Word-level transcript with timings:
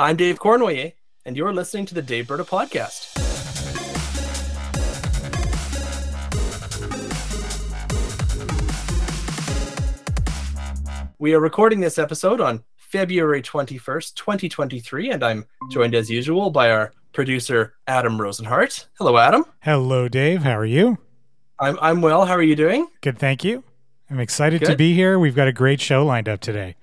I'm 0.00 0.16
Dave 0.16 0.38
Cournoyer, 0.38 0.94
and 1.26 1.36
you're 1.36 1.52
listening 1.52 1.84
to 1.84 1.94
the 1.94 2.00
Daveberta 2.00 2.46
Podcast. 2.48 3.18
We 11.18 11.34
are 11.34 11.38
recording 11.38 11.80
this 11.80 11.98
episode 11.98 12.40
on 12.40 12.64
February 12.78 13.42
21st, 13.42 14.14
2023, 14.14 15.10
and 15.10 15.22
I'm 15.22 15.44
joined 15.70 15.94
as 15.94 16.08
usual 16.08 16.50
by 16.50 16.70
our 16.70 16.94
producer, 17.12 17.74
Adam 17.86 18.16
Rosenhart. 18.16 18.86
Hello, 18.96 19.18
Adam. 19.18 19.44
Hello, 19.60 20.08
Dave. 20.08 20.44
How 20.44 20.56
are 20.56 20.64
you? 20.64 20.96
I'm, 21.58 21.78
I'm 21.82 22.00
well. 22.00 22.24
How 22.24 22.36
are 22.36 22.42
you 22.42 22.56
doing? 22.56 22.88
Good, 23.02 23.18
thank 23.18 23.44
you. 23.44 23.64
I'm 24.08 24.18
excited 24.18 24.60
Good. 24.60 24.70
to 24.70 24.76
be 24.76 24.94
here. 24.94 25.18
We've 25.18 25.36
got 25.36 25.46
a 25.46 25.52
great 25.52 25.82
show 25.82 26.06
lined 26.06 26.26
up 26.26 26.40
today. 26.40 26.76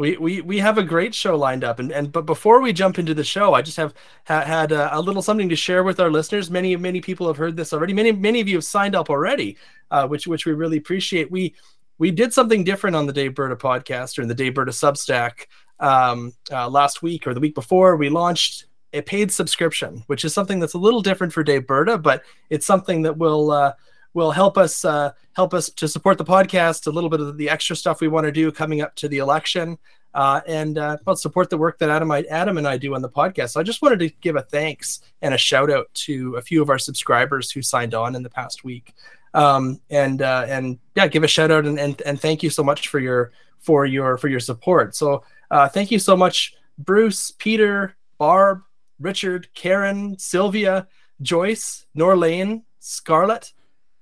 We, 0.00 0.16
we, 0.16 0.40
we 0.40 0.58
have 0.60 0.78
a 0.78 0.82
great 0.82 1.14
show 1.14 1.36
lined 1.36 1.62
up, 1.62 1.78
and, 1.78 1.92
and 1.92 2.10
but 2.10 2.24
before 2.24 2.62
we 2.62 2.72
jump 2.72 2.98
into 2.98 3.12
the 3.12 3.22
show, 3.22 3.52
I 3.52 3.60
just 3.60 3.76
have 3.76 3.92
ha, 4.26 4.40
had 4.40 4.72
a, 4.72 4.96
a, 4.96 4.98
little 4.98 5.20
something 5.20 5.50
to 5.50 5.56
share 5.56 5.84
with 5.84 6.00
our 6.00 6.10
listeners. 6.10 6.50
Many 6.50 6.74
many 6.76 7.02
people 7.02 7.26
have 7.26 7.36
heard 7.36 7.54
this 7.54 7.74
already. 7.74 7.92
Many 7.92 8.10
many 8.10 8.40
of 8.40 8.48
you 8.48 8.56
have 8.56 8.64
signed 8.64 8.96
up 8.96 9.10
already, 9.10 9.58
uh, 9.90 10.08
which 10.08 10.26
which 10.26 10.46
we 10.46 10.54
really 10.54 10.78
appreciate. 10.78 11.30
We 11.30 11.54
we 11.98 12.10
did 12.10 12.32
something 12.32 12.64
different 12.64 12.96
on 12.96 13.06
the 13.06 13.12
Daveberta 13.12 13.58
podcast 13.58 14.18
or 14.18 14.22
in 14.22 14.28
the 14.28 14.34
Daveberta 14.34 14.70
Substack 14.70 15.48
um, 15.80 16.32
uh, 16.50 16.66
last 16.70 17.02
week 17.02 17.26
or 17.26 17.34
the 17.34 17.40
week 17.40 17.54
before. 17.54 17.96
We 17.96 18.08
launched 18.08 18.64
a 18.94 19.02
paid 19.02 19.30
subscription, 19.30 20.02
which 20.06 20.24
is 20.24 20.32
something 20.32 20.60
that's 20.60 20.72
a 20.72 20.78
little 20.78 21.02
different 21.02 21.34
for 21.34 21.44
Daveberta, 21.44 22.02
but 22.02 22.22
it's 22.48 22.64
something 22.64 23.02
that 23.02 23.18
will 23.18 23.50
uh, 23.50 23.74
will 24.14 24.30
help 24.30 24.58
us 24.58 24.84
uh, 24.84 25.12
help 25.34 25.54
us 25.54 25.70
to 25.70 25.88
support 25.88 26.18
the 26.18 26.24
podcast. 26.24 26.86
A 26.86 26.90
little 26.90 27.10
bit 27.10 27.20
of 27.20 27.36
the 27.36 27.48
extra 27.48 27.76
stuff 27.76 28.00
we 28.00 28.08
want 28.08 28.26
to 28.26 28.32
do 28.32 28.50
coming 28.50 28.80
up 28.80 28.94
to 28.96 29.08
the 29.08 29.18
election. 29.18 29.78
Uh, 30.12 30.40
and 30.48 30.76
uh, 30.76 30.96
well, 31.06 31.14
support 31.14 31.50
the 31.50 31.56
work 31.56 31.78
that 31.78 31.88
Adam, 31.88 32.10
Adam 32.10 32.58
and 32.58 32.66
I 32.66 32.76
do 32.76 32.96
on 32.96 33.02
the 33.02 33.08
podcast. 33.08 33.50
So 33.50 33.60
I 33.60 33.62
just 33.62 33.80
wanted 33.80 34.00
to 34.00 34.08
give 34.20 34.34
a 34.34 34.42
thanks 34.42 35.02
and 35.22 35.32
a 35.32 35.38
shout 35.38 35.70
out 35.70 35.88
to 35.94 36.34
a 36.34 36.42
few 36.42 36.60
of 36.60 36.68
our 36.68 36.80
subscribers 36.80 37.52
who 37.52 37.62
signed 37.62 37.94
on 37.94 38.16
in 38.16 38.24
the 38.24 38.30
past 38.30 38.64
week 38.64 38.92
um, 39.34 39.80
and 39.90 40.22
uh, 40.22 40.46
and 40.48 40.78
yeah, 40.94 41.06
give 41.06 41.22
a 41.22 41.28
shout 41.28 41.50
out 41.50 41.66
and, 41.66 41.78
and 41.78 42.00
and 42.02 42.20
thank 42.20 42.42
you 42.42 42.50
so 42.50 42.62
much 42.62 42.88
for 42.88 42.98
your 42.98 43.32
for 43.58 43.86
your 43.86 44.16
for 44.16 44.28
your 44.28 44.40
support. 44.40 44.94
So 44.94 45.24
uh, 45.50 45.68
thank 45.68 45.90
you 45.90 45.98
so 45.98 46.16
much, 46.16 46.54
Bruce, 46.78 47.30
Peter, 47.30 47.96
Barb, 48.18 48.62
Richard, 48.98 49.48
Karen, 49.54 50.18
Sylvia, 50.18 50.88
Joyce, 51.22 51.86
Norlane, 51.96 52.62
Scarlett, 52.80 53.52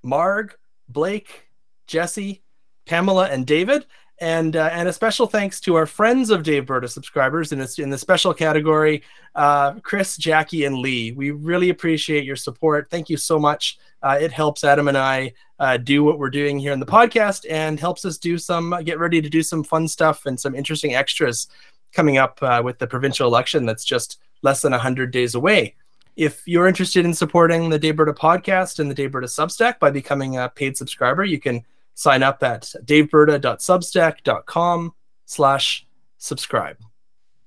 Marg, 0.03 0.55
Blake, 0.87 1.49
Jesse, 1.87 2.43
Pamela, 2.85 3.27
and 3.29 3.45
David 3.45 3.85
and 4.21 4.55
uh, 4.55 4.69
and 4.71 4.87
a 4.87 4.93
special 4.93 5.27
thanks 5.27 5.59
to 5.61 5.75
our 5.75 5.85
friends 5.85 6.29
of 6.29 6.43
Daveberta 6.43 6.89
subscribers 6.89 7.51
in 7.51 7.59
this 7.59 7.79
in 7.79 7.89
the 7.89 7.97
special 7.97 8.33
category, 8.33 9.03
uh, 9.35 9.73
Chris, 9.81 10.17
Jackie, 10.17 10.65
and 10.65 10.77
Lee. 10.77 11.11
We 11.13 11.31
really 11.31 11.69
appreciate 11.69 12.25
your 12.25 12.35
support. 12.35 12.89
Thank 12.89 13.09
you 13.09 13.17
so 13.17 13.39
much. 13.39 13.79
Uh, 14.01 14.17
it 14.19 14.31
helps 14.31 14.63
Adam 14.63 14.87
and 14.87 14.97
I 14.97 15.33
uh, 15.59 15.77
do 15.77 16.03
what 16.03 16.19
we're 16.19 16.29
doing 16.29 16.59
here 16.59 16.73
in 16.73 16.79
the 16.79 16.85
podcast 16.85 17.45
and 17.49 17.79
helps 17.79 18.05
us 18.05 18.17
do 18.17 18.37
some 18.37 18.75
get 18.83 18.99
ready 18.99 19.21
to 19.21 19.29
do 19.29 19.41
some 19.41 19.63
fun 19.63 19.87
stuff 19.87 20.25
and 20.25 20.39
some 20.39 20.55
interesting 20.55 20.95
extras 20.95 21.47
coming 21.93 22.17
up 22.17 22.37
uh, 22.41 22.61
with 22.63 22.77
the 22.79 22.87
provincial 22.87 23.27
election 23.27 23.65
that's 23.65 23.85
just 23.85 24.19
less 24.41 24.61
than 24.61 24.71
100 24.71 25.11
days 25.11 25.35
away. 25.35 25.75
If 26.19 26.45
you're 26.45 26.67
interested 26.67 27.05
in 27.05 27.13
supporting 27.13 27.69
the 27.69 27.79
Daveberta 27.79 28.13
podcast 28.13 28.79
and 28.79 28.91
the 28.91 28.95
Daveberta 28.95 29.23
Substack 29.23 29.79
by 29.79 29.89
becoming 29.89 30.35
a 30.35 30.49
paid 30.49 30.75
subscriber, 30.75 31.23
you 31.23 31.39
can 31.39 31.63
sign 31.93 32.23
up 32.23 32.43
at 32.43 32.63
daveberta.substack.com 32.83 34.93
slash 35.23 35.87
subscribe. 36.17 36.75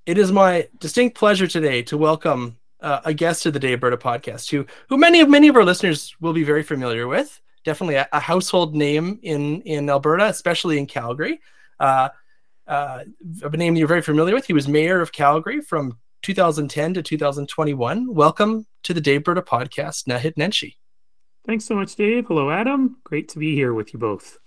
It 0.06 0.16
is 0.16 0.32
my 0.32 0.68
distinct 0.78 1.18
pleasure 1.18 1.46
today 1.46 1.82
to 1.82 1.98
welcome 1.98 2.56
uh, 2.80 3.00
a 3.04 3.12
guest 3.12 3.42
to 3.42 3.50
the 3.50 3.60
Daveberta 3.60 3.98
podcast 3.98 4.50
who, 4.50 4.64
who 4.88 4.96
many 4.96 5.20
of 5.20 5.28
many 5.28 5.48
of 5.48 5.56
our 5.56 5.64
listeners 5.64 6.16
will 6.22 6.32
be 6.32 6.42
very 6.42 6.62
familiar 6.62 7.06
with. 7.06 7.42
Definitely 7.64 7.96
a, 7.96 8.08
a 8.14 8.20
household 8.20 8.74
name 8.74 9.20
in, 9.22 9.60
in 9.62 9.90
Alberta, 9.90 10.28
especially 10.28 10.78
in 10.78 10.86
Calgary. 10.86 11.42
Uh, 11.78 12.08
uh, 12.66 13.04
a 13.42 13.50
name 13.50 13.76
you're 13.76 13.86
very 13.86 14.00
familiar 14.00 14.32
with. 14.32 14.46
He 14.46 14.54
was 14.54 14.66
mayor 14.66 15.02
of 15.02 15.12
Calgary 15.12 15.60
from 15.60 15.98
2010 16.22 16.94
to 16.94 17.02
2021. 17.02 18.14
Welcome 18.14 18.66
to 18.84 18.94
the 18.94 19.00
Daveberta 19.00 19.42
podcast, 19.42 20.06
Naheed 20.06 20.34
Nenshi. 20.34 20.76
Thanks 21.44 21.64
so 21.64 21.74
much, 21.74 21.96
Dave. 21.96 22.26
Hello, 22.28 22.50
Adam. 22.50 22.98
Great 23.02 23.28
to 23.30 23.40
be 23.40 23.54
here 23.56 23.74
with 23.74 23.92
you 23.92 23.98
both. 23.98 24.38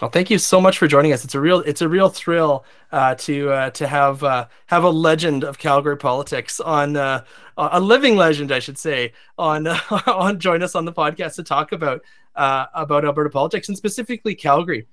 Well, 0.00 0.10
thank 0.10 0.30
you 0.30 0.38
so 0.38 0.60
much 0.60 0.78
for 0.78 0.86
joining 0.86 1.12
us. 1.12 1.24
It's 1.24 1.34
a 1.34 1.40
real 1.40 1.60
it's 1.60 1.82
a 1.82 1.88
real 1.88 2.08
thrill 2.08 2.64
uh, 2.92 3.16
to 3.16 3.50
uh, 3.50 3.70
to 3.70 3.86
have 3.86 4.22
uh, 4.22 4.46
have 4.66 4.84
a 4.84 4.88
legend 4.88 5.44
of 5.44 5.58
Calgary 5.58 5.96
politics 5.96 6.60
on 6.60 6.96
uh, 6.96 7.24
a 7.58 7.80
living 7.80 8.16
legend, 8.16 8.52
I 8.52 8.60
should 8.60 8.78
say, 8.78 9.12
on 9.36 9.66
on 10.06 10.38
join 10.38 10.62
us 10.62 10.74
on 10.74 10.84
the 10.84 10.92
podcast 10.92 11.34
to 11.34 11.42
talk 11.42 11.72
about 11.72 12.02
uh, 12.36 12.66
about 12.72 13.04
Alberta 13.04 13.30
politics 13.30 13.68
and 13.68 13.76
specifically 13.76 14.34
Calgary. 14.34 14.86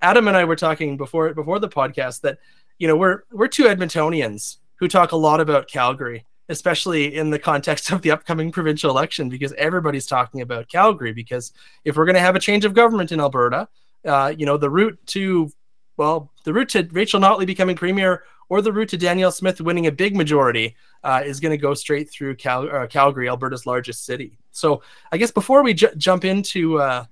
Adam 0.00 0.28
and 0.28 0.36
I 0.36 0.44
were 0.44 0.56
talking 0.56 0.96
before 0.96 1.34
before 1.34 1.58
the 1.58 1.68
podcast 1.68 2.20
that 2.20 2.38
you 2.78 2.86
know 2.86 2.96
we're 2.96 3.24
we're 3.32 3.48
two 3.48 3.64
Edmontonians 3.64 4.58
who 4.76 4.88
talk 4.88 5.12
a 5.12 5.16
lot 5.16 5.40
about 5.40 5.68
Calgary, 5.68 6.24
especially 6.48 7.14
in 7.16 7.30
the 7.30 7.38
context 7.38 7.90
of 7.92 8.02
the 8.02 8.10
upcoming 8.10 8.52
provincial 8.52 8.90
election, 8.90 9.28
because 9.28 9.52
everybody's 9.54 10.06
talking 10.06 10.40
about 10.40 10.68
Calgary. 10.68 11.12
Because 11.12 11.52
if 11.84 11.96
we're 11.96 12.06
going 12.06 12.14
to 12.14 12.20
have 12.20 12.36
a 12.36 12.40
change 12.40 12.64
of 12.64 12.74
government 12.74 13.12
in 13.12 13.20
Alberta 13.20 13.68
uh, 14.04 14.34
you 14.36 14.46
know, 14.46 14.56
the 14.56 14.70
route 14.70 14.98
to, 15.06 15.50
well, 15.96 16.30
the 16.44 16.52
route 16.52 16.68
to 16.70 16.88
Rachel 16.92 17.20
Notley 17.20 17.46
becoming 17.46 17.76
premier 17.76 18.24
or 18.48 18.60
the 18.60 18.72
route 18.72 18.90
to 18.90 18.96
Danielle 18.96 19.32
Smith 19.32 19.60
winning 19.60 19.86
a 19.86 19.92
big 19.92 20.14
majority 20.14 20.76
uh, 21.02 21.22
is 21.24 21.40
going 21.40 21.50
to 21.50 21.58
go 21.58 21.74
straight 21.74 22.10
through 22.10 22.36
Cal- 22.36 22.68
uh, 22.68 22.86
Calgary, 22.86 23.28
Alberta's 23.28 23.66
largest 23.66 24.04
city. 24.04 24.38
So 24.50 24.82
I 25.12 25.16
guess 25.16 25.30
before 25.30 25.62
we 25.62 25.74
j- 25.74 25.94
jump 25.96 26.24
into 26.24 26.78
uh, 26.78 27.04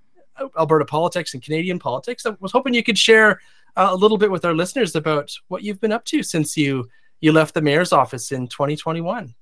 Alberta 0.58 0.84
politics 0.84 1.34
and 1.34 1.42
Canadian 1.42 1.78
politics, 1.78 2.26
I 2.26 2.36
was 2.40 2.52
hoping 2.52 2.74
you 2.74 2.82
could 2.82 2.98
share 2.98 3.40
uh, 3.76 3.88
a 3.90 3.96
little 3.96 4.18
bit 4.18 4.30
with 4.30 4.44
our 4.44 4.54
listeners 4.54 4.94
about 4.94 5.32
what 5.48 5.62
you've 5.62 5.80
been 5.80 5.92
up 5.92 6.04
to 6.06 6.22
since 6.22 6.56
you 6.56 6.88
you 7.22 7.32
left 7.32 7.54
the 7.54 7.62
mayor's 7.62 7.92
office 7.92 8.32
in 8.32 8.48
2021. 8.48 9.34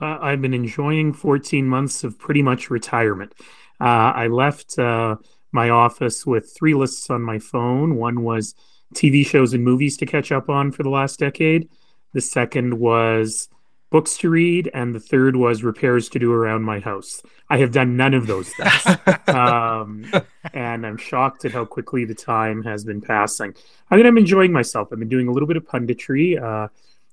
Uh, 0.00 0.18
I've 0.20 0.40
been 0.40 0.54
enjoying 0.54 1.12
14 1.12 1.66
months 1.66 2.04
of 2.04 2.18
pretty 2.18 2.40
much 2.40 2.70
retirement. 2.70 3.34
I 3.80 4.28
left 4.28 4.78
my 4.78 5.70
office 5.70 6.24
with 6.26 6.54
three 6.56 6.74
lists 6.74 7.10
on 7.10 7.22
my 7.22 7.38
phone. 7.38 7.96
One 7.96 8.22
was 8.22 8.54
TV 8.94 9.26
shows 9.26 9.52
and 9.52 9.64
movies 9.64 9.96
to 9.98 10.06
catch 10.06 10.32
up 10.32 10.48
on 10.48 10.72
for 10.72 10.82
the 10.82 10.90
last 10.90 11.18
decade. 11.18 11.68
The 12.14 12.20
second 12.20 12.78
was 12.78 13.48
books 13.90 14.18
to 14.18 14.30
read, 14.30 14.70
and 14.74 14.94
the 14.94 15.00
third 15.00 15.36
was 15.36 15.62
repairs 15.62 16.08
to 16.10 16.18
do 16.18 16.32
around 16.32 16.62
my 16.62 16.80
house. 16.80 17.22
I 17.48 17.58
have 17.58 17.72
done 17.72 17.96
none 17.96 18.14
of 18.14 18.26
those 18.26 18.50
things, 18.50 18.98
um, 19.28 20.10
and 20.52 20.86
I'm 20.86 20.96
shocked 20.96 21.44
at 21.44 21.52
how 21.52 21.64
quickly 21.64 22.04
the 22.04 22.14
time 22.14 22.62
has 22.64 22.84
been 22.84 23.00
passing. 23.00 23.54
I 23.90 23.96
mean, 23.96 24.06
I'm 24.06 24.18
enjoying 24.18 24.52
myself. 24.52 24.88
I've 24.92 24.98
been 24.98 25.08
doing 25.08 25.28
a 25.28 25.32
little 25.32 25.46
bit 25.46 25.56
of 25.56 25.64
punditry. 25.64 26.40
Uh, 26.40 26.68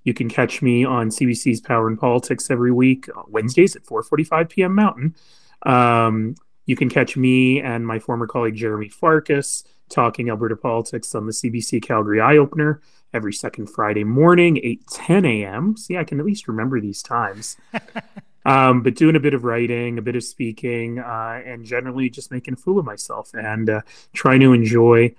you 0.06 0.14
can 0.14 0.30
catch 0.30 0.62
me 0.62 0.86
on 0.86 1.10
CBC's 1.10 1.60
Power 1.60 1.88
and 1.88 2.00
Politics 2.00 2.50
every 2.50 2.72
week, 2.72 3.10
Wednesdays 3.28 3.76
at 3.76 3.84
4:45 3.84 4.50
p.m. 4.50 4.76
Mountain. 4.76 5.16
Um, 5.64 6.36
you 6.66 6.76
can 6.76 6.90
catch 6.90 7.18
me 7.18 7.60
and 7.60 7.86
my 7.86 8.00
former 8.00 8.28
colleague 8.28 8.56
Jeromy 8.56 8.92
Farkas 8.92 9.66
talking 9.90 10.30
Alberta 10.30 10.56
politics 10.56 11.14
on 11.14 11.26
the 11.26 11.32
CBC 11.32 11.82
Calgary 11.82 12.22
Eye 12.22 12.38
Opener 12.38 12.82
every 13.14 13.34
second 13.34 13.68
Friday 13.68 14.04
morning, 14.04 14.60
8 14.64 14.88
10 14.88 15.26
a.m. 15.26 15.76
See, 15.76 15.98
I 15.98 16.04
can 16.04 16.20
at 16.20 16.26
least 16.26 16.48
remember 16.48 16.80
these 16.80 17.02
times. 17.02 17.58
um, 18.46 18.84
but 18.84 18.96
doing 18.96 19.16
a 19.16 19.20
bit 19.20 19.34
of 19.34 19.44
writing, 19.44 19.98
a 19.98 20.04
bit 20.04 20.16
of 20.16 20.24
speaking, 20.24 21.00
uh, 21.00 21.42
and 21.46 21.66
generally 21.66 22.10
just 22.10 22.32
making 22.32 22.54
a 22.54 22.58
fool 22.58 22.78
of 22.78 22.86
myself 22.86 23.32
and 23.34 23.70
uh, 23.70 23.82
trying 24.14 24.40
to 24.42 24.54
enjoy 24.54 25.16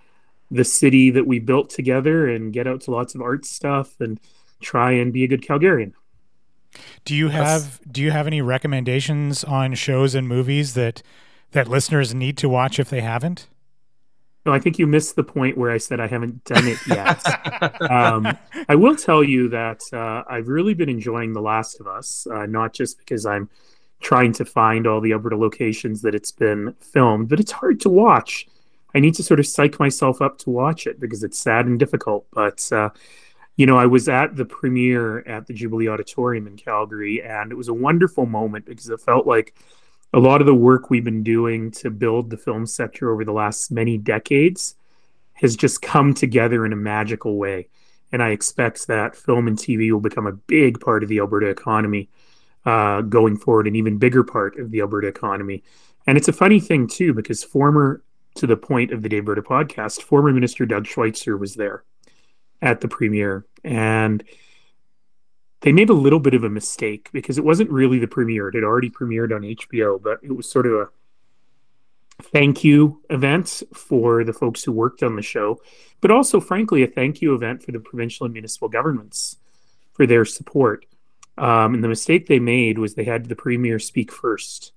the 0.51 0.65
city 0.65 1.11
that 1.11 1.27
we 1.27 1.41
built 1.41 1.71
together 1.71 2.29
and 2.29 2.53
get 2.53 2.69
out 2.69 2.83
to 2.83 2.93
lots 2.93 3.17
of 3.17 3.21
art 3.21 3.45
stuff 3.45 4.01
and 4.01 4.21
try 4.61 4.93
and 4.93 5.13
be 5.13 5.25
a 5.25 5.29
good 5.29 5.43
Calgarian. 5.43 5.93
Do 7.05 7.15
you 7.15 7.29
have 7.29 7.81
do 7.91 8.03
you 8.03 8.11
have 8.11 8.27
any 8.27 8.43
recommendations 8.43 9.45
on 9.45 9.75
shows 9.75 10.15
and 10.15 10.29
movies 10.29 10.75
that 10.75 11.03
that 11.53 11.69
listeners 11.69 12.15
need 12.15 12.37
to 12.39 12.49
watch 12.49 12.79
if 12.79 12.91
they 12.91 13.01
haven't? 13.01 13.49
No, 14.45 14.53
I 14.53 14.61
think 14.61 14.79
you 14.79 14.87
missed 14.87 15.17
the 15.17 15.25
point 15.25 15.59
where 15.59 15.73
I 15.73 15.79
said 15.79 15.99
I 15.99 16.07
haven't 16.07 16.45
done 16.45 16.69
it 16.69 16.79
yet. 16.87 17.21
um, 17.91 18.39
I 18.69 18.77
will 18.77 18.95
tell 18.95 19.25
you 19.25 19.49
that 19.49 19.81
uh, 19.93 20.23
I've 20.31 20.47
really 20.47 20.73
been 20.73 20.89
enjoying 20.89 21.33
The 21.33 21.41
Last 21.41 21.81
of 21.81 21.89
Us, 21.89 22.29
uh, 22.31 22.47
not 22.47 22.73
just 22.73 22.97
because 22.97 23.27
I'm 23.27 23.51
trying 24.01 24.33
to 24.35 24.45
find 24.45 24.87
all 24.87 25.01
the 25.01 25.13
Alberta 25.13 25.37
locations 25.37 26.03
that 26.03 26.15
it's 26.15 26.31
been 26.31 26.75
filmed, 26.79 27.29
but 27.29 27.41
it's 27.41 27.51
hard 27.51 27.81
to 27.81 27.89
watch. 27.89 28.47
I 28.95 29.01
need 29.01 29.15
to 29.17 29.25
sort 29.25 29.41
of 29.41 29.49
psych 29.49 29.81
myself 29.81 30.23
up 30.23 30.39
to 30.39 30.51
watch 30.51 30.87
it 30.87 31.01
because 31.01 31.25
it's 31.25 31.41
sad 31.41 31.67
and 31.67 31.77
difficult. 31.77 32.25
But, 32.33 32.71
uh, 32.71 32.91
you 33.57 33.65
know, 33.65 33.79
I 33.79 33.87
was 33.87 34.09
at 34.09 34.37
the 34.37 34.45
premiere 34.45 35.21
at 35.21 35.47
the 35.47 35.55
Jubilee 35.55 35.89
Auditorium 35.89 36.47
in 36.47 36.57
Calgary, 36.57 37.23
and 37.23 37.51
it 37.51 37.55
was 37.55 37.69
a 37.69 37.75
wonderful 37.75 38.27
moment 38.27 38.67
because 38.67 38.89
it 38.89 39.01
felt 39.01 39.27
like 39.27 39.55
a 40.13 40.19
lot 40.21 40.41
of 40.41 40.47
the 40.47 40.55
work 40.55 40.91
we've 40.91 41.05
been 41.05 41.23
doing 41.23 41.71
to 41.71 41.91
build 41.91 42.31
the 42.31 42.37
film 42.37 42.67
sector 42.67 43.11
over 43.11 43.25
the 43.25 43.33
last 43.33 43.71
many 43.71 43.99
decades 43.99 44.75
has 45.35 45.57
just 45.57 45.83
come 45.83 46.15
together 46.15 46.65
in 46.65 46.73
a 46.73 46.77
magical 46.77 47.37
way. 47.37 47.69
and 48.13 48.23
I 48.23 48.31
expect 48.31 48.87
that 48.87 49.17
film 49.17 49.49
and 49.49 49.59
TV 49.59 49.91
will 49.91 50.01
become 50.01 50.29
a 50.29 50.33
big 50.33 50.81
part 50.81 51.03
of 51.03 51.09
the 51.09 51.19
Alberta 51.19 51.49
economy 51.49 52.09
uh, 52.65 53.01
going 53.03 53.37
forward, 53.37 53.67
an 53.67 53.75
even 53.75 53.99
bigger 53.99 54.23
part 54.23 54.59
of 54.59 54.71
the 54.71 54.81
Alberta 54.81 55.09
economy. 55.09 55.65
And 56.07 56.17
it's 56.17 56.29
a 56.29 56.33
funny 56.33 56.61
thing 56.61 56.87
too, 56.87 57.13
because 57.13 57.43
former, 57.43 58.03
to 58.37 58.47
the 58.47 58.57
point 58.57 58.93
of 58.93 59.03
the 59.03 59.09
Daveberta 59.09 59.43
podcast, 59.43 60.03
former 60.03 60.33
Minister 60.33 60.67
Doug 60.67 60.87
Schweitzer 60.87 61.37
was 61.37 61.55
there 61.57 61.85
at 62.63 62.81
the 62.81 62.89
premiere, 62.89 63.47
and 63.65 64.25
they 65.61 65.73
made 65.73 65.91
a 65.91 65.95
little 65.95 66.21
bit 66.21 66.35
of 66.35 66.45
a 66.45 66.51
mistake 66.51 67.09
because 67.13 67.39
it 67.39 67.45
wasn't 67.45 67.71
really 67.71 67.99
the 67.99 68.07
premiere; 68.07 68.49
it 68.49 68.55
had 68.55 68.65
already 68.65 68.91
premiered 68.91 69.35
on 69.35 69.43
HBO, 69.43 70.03
but 70.03 70.21
it 70.23 70.33
was 70.33 70.51
sort 70.51 70.67
of 70.67 70.73
a 70.73 70.89
thank 72.23 72.65
you 72.65 73.03
event 73.11 73.63
for 73.75 74.25
the 74.25 74.33
folks 74.33 74.65
who 74.65 74.73
worked 74.73 75.03
on 75.03 75.17
the 75.17 75.23
show, 75.23 75.61
but 76.01 76.11
also, 76.11 76.41
frankly, 76.41 76.83
a 76.83 76.87
thank 76.87 77.21
you 77.21 77.35
event 77.35 77.63
for 77.63 77.73
the 77.73 77.81
provincial 77.81 78.25
and 78.25 78.33
municipal 78.33 78.69
governments 78.69 79.37
for 79.93 80.07
their 80.07 80.25
support. 80.25 80.87
Um, 81.39 81.75
and 81.75 81.85
the 81.85 81.89
mistake 81.89 82.27
they 82.27 82.39
made 82.39 82.79
was 82.79 82.95
they 82.95 83.05
had 83.05 83.27
the 83.27 83.37
premier 83.37 83.79
speak 83.79 84.11
first. 84.11 84.73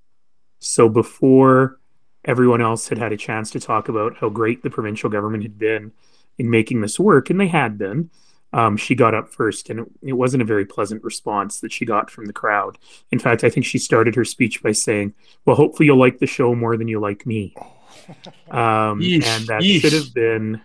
So 0.59 0.89
before 0.89 1.79
everyone 2.25 2.61
else 2.61 2.89
had 2.89 2.97
had 2.97 3.13
a 3.13 3.17
chance 3.17 3.51
to 3.51 3.59
talk 3.59 3.87
about 3.87 4.17
how 4.17 4.29
great 4.29 4.61
the 4.61 4.69
provincial 4.69 5.09
government 5.09 5.43
had 5.43 5.57
been 5.57 5.93
in 6.39 6.49
making 6.49 6.81
this 6.81 6.99
work, 6.99 7.29
and 7.29 7.39
they 7.39 7.47
had 7.47 7.77
been, 7.77 8.09
um, 8.51 8.77
she 8.77 8.95
got 8.95 9.13
up 9.13 9.29
first, 9.29 9.69
and 9.69 9.81
it, 9.81 9.87
it, 10.01 10.13
wasn't 10.13 10.41
a 10.41 10.45
very 10.45 10.65
pleasant 10.65 11.03
response 11.03 11.59
that 11.59 11.71
she 11.71 11.85
got 11.85 12.09
from 12.09 12.25
the 12.25 12.33
crowd. 12.33 12.79
In 13.11 13.19
fact, 13.19 13.43
I 13.43 13.49
think 13.49 13.65
she 13.65 13.77
started 13.77 14.15
her 14.15 14.25
speech 14.25 14.63
by 14.63 14.71
saying, 14.71 15.13
"Well, 15.45 15.55
hopefully 15.55 15.85
you'll 15.85 15.99
like 15.99 16.17
the 16.17 16.25
show 16.25 16.55
more 16.55 16.75
than 16.75 16.87
you 16.87 16.99
like 16.99 17.27
me," 17.27 17.53
um, 18.49 18.99
yeesh, 18.99 19.25
and 19.25 19.47
that 19.47 19.61
yeesh. 19.61 19.81
should 19.81 19.93
have 19.93 20.13
been 20.15 20.61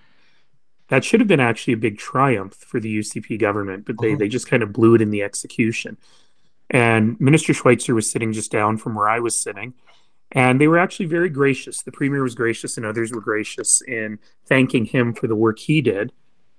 that 0.89 1.05
should 1.05 1.21
have 1.21 1.29
been 1.29 1.41
actually 1.41 1.75
a 1.75 1.79
big 1.79 1.99
triumph 1.99 2.55
for 2.55 2.81
the 2.81 2.99
UCP 3.01 3.39
government, 3.39 3.85
but 3.85 3.97
they 4.01 4.11
uh-huh. 4.11 4.19
they 4.19 4.29
just 4.29 4.49
kind 4.49 4.63
of 4.63 4.73
blew 4.73 4.95
it 4.95 5.03
in 5.03 5.11
the 5.11 5.23
execution. 5.23 5.99
And 6.71 7.21
Minister 7.21 7.53
Schweitzer 7.53 7.95
was 7.95 8.11
sitting 8.11 8.33
just 8.33 8.51
down 8.51 8.79
from 8.79 8.95
where 8.95 9.09
I 9.09 9.21
was 9.21 9.37
sitting, 9.37 9.75
and 10.35 10.61
they 10.61 10.67
were 10.67 10.79
actually 10.79 11.07
very 11.07 11.31
gracious. 11.31 11.83
The 11.83 11.93
premier 11.93 12.23
was 12.23 12.35
gracious, 12.35 12.77
and 12.77 12.85
others 12.85 13.13
were 13.13 13.21
gracious 13.21 13.81
in 13.83 14.19
thanking 14.47 14.85
him 14.85 15.15
for 15.15 15.29
the 15.29 15.37
work 15.37 15.61
he 15.61 15.81
did 15.81 16.13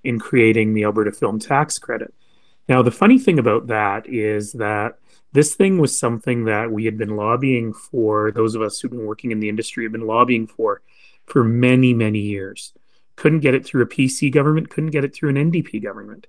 in 0.03 0.17
creating 0.17 0.73
the 0.73 0.85
Alberta 0.85 1.11
Film 1.11 1.39
Tax 1.39 1.77
Credit. 1.77 2.13
Now, 2.69 2.81
the 2.81 2.91
funny 2.91 3.19
thing 3.19 3.37
about 3.37 3.67
that 3.67 4.07
is 4.07 4.53
that 4.53 4.97
this 5.33 5.55
thing 5.55 5.77
was 5.77 5.99
something 5.99 6.45
that 6.45 6.71
we 6.71 6.85
had 6.85 6.97
been 6.97 7.17
lobbying 7.17 7.73
for, 7.73 8.31
those 8.31 8.55
of 8.55 8.61
us 8.61 8.79
who've 8.79 8.91
been 8.91 9.05
working 9.05 9.31
in 9.31 9.41
the 9.41 9.49
industry 9.49 9.83
have 9.83 9.91
been 9.91 10.07
lobbying 10.07 10.47
for 10.47 10.81
for 11.25 11.43
many, 11.43 11.93
many 11.93 12.19
years. 12.19 12.71
Couldn't 13.17 13.39
get 13.39 13.55
it 13.55 13.65
through 13.65 13.83
a 13.83 13.87
PC 13.87 14.31
government, 14.31 14.69
couldn't 14.69 14.91
get 14.91 15.03
it 15.03 15.13
through 15.13 15.29
an 15.29 15.51
NDP 15.51 15.83
government. 15.83 16.27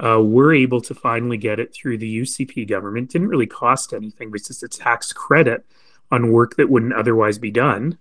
Uh, 0.00 0.20
we're 0.20 0.54
able 0.54 0.80
to 0.80 0.94
finally 0.94 1.36
get 1.36 1.60
it 1.60 1.74
through 1.74 1.98
the 1.98 2.22
UCP 2.22 2.66
government. 2.68 3.10
Didn't 3.10 3.28
really 3.28 3.46
cost 3.46 3.92
anything, 3.92 4.30
but 4.30 4.40
it's 4.40 4.48
just 4.48 4.62
a 4.62 4.68
tax 4.68 5.12
credit 5.12 5.64
on 6.12 6.30
work 6.30 6.56
that 6.56 6.70
wouldn't 6.70 6.92
otherwise 6.92 7.38
be 7.38 7.50
done. 7.50 7.98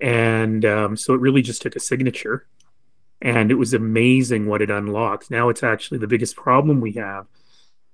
And 0.00 0.64
um, 0.64 0.96
so 0.96 1.14
it 1.14 1.20
really 1.20 1.42
just 1.42 1.62
took 1.62 1.74
a 1.74 1.80
signature 1.80 2.46
and 3.22 3.50
it 3.50 3.54
was 3.54 3.72
amazing 3.72 4.46
what 4.46 4.60
it 4.60 4.70
unlocked. 4.70 5.30
Now 5.30 5.48
it's 5.48 5.62
actually 5.62 5.98
the 5.98 6.06
biggest 6.06 6.36
problem 6.36 6.80
we 6.80 6.92
have 6.92 7.26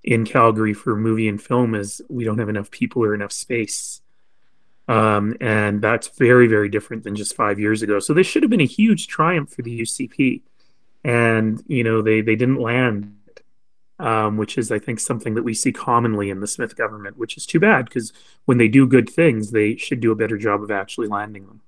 in 0.02 0.24
Calgary 0.24 0.74
for 0.74 0.96
movie 0.96 1.28
and 1.28 1.40
film 1.40 1.74
is 1.74 2.02
we 2.08 2.24
don't 2.24 2.38
have 2.38 2.48
enough 2.48 2.70
people 2.70 3.04
or 3.04 3.14
enough 3.14 3.32
space. 3.32 4.00
Um, 4.88 5.36
and 5.40 5.80
that's 5.80 6.08
very, 6.08 6.48
very 6.48 6.68
different 6.68 7.04
than 7.04 7.14
just 7.14 7.36
five 7.36 7.60
years 7.60 7.82
ago. 7.82 8.00
So 8.00 8.12
this 8.12 8.26
should 8.26 8.42
have 8.42 8.50
been 8.50 8.60
a 8.60 8.66
huge 8.66 9.06
triumph 9.06 9.50
for 9.50 9.62
the 9.62 9.82
UCP. 9.82 10.42
And, 11.04 11.62
you 11.68 11.84
know, 11.84 12.02
they, 12.02 12.22
they 12.22 12.34
didn't 12.34 12.60
land, 12.60 13.16
um, 14.00 14.36
which 14.36 14.56
is, 14.56 14.72
I 14.72 14.78
think, 14.78 14.98
something 14.98 15.34
that 15.34 15.42
we 15.42 15.54
see 15.54 15.72
commonly 15.72 16.30
in 16.30 16.40
the 16.40 16.46
Smith 16.46 16.74
government, 16.76 17.18
which 17.18 17.36
is 17.36 17.46
too 17.46 17.60
bad 17.60 17.84
because 17.84 18.12
when 18.46 18.58
they 18.58 18.68
do 18.68 18.86
good 18.86 19.08
things, 19.08 19.50
they 19.50 19.76
should 19.76 20.00
do 20.00 20.10
a 20.10 20.16
better 20.16 20.38
job 20.38 20.62
of 20.62 20.70
actually 20.70 21.06
landing 21.08 21.46
them. 21.46 21.60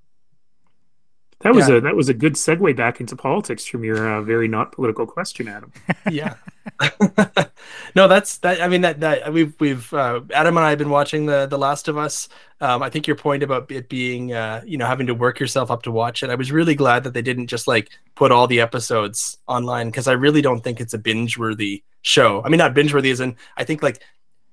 That 1.42 1.54
was 1.54 1.68
yeah. 1.68 1.76
a 1.76 1.80
that 1.80 1.96
was 1.96 2.08
a 2.08 2.14
good 2.14 2.34
segue 2.34 2.76
back 2.76 3.00
into 3.00 3.16
politics 3.16 3.66
from 3.66 3.82
your 3.82 4.08
uh, 4.08 4.22
very 4.22 4.46
not 4.46 4.72
political 4.72 5.06
question, 5.06 5.48
Adam. 5.48 5.72
yeah. 6.10 6.34
no, 7.96 8.06
that's 8.06 8.38
that. 8.38 8.60
I 8.62 8.68
mean 8.68 8.82
that 8.82 9.00
that 9.00 9.32
we've 9.32 9.54
we've 9.58 9.92
uh, 9.92 10.20
Adam 10.32 10.56
and 10.56 10.64
I 10.64 10.70
have 10.70 10.78
been 10.78 10.90
watching 10.90 11.26
the 11.26 11.46
the 11.46 11.58
Last 11.58 11.88
of 11.88 11.98
Us. 11.98 12.28
Um, 12.60 12.80
I 12.80 12.90
think 12.90 13.08
your 13.08 13.16
point 13.16 13.42
about 13.42 13.70
it 13.72 13.88
being 13.88 14.32
uh, 14.32 14.62
you 14.64 14.78
know 14.78 14.86
having 14.86 15.08
to 15.08 15.14
work 15.14 15.40
yourself 15.40 15.70
up 15.70 15.82
to 15.82 15.90
watch 15.90 16.22
it. 16.22 16.30
I 16.30 16.36
was 16.36 16.52
really 16.52 16.76
glad 16.76 17.02
that 17.04 17.12
they 17.12 17.22
didn't 17.22 17.48
just 17.48 17.66
like 17.66 17.90
put 18.14 18.30
all 18.30 18.46
the 18.46 18.60
episodes 18.60 19.38
online 19.48 19.88
because 19.88 20.06
I 20.06 20.12
really 20.12 20.42
don't 20.42 20.62
think 20.62 20.80
it's 20.80 20.94
a 20.94 20.98
binge 20.98 21.36
worthy 21.36 21.82
show. 22.02 22.42
I 22.44 22.50
mean, 22.50 22.58
not 22.58 22.74
binge 22.74 22.94
worthy 22.94 23.10
as 23.10 23.20
in 23.20 23.36
I 23.56 23.64
think 23.64 23.82
like 23.82 24.00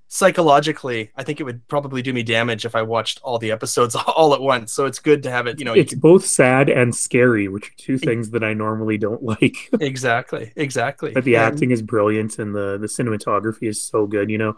psychologically, 0.10 1.12
I 1.16 1.24
think 1.24 1.40
it 1.40 1.44
would 1.44 1.66
probably 1.68 2.02
do 2.02 2.12
me 2.12 2.24
damage 2.24 2.66
if 2.66 2.76
I 2.76 2.82
watched 2.82 3.22
all 3.24 3.38
the 3.38 3.52
episodes 3.52 3.96
all 4.08 4.34
at 4.34 4.42
once. 4.42 4.74
So 4.74 4.86
it's 4.86 5.00
good 5.00 5.24
to 5.24 5.32
have 5.32 5.48
it, 5.48 5.60
you 5.60 5.66
know. 5.66 5.74
It's 5.74 5.94
can... 5.94 6.00
both 6.00 6.26
sad 6.26 6.68
and 6.70 6.94
scary, 6.94 7.48
which 7.48 7.70
are 7.70 7.74
two 7.78 7.98
things 7.98 8.32
that 8.32 8.44
I 8.44 8.54
normally 8.54 8.98
don't 8.98 9.24
like. 9.24 9.70
exactly, 9.80 10.52
exactly. 10.56 11.12
But 11.12 11.24
the 11.24 11.36
and... 11.36 11.46
acting 11.46 11.72
is 11.72 11.82
brilliant 11.82 12.40
and 12.40 12.54
the 12.54 12.78
the 12.78 12.88
cinematography 12.88 13.70
is 13.70 13.82
so 13.82 14.06
good. 14.06 14.30
You 14.30 14.40
know, 14.40 14.58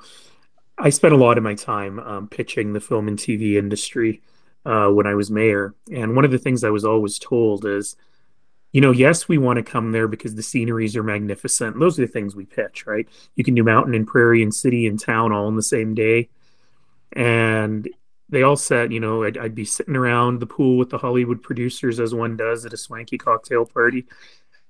I 0.80 0.90
spent 0.90 1.14
a 1.14 1.18
lot 1.18 1.38
of 1.38 1.44
my 1.44 1.54
time 1.54 2.00
um, 2.00 2.28
pitching 2.28 2.74
the 2.74 2.82
film 2.82 3.08
and 3.08 3.20
TV 3.20 3.56
industry 3.56 4.22
uh, 4.66 4.88
when 4.88 5.06
I 5.06 5.16
was 5.16 5.30
mayor, 5.30 5.76
and 5.92 6.16
one 6.16 6.26
of 6.26 6.32
the 6.32 6.40
things 6.40 6.64
I 6.64 6.70
was 6.70 6.86
always 6.86 7.20
told 7.20 7.66
is 7.66 7.96
you 8.72 8.80
know, 8.82 8.92
yes, 8.92 9.28
we 9.28 9.38
want 9.38 9.58
to 9.58 9.64
come 9.64 9.92
there 9.92 10.08
because 10.08 10.36
the 10.36 10.44
sceneries 10.44 10.96
are 10.96 11.04
magnificent. 11.04 11.80
Those 11.80 12.00
are 12.00 12.04
the 12.04 12.12
things 12.12 12.36
we 12.36 12.46
pitch, 12.46 12.86
right? 12.88 13.08
You 13.36 13.44
can 13.44 13.54
do 13.54 13.64
mountain 13.64 13.94
and 13.94 14.08
prairie 14.08 14.44
and 14.44 14.54
city 14.54 14.88
and 14.88 15.00
town 15.00 15.34
all 15.34 15.48
in 15.50 15.56
the 15.56 15.64
same 15.64 15.94
day. 15.94 16.30
And 17.12 17.90
they 18.30 18.44
all 18.44 18.56
said, 18.56 18.94
you 18.94 19.02
know, 19.02 19.24
I'd, 19.24 19.38
I'd 19.38 19.56
be 19.56 19.66
sitting 19.66 19.98
around 19.98 20.40
the 20.40 20.48
pool 20.48 20.78
with 20.78 20.90
the 20.90 20.98
Hollywood 20.98 21.44
producers 21.44 22.00
as 22.00 22.16
one 22.16 22.38
does 22.38 22.66
at 22.66 22.74
a 22.74 22.78
swanky 22.78 23.18
cocktail 23.18 23.66
party. 23.66 24.06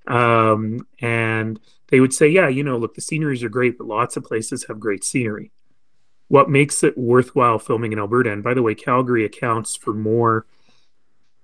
Um, 0.07 0.87
and 0.99 1.59
they 1.89 1.99
would 1.99 2.13
say, 2.13 2.27
yeah, 2.27 2.47
you 2.47 2.63
know, 2.63 2.77
look, 2.77 2.95
the 2.95 3.01
sceneries 3.01 3.43
are 3.43 3.49
great, 3.49 3.77
but 3.77 3.85
lots 3.85 4.17
of 4.17 4.23
places 4.23 4.65
have 4.67 4.79
great 4.79 5.03
scenery. 5.03 5.51
What 6.27 6.49
makes 6.49 6.83
it 6.83 6.97
worthwhile 6.97 7.59
filming 7.59 7.91
in 7.91 7.99
Alberta? 7.99 8.31
And 8.31 8.41
by 8.41 8.55
the 8.55 8.63
way, 8.63 8.73
Calgary 8.73 9.25
accounts 9.25 9.75
for 9.75 9.93
more 9.93 10.47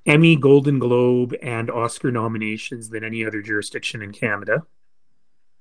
Emmy, 0.08 0.38
Golden 0.38 0.80
Globe, 0.80 1.36
and 1.42 1.70
Oscar 1.70 2.12
nominations 2.12 2.90
than 2.90 3.04
any 3.04 3.26
other 3.26 3.42
jurisdiction 3.42 4.02
in 4.02 4.14
Canada. 4.14 4.66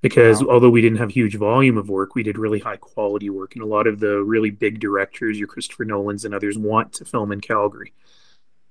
Because 0.02 0.42
wow. 0.42 0.52
although 0.52 0.70
we 0.70 0.80
didn't 0.80 0.98
have 0.98 1.10
huge 1.10 1.34
volume 1.34 1.76
of 1.76 1.88
work, 1.88 2.14
we 2.14 2.22
did 2.22 2.38
really 2.38 2.60
high 2.60 2.76
quality 2.76 3.28
work, 3.28 3.56
and 3.56 3.62
a 3.62 3.66
lot 3.66 3.88
of 3.88 3.98
the 3.98 4.22
really 4.22 4.50
big 4.50 4.78
directors, 4.78 5.38
your 5.38 5.48
Christopher 5.48 5.84
Nolan's 5.84 6.24
and 6.24 6.34
others, 6.34 6.56
want 6.56 6.92
to 6.94 7.04
film 7.04 7.32
in 7.32 7.40
Calgary, 7.40 7.92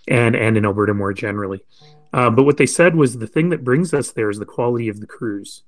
and 0.08 0.36
and 0.36 0.56
in 0.56 0.66
Alberta 0.66 0.94
more 0.94 1.14
generally. 1.14 1.62
Uh, 2.14 2.30
but 2.30 2.44
what 2.44 2.56
they 2.56 2.66
said 2.66 2.96
was 2.96 3.18
the 3.18 3.28
thing 3.28 3.50
that 3.50 3.66
brings 3.66 3.94
us 3.94 4.12
there 4.12 4.30
is 4.30 4.40
the 4.40 4.46
quality 4.46 4.88
of 4.88 5.02
the 5.02 5.08
crews. 5.08 5.64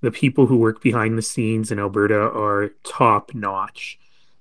The 0.00 0.10
people 0.10 0.46
who 0.46 0.56
work 0.56 0.80
behind 0.80 1.18
the 1.18 1.22
scenes 1.22 1.70
in 1.70 1.78
Alberta 1.78 2.18
are 2.18 2.70
top 2.82 3.34
notch. 3.34 3.98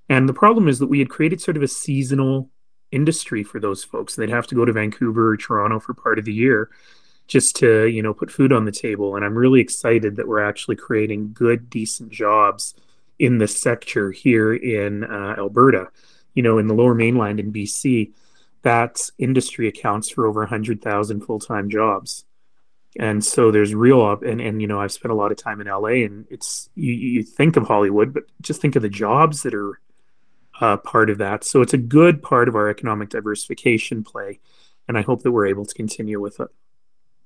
And 0.08 0.29
the 0.29 0.34
problem 0.34 0.67
is 0.70 0.79
that 0.79 0.88
we 0.88 1.00
had 1.00 1.10
created 1.10 1.41
sort 1.41 1.58
of 1.58 1.63
a 1.63 1.67
seasonal 1.67 2.50
industry 2.93 3.43
for 3.43 3.59
those 3.59 3.83
folks. 3.83 4.15
They'd 4.15 4.29
have 4.29 4.47
to 4.47 4.55
go 4.55 4.65
to 4.65 4.73
Vancouver 4.73 5.33
or 5.33 5.38
Toronto 5.38 5.79
for 5.79 5.93
part 5.93 6.19
of 6.19 6.25
the 6.25 6.33
year 6.33 6.69
just 7.27 7.55
to, 7.57 7.85
you 7.85 8.01
know, 8.01 8.13
put 8.13 8.31
food 8.31 8.51
on 8.51 8.65
the 8.65 8.71
table. 8.71 9.15
And 9.15 9.25
I'm 9.25 9.38
really 9.38 9.62
excited 9.62 10.17
that 10.17 10.27
we're 10.27 10.43
actually 10.43 10.75
creating 10.75 11.33
good, 11.33 11.69
decent 11.69 12.12
jobs 12.12 12.75
in 13.19 13.38
this 13.38 13.59
sector 13.59 14.12
here 14.12 14.53
in 14.53 15.03
uh, 15.03 15.35
Alberta. 15.38 15.89
You 16.33 16.43
know, 16.43 16.57
in 16.57 16.67
the 16.67 16.73
lower 16.73 16.95
mainland 16.95 17.39
in 17.39 17.53
BC, 17.53 18.12
that 18.63 19.09
industry 19.17 19.67
accounts 19.67 20.09
for 20.09 20.25
over 20.25 20.41
100,000 20.41 21.21
full 21.21 21.39
time 21.39 21.69
jobs. 21.69 22.25
And 23.00 23.23
so 23.23 23.51
there's 23.51 23.73
real 23.73 24.01
up 24.01 24.23
and, 24.23 24.39
and 24.39 24.62
you 24.62 24.67
know 24.67 24.79
I've 24.79 24.91
spent 24.91 25.12
a 25.12 25.15
lot 25.15 25.31
of 25.31 25.38
time 25.38 25.62
in 25.62 25.67
LA 25.67 26.05
and 26.05 26.27
it's 26.29 26.69
you, 26.75 26.93
you 26.93 27.23
think 27.23 27.57
of 27.57 27.65
Hollywood 27.65 28.13
but 28.13 28.25
just 28.39 28.62
think 28.62 28.75
of 28.75 28.83
the 28.83 28.89
jobs 28.89 29.41
that 29.43 29.55
are 29.55 29.79
uh, 30.63 30.77
part 30.77 31.10
of 31.10 31.17
that. 31.17 31.43
So 31.43 31.62
it's 31.62 31.74
a 31.74 31.77
good 31.77 32.24
part 32.24 32.48
of 32.48 32.55
our 32.55 32.70
economic 32.70 33.10
diversification 33.10 34.01
play, 34.01 34.39
and 34.88 34.98
I 34.98 35.01
hope 35.01 35.22
that 35.24 35.32
we're 35.32 35.48
able 35.48 35.65
to 35.65 35.74
continue 35.74 36.22
with 36.22 36.39
it. 36.39 36.48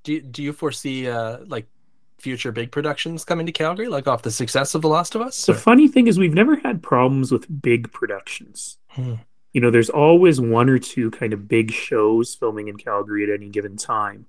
Do 0.02 0.14
you, 0.14 0.22
do 0.22 0.42
you 0.42 0.52
foresee 0.52 1.08
uh, 1.08 1.38
like 1.46 1.66
future 2.18 2.50
big 2.50 2.72
productions 2.72 3.24
coming 3.24 3.46
to 3.46 3.52
Calgary, 3.52 3.86
like 3.86 4.08
off 4.08 4.22
the 4.22 4.32
success 4.32 4.74
of 4.74 4.82
The 4.82 4.88
Last 4.88 5.14
of 5.14 5.20
Us? 5.20 5.46
The 5.46 5.54
funny 5.54 5.86
thing 5.86 6.08
is, 6.08 6.18
we've 6.18 6.34
never 6.34 6.56
had 6.56 6.82
problems 6.82 7.30
with 7.30 7.46
big 7.62 7.92
productions. 7.92 8.78
Hmm. 8.88 9.14
You 9.52 9.60
know, 9.60 9.70
there's 9.70 9.90
always 9.90 10.40
one 10.40 10.68
or 10.68 10.80
two 10.80 11.12
kind 11.12 11.32
of 11.32 11.46
big 11.46 11.70
shows 11.70 12.34
filming 12.34 12.66
in 12.66 12.76
Calgary 12.76 13.22
at 13.22 13.30
any 13.30 13.50
given 13.50 13.76
time 13.76 14.26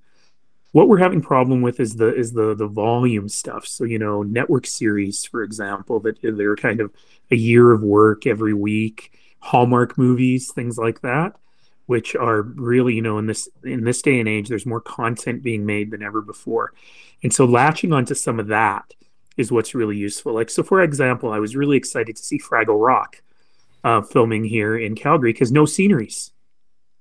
what 0.71 0.87
we're 0.87 0.97
having 0.97 1.21
problem 1.21 1.61
with 1.61 1.79
is 1.79 1.95
the 1.95 2.13
is 2.15 2.33
the 2.33 2.55
the 2.55 2.67
volume 2.67 3.27
stuff 3.27 3.65
so 3.65 3.83
you 3.83 3.99
know 3.99 4.23
network 4.23 4.67
series 4.67 5.25
for 5.25 5.43
example 5.43 5.99
that 5.99 6.17
they're 6.21 6.55
kind 6.55 6.79
of 6.79 6.91
a 7.31 7.35
year 7.35 7.71
of 7.71 7.81
work 7.81 8.27
every 8.27 8.53
week 8.53 9.17
hallmark 9.39 9.97
movies 9.97 10.51
things 10.51 10.77
like 10.77 11.01
that 11.01 11.35
which 11.89 12.15
are 12.15 12.43
really, 12.43 12.93
you 12.93 13.01
know, 13.01 13.17
in 13.17 13.25
this 13.25 13.49
in 13.63 13.83
this 13.83 14.03
day 14.03 14.19
and 14.19 14.29
age, 14.29 14.47
there's 14.47 14.67
more 14.67 14.79
content 14.79 15.41
being 15.41 15.65
made 15.65 15.89
than 15.89 16.03
ever 16.03 16.21
before. 16.21 16.71
And 17.23 17.33
so 17.33 17.45
latching 17.45 17.93
onto 17.93 18.13
some 18.13 18.39
of 18.39 18.45
that 18.49 18.93
is 19.37 19.51
what's 19.51 19.73
really 19.73 19.97
useful. 19.97 20.33
Like 20.35 20.51
so 20.51 20.61
for 20.61 20.83
example, 20.83 21.31
I 21.31 21.39
was 21.39 21.55
really 21.55 21.77
excited 21.77 22.15
to 22.15 22.21
see 22.21 22.37
Fraggle 22.37 22.79
Rock 22.79 23.23
uh, 23.83 24.03
filming 24.03 24.43
here 24.43 24.77
in 24.77 24.93
Calgary 24.93 25.33
because 25.33 25.51
no 25.51 25.65
sceneries. 25.65 26.29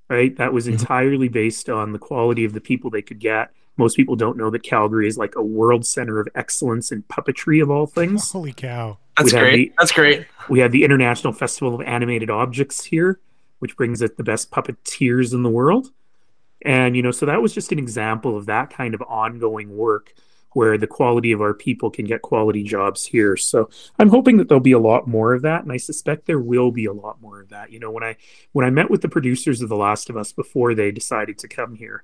Right? 0.09 0.35
That 0.39 0.55
was 0.55 0.65
mm-hmm. 0.65 0.79
entirely 0.79 1.29
based 1.29 1.69
on 1.69 1.93
the 1.93 1.99
quality 1.99 2.47
of 2.47 2.55
the 2.55 2.61
people 2.63 2.89
they 2.89 3.03
could 3.03 3.19
get. 3.19 3.51
Most 3.79 3.97
people 3.97 4.17
don't 4.17 4.37
know 4.37 4.51
that 4.51 4.63
Calgary 4.63 5.09
is 5.09 5.17
like 5.17 5.35
a 5.37 5.43
world 5.43 5.87
center 5.87 6.21
of 6.21 6.29
excellence 6.35 6.93
in 6.93 7.03
puppetry 7.05 7.63
of 7.63 7.71
all 7.71 7.87
things. 7.87 8.31
Holy 8.33 8.53
cow. 8.53 8.99
That's 9.17 9.33
we 9.33 9.39
great. 9.39 9.57
The, 9.57 9.73
That's 9.79 9.93
great. 9.93 10.27
We 10.49 10.61
have 10.61 10.73
the 10.73 10.85
International 10.85 11.33
Festival 11.33 11.75
of 11.75 11.81
Animated 11.83 12.31
Objects 12.31 12.85
here 12.85 13.21
which 13.59 13.77
brings 13.77 14.03
it 14.03 14.17
the 14.17 14.25
best 14.25 14.51
puppeteers 14.51 15.33
in 15.33 15.43
the 15.43 15.51
world. 15.51 15.91
And, 16.63 16.97
you 16.97 17.03
know, 17.03 17.11
so 17.11 17.27
that 17.27 17.43
was 17.43 17.53
just 17.53 17.73
an 17.73 17.79
example 17.79 18.37
of 18.37 18.47
that 18.47 18.71
kind 18.71 18.95
of 18.95 19.03
ongoing 19.03 19.77
work 19.77 20.13
where 20.55 20.79
the 20.79 20.87
quality 20.87 21.31
of 21.31 21.41
our 21.41 21.55
people 21.55 21.91
can 21.91 22.05
get 22.05 22.23
quality 22.23 22.65
jobs 22.65 23.05
here. 23.05 23.37
So 23.37 23.69
I'm 23.99 24.09
hoping 24.09 24.39
that 24.39 24.49
there'll 24.49 24.61
be 24.61 24.73
a 24.73 24.79
lot 24.79 25.07
more 25.07 25.35
of 25.35 25.43
that. 25.43 25.63
And 25.63 25.71
I 25.71 25.77
suspect 25.77 26.27
there 26.27 26.41
will 26.41 26.73
be 26.73 26.87
a 26.87 26.93
lot 26.93 27.21
more 27.21 27.41
of 27.41 27.51
that. 27.51 27.71
You 27.71 27.79
know, 27.79 27.91
when 27.91 28.03
I 28.03 28.17
when 28.53 28.65
I 28.65 28.71
met 28.71 28.91
with 28.91 29.03
the 29.03 29.09
producers 29.09 29.61
of 29.61 29.69
The 29.69 29.77
Last 29.77 30.11
of 30.11 30.17
Us 30.17 30.33
before 30.33 30.75
they 30.75 30.91
decided 30.91 31.39
to 31.39 31.49
come 31.49 31.75
here, 31.75 32.03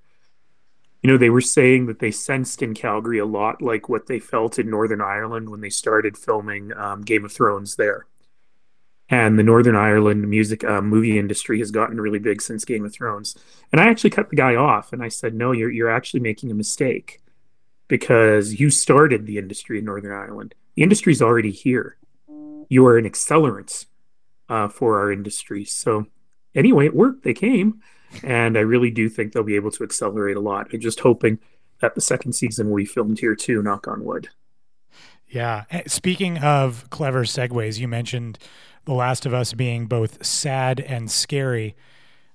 you 1.04 1.10
know, 1.10 1.18
they 1.18 1.30
were 1.30 1.40
saying 1.40 1.86
that 1.86 2.00
they 2.00 2.10
sensed 2.10 2.62
in 2.62 2.74
Calgary 2.74 3.18
a 3.18 3.26
lot 3.26 3.62
like 3.62 3.88
what 3.88 4.06
they 4.08 4.18
felt 4.18 4.58
in 4.58 4.68
Northern 4.68 5.00
Ireland 5.00 5.50
when 5.50 5.60
they 5.60 5.70
started 5.70 6.18
filming 6.18 6.76
um, 6.76 7.02
Game 7.02 7.24
of 7.24 7.32
Thrones 7.32 7.76
there 7.76 8.06
and 9.10 9.38
the 9.38 9.42
Northern 9.42 9.76
Ireland 9.76 10.28
music 10.28 10.64
uh, 10.64 10.80
movie 10.80 11.18
industry 11.18 11.58
has 11.58 11.70
gotten 11.70 12.00
really 12.00 12.18
big 12.18 12.40
since 12.40 12.64
Game 12.64 12.84
of 12.84 12.92
Thrones. 12.92 13.36
And 13.70 13.80
I 13.80 13.88
actually 13.88 14.10
cut 14.10 14.30
the 14.30 14.36
guy 14.36 14.56
off 14.56 14.92
and 14.92 15.02
I 15.02 15.08
said, 15.08 15.34
"No, 15.34 15.52
you're 15.52 15.70
you're 15.70 15.90
actually 15.90 16.20
making 16.20 16.50
a 16.50 16.54
mistake 16.54 17.20
because 17.88 18.58
you 18.58 18.70
started 18.70 19.26
the 19.26 19.38
industry 19.38 19.78
in 19.78 19.84
Northern 19.84 20.12
Ireland. 20.12 20.54
The 20.74 20.82
industry's 20.82 21.22
already 21.22 21.50
here. 21.50 21.96
You 22.68 22.86
are 22.86 22.96
an 22.96 23.04
accelerant 23.04 23.86
uh, 24.48 24.68
for 24.68 24.98
our 24.98 25.12
industry." 25.12 25.64
So 25.64 26.06
anyway, 26.54 26.86
it 26.86 26.96
worked. 26.96 27.24
They 27.24 27.34
came, 27.34 27.82
and 28.22 28.56
I 28.56 28.60
really 28.60 28.90
do 28.90 29.08
think 29.08 29.32
they'll 29.32 29.42
be 29.42 29.56
able 29.56 29.70
to 29.72 29.84
accelerate 29.84 30.36
a 30.36 30.40
lot. 30.40 30.68
I'm 30.72 30.80
just 30.80 31.00
hoping 31.00 31.38
that 31.80 31.94
the 31.94 32.00
second 32.00 32.32
season 32.32 32.70
will 32.70 32.76
be 32.76 32.84
filmed 32.84 33.18
here 33.18 33.34
too. 33.34 33.62
Knock 33.62 33.88
on 33.88 34.04
wood. 34.04 34.28
Yeah. 35.28 35.64
Eh, 35.70 35.82
speaking 35.86 36.38
of 36.38 36.88
clever 36.90 37.24
segues, 37.24 37.78
you 37.78 37.88
mentioned 37.88 38.38
the 38.84 38.94
Last 38.94 39.26
of 39.26 39.34
Us 39.34 39.52
being 39.52 39.86
both 39.86 40.24
sad 40.24 40.80
and 40.80 41.10
scary. 41.10 41.74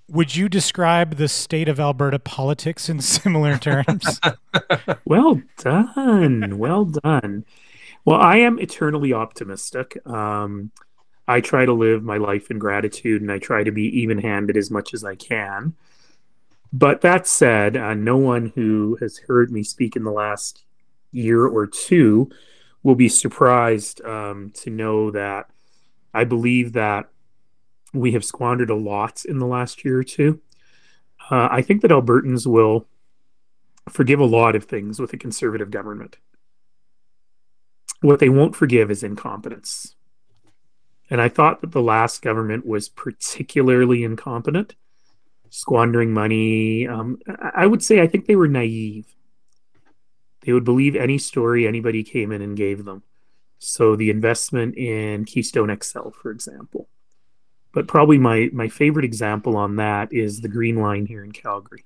Would 0.10 0.36
you 0.36 0.50
describe 0.50 1.16
the 1.16 1.28
state 1.28 1.70
of 1.70 1.80
Alberta 1.80 2.20
politics 2.20 2.90
in 2.90 3.00
similar 3.02 3.58
terms? 3.58 4.20
well 5.06 5.42
done. 5.58 6.58
Well 6.58 6.86
done. 6.86 7.46
Well, 8.06 8.20
I 8.20 8.38
am 8.38 8.60
eternally 8.60 9.14
optimistic. 9.14 9.98
Um, 10.08 10.72
I 11.30 11.42
try 11.42 11.64
to 11.64 11.74
live 11.74 12.04
my 12.04 12.18
life 12.18 12.50
in 12.50 12.58
gratitude 12.58 13.22
and 13.22 13.32
I 13.32 13.38
try 13.38 13.64
to 13.64 13.72
be 13.72 13.84
even 14.02 14.18
handed 14.18 14.58
as 14.58 14.72
much 14.72 14.96
as 14.96 15.04
I 15.04 15.14
can. 15.14 15.76
But 16.74 17.02
that 17.02 17.28
said, 17.28 17.78
uh, 17.78 17.94
no 17.94 18.18
one 18.18 18.52
who 18.56 18.98
has 19.00 19.20
heard 19.20 19.52
me 19.52 19.62
speak 19.62 19.96
in 19.96 20.04
the 20.04 20.12
last 20.12 20.64
year 21.12 21.46
or 21.46 21.68
two 21.68 22.32
will 22.82 22.96
be 22.96 23.10
surprised 23.10 24.04
um, 24.04 24.50
to 24.56 24.72
know 24.72 25.12
that 25.12 25.52
I 26.16 26.24
believe 26.24 26.74
that 26.74 27.10
we 27.94 28.14
have 28.14 28.26
squandered 28.26 28.72
a 28.72 28.76
lot 28.76 29.24
in 29.24 29.38
the 29.38 29.46
last 29.46 29.86
year 29.86 30.00
or 30.00 30.04
two. 30.04 30.42
Uh, 31.30 31.48
I 31.52 31.62
think 31.62 31.84
that 31.84 31.92
Albertans 31.92 32.48
will 32.48 32.88
forgive 33.88 34.20
a 34.20 34.26
lot 34.26 34.56
of 34.56 34.64
things 34.64 35.00
with 35.00 35.14
a 35.14 35.18
conservative 35.18 35.70
government. 35.70 36.18
What 38.02 38.20
they 38.20 38.30
won't 38.30 38.56
forgive 38.56 38.90
is 38.90 39.04
incompetence. 39.04 39.96
And 41.10 41.22
I 41.22 41.30
thought 41.30 41.62
that 41.62 41.72
the 41.72 41.82
last 41.82 42.22
government 42.22 42.66
was 42.66 42.88
particularly 42.88 44.04
incompetent, 44.04 44.76
squandering 45.50 46.14
money. 46.14 46.88
Um, 46.88 47.20
I 47.56 47.66
would 47.66 47.84
say 47.84 48.02
I 48.02 48.08
think 48.08 48.26
they 48.26 48.36
were 48.36 48.48
naive. 48.48 49.08
They 50.42 50.54
would 50.54 50.64
believe 50.64 50.96
any 50.96 51.18
story 51.18 51.68
anybody 51.68 52.04
came 52.04 52.32
in 52.32 52.42
and 52.42 52.56
gave 52.56 52.86
them. 52.86 53.04
So 53.58 53.96
the 53.96 54.10
investment 54.10 54.76
in 54.78 55.26
Keystone 55.26 55.76
XL, 55.82 56.10
for 56.10 56.32
example. 56.32 56.88
But 57.74 57.88
probably 57.88 58.18
my, 58.18 58.50
my 58.54 58.68
favorite 58.68 59.06
example 59.06 59.58
on 59.58 59.76
that 59.76 60.14
is 60.14 60.42
the 60.42 60.48
Green 60.48 60.78
Line 60.78 61.06
here 61.06 61.24
in 61.24 61.32
Calgary. 61.32 61.86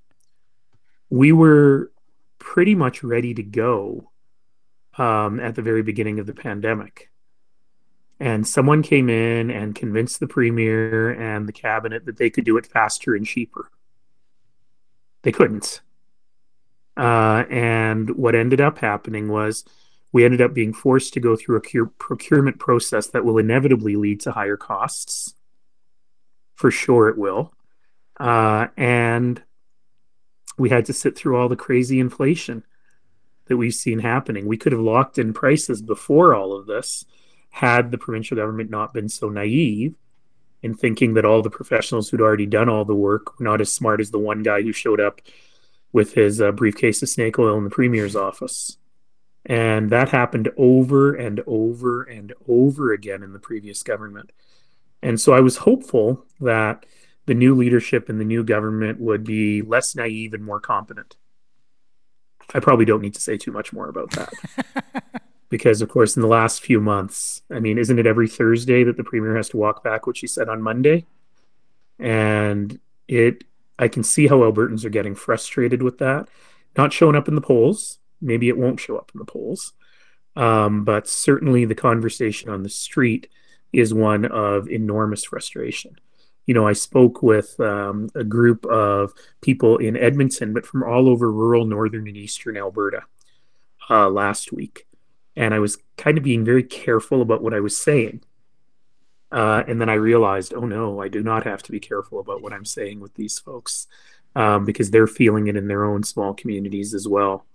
We 1.10 1.32
were 1.32 1.92
pretty 2.40 2.76
much 2.76 3.04
ready 3.04 3.34
to 3.34 3.44
go 3.44 4.12
um, 4.98 5.40
at 5.40 5.56
the 5.56 5.62
very 5.62 5.82
beginning 5.82 6.20
of 6.20 6.26
the 6.26 6.34
pandemic. 6.34 7.10
And 8.20 8.48
someone 8.48 8.84
came 8.84 9.10
in 9.10 9.52
and 9.52 9.76
convinced 9.76 10.20
the 10.20 10.28
premier 10.28 11.12
and 11.12 11.48
the 11.48 11.54
cabinet 11.54 12.06
that 12.06 12.18
they 12.18 12.30
could 12.30 12.46
do 12.46 12.58
it 12.58 12.66
faster 12.66 13.16
and 13.16 13.26
cheaper. 13.26 13.70
They 15.24 15.32
couldn't. 15.32 15.82
Uh, 16.96 17.44
and 17.50 18.16
what 18.16 18.36
ended 18.36 18.62
up 18.62 18.78
happening 18.78 19.28
was 19.28 19.66
we 20.12 20.24
ended 20.24 20.42
up 20.42 20.54
being 20.54 20.74
forced 20.74 21.14
to 21.14 21.20
go 21.20 21.36
through 21.36 21.58
a 21.58 21.86
procurement 21.98 22.60
process 22.60 23.08
that 23.08 23.26
will 23.26 23.40
inevitably 23.40 23.96
lead 23.96 24.20
to 24.22 24.32
higher 24.32 24.58
costs. 24.58 25.34
For 26.56 26.70
sure, 26.70 27.10
it 27.10 27.18
will. 27.18 27.52
Uh, 28.20 28.68
and 28.78 29.42
we 30.58 30.70
had 30.70 30.86
to 30.86 30.94
sit 30.94 31.18
through 31.18 31.38
all 31.38 31.50
the 31.50 31.56
crazy 31.56 32.00
inflation 32.00 32.64
that 33.48 33.58
we've 33.58 33.74
seen 33.74 34.00
happening. 34.00 34.46
We 34.46 34.58
could 34.58 34.72
have 34.72 34.82
locked 34.82 35.18
in 35.18 35.34
prices 35.34 35.82
before 35.82 36.36
all 36.36 36.54
of 36.54 36.68
this 36.68 37.06
had 37.54 37.92
the 37.92 38.00
provincial 38.00 38.36
government 38.36 38.72
not 38.72 38.96
been 38.96 39.08
so 39.08 39.30
naive 39.30 39.94
in 40.64 40.74
thinking 40.74 41.14
that 41.14 41.24
all 41.24 41.44
the 41.44 41.52
professionals 41.52 42.10
who'd 42.10 42.20
already 42.20 42.48
done 42.48 42.68
all 42.68 42.84
the 42.84 42.96
work 42.96 43.38
were 43.38 43.44
not 43.44 43.62
as 43.62 43.72
smart 43.72 44.02
as 44.02 44.10
the 44.10 44.18
one 44.18 44.42
guy 44.42 44.64
who 44.64 44.74
showed 44.74 45.00
up 45.00 45.22
with 45.92 46.16
his 46.16 46.42
uh, 46.42 46.52
briefcase 46.52 47.04
of 47.04 47.10
snake 47.10 47.38
oil 47.38 47.56
in 47.56 47.64
the 47.64 47.70
premier's 47.70 48.16
office. 48.16 48.78
And 49.46 49.92
that 49.92 50.10
happened 50.10 50.50
over 50.58 51.14
and 51.14 51.44
over 51.46 52.02
and 52.02 52.34
over 52.48 52.92
again 52.92 53.22
in 53.22 53.34
the 53.34 53.40
previous 53.40 53.84
government. 53.84 54.32
And 55.04 55.22
so 55.22 55.34
I 55.34 55.40
was 55.40 55.58
hopeful 55.58 56.26
that 56.42 56.88
the 57.28 57.36
new 57.36 57.54
leadership 57.54 58.10
in 58.10 58.18
the 58.18 58.26
new 58.26 58.44
government 58.44 59.00
would 59.00 59.24
be 59.24 59.62
less 59.62 59.96
naive 59.96 60.34
and 60.34 60.44
more 60.44 60.60
competent. 60.60 61.18
I 62.52 62.60
probably 62.60 62.86
don't 62.86 63.02
need 63.02 63.14
to 63.14 63.22
say 63.22 63.38
too 63.38 63.52
much 63.52 63.72
more 63.72 63.90
about 63.90 64.10
that. 64.12 65.22
because, 65.54 65.84
of 65.84 65.90
course, 65.90 66.16
in 66.16 66.24
the 66.24 66.28
last 66.28 66.64
few 66.64 66.82
months, 66.82 67.44
I 67.52 67.60
mean, 67.60 67.78
isn't 67.78 68.00
it 68.00 68.08
every 68.08 68.28
Thursday 68.28 68.84
that 68.86 68.98
the 68.98 69.04
premier 69.04 69.38
has 69.38 69.50
to 69.50 69.58
walk 69.58 69.84
back 69.84 70.08
what 70.08 70.18
she 70.18 70.26
said 70.26 70.50
on 70.50 70.64
Monday? 70.64 71.06
And 72.00 72.80
it, 73.08 73.44
I 73.78 73.88
can 73.88 74.02
see 74.02 74.26
how 74.26 74.38
Albertans 74.38 74.84
are 74.84 74.90
getting 74.90 75.14
frustrated 75.14 75.84
with 75.84 76.00
that. 76.00 76.28
Not 76.76 76.92
showing 76.92 77.16
up 77.16 77.28
in 77.28 77.36
the 77.36 77.42
polls, 77.42 78.00
maybe 78.20 78.50
it 78.50 78.58
won't 78.58 78.80
show 78.80 78.98
up 78.98 79.12
in 79.14 79.20
the 79.20 79.26
polls. 79.26 79.74
Um, 80.36 80.86
but 80.86 81.08
certainly 81.08 81.66
the 81.66 81.76
conversation 81.76 82.50
on 82.50 82.64
the 82.64 82.70
street 82.70 83.30
is 83.72 83.94
one 83.94 84.26
of 84.26 84.68
enormous 84.68 85.24
frustration. 85.24 86.00
You 86.48 86.56
know, 86.56 86.68
I 86.68 86.74
spoke 86.74 87.22
with 87.22 87.60
um, 87.60 88.10
a 88.16 88.24
group 88.24 88.66
of 88.66 89.14
people 89.42 89.78
in 89.78 89.98
Edmonton, 89.98 90.52
but 90.52 90.66
from 90.66 90.82
all 90.82 91.08
over 91.08 91.32
rural 91.32 91.66
northern 91.66 92.08
and 92.08 92.18
eastern 92.18 92.58
Alberta 92.58 93.04
uh, 93.88 94.10
last 94.10 94.52
week. 94.52 94.88
And 95.36 95.54
I 95.54 95.60
was 95.60 95.78
kind 95.98 96.18
of 96.18 96.24
being 96.24 96.46
very 96.46 96.64
careful 96.64 97.22
about 97.22 97.42
what 97.42 97.54
I 97.54 97.60
was 97.60 97.76
saying. 97.76 98.22
Uh, 99.32 99.64
and 99.68 99.82
then 99.82 99.90
I 99.90 99.96
realized, 99.96 100.54
oh 100.54 100.66
no, 100.66 101.02
I 101.02 101.08
do 101.08 101.24
not 101.24 101.44
have 101.46 101.64
to 101.64 101.72
be 101.72 101.80
careful 101.80 102.20
about 102.20 102.42
what 102.42 102.54
I'm 102.54 102.66
saying 102.66 103.00
with 103.00 103.16
these 103.16 103.40
folks 103.40 103.88
um, 104.36 104.64
because 104.64 104.92
they're 104.92 105.08
feeling 105.08 105.48
it 105.48 105.56
in 105.56 105.68
their 105.68 105.86
own 105.86 106.04
small 106.04 106.34
communities 106.34 106.94
as 106.94 107.08
well. 107.08 107.46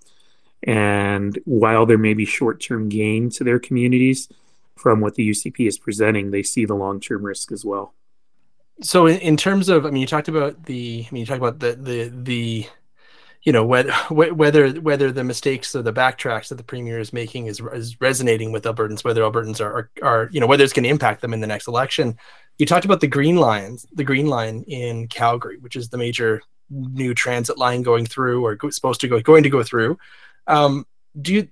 And 0.64 1.38
while 1.44 1.86
there 1.86 1.98
may 1.98 2.14
be 2.14 2.24
short 2.24 2.60
term 2.60 2.88
gain 2.88 3.30
to 3.30 3.44
their 3.44 3.60
communities 3.60 4.28
from 4.76 5.00
what 5.00 5.14
the 5.14 5.30
UCP 5.30 5.68
is 5.68 5.78
presenting, 5.78 6.30
they 6.30 6.42
see 6.42 6.64
the 6.64 6.74
long 6.74 7.00
term 7.00 7.24
risk 7.24 7.52
as 7.52 7.64
well. 7.64 7.94
So, 8.80 9.06
in, 9.06 9.18
in, 9.18 9.36
terms 9.36 9.68
of, 9.68 9.86
I 9.86 9.90
mean, 9.90 10.00
you 10.00 10.06
talked 10.06 10.28
about 10.28 10.64
the, 10.64 11.04
I 11.08 11.12
mean, 11.12 11.20
you 11.20 11.26
talked 11.26 11.40
about 11.40 11.58
the, 11.58 11.74
the, 11.74 12.12
the, 12.14 12.66
you 13.42 13.52
know, 13.52 13.64
whether, 13.64 13.92
whether, 14.10 14.70
whether 14.72 15.12
the 15.12 15.24
mistakes 15.24 15.74
or 15.74 15.82
the 15.82 15.92
backtracks 15.92 16.48
that 16.48 16.56
the 16.56 16.64
premier 16.64 16.98
is 16.98 17.12
making 17.12 17.46
is, 17.46 17.60
is 17.72 18.00
resonating 18.00 18.52
with 18.52 18.64
Albertans, 18.64 19.04
whether 19.04 19.22
Albertans 19.22 19.60
are, 19.60 19.72
are, 19.72 19.90
are, 20.02 20.28
you 20.32 20.40
know, 20.40 20.46
whether 20.46 20.64
it's 20.64 20.72
going 20.72 20.84
to 20.84 20.90
impact 20.90 21.20
them 21.20 21.32
in 21.32 21.40
the 21.40 21.46
next 21.46 21.68
election. 21.68 22.16
You 22.58 22.66
talked 22.66 22.84
about 22.84 23.00
the 23.00 23.06
green 23.06 23.36
lines, 23.36 23.86
the 23.92 24.04
green 24.04 24.26
line 24.26 24.64
in 24.66 25.08
Calgary, 25.08 25.58
which 25.58 25.76
is 25.76 25.88
the 25.88 25.98
major 25.98 26.42
new 26.70 27.14
transit 27.14 27.56
line 27.56 27.82
going 27.82 28.04
through 28.04 28.44
or 28.44 28.58
supposed 28.70 29.00
to 29.00 29.08
go, 29.08 29.20
going 29.20 29.44
to 29.44 29.50
go 29.50 29.62
through. 29.62 29.98
Um, 30.46 30.86
do 31.20 31.32
you 31.32 31.48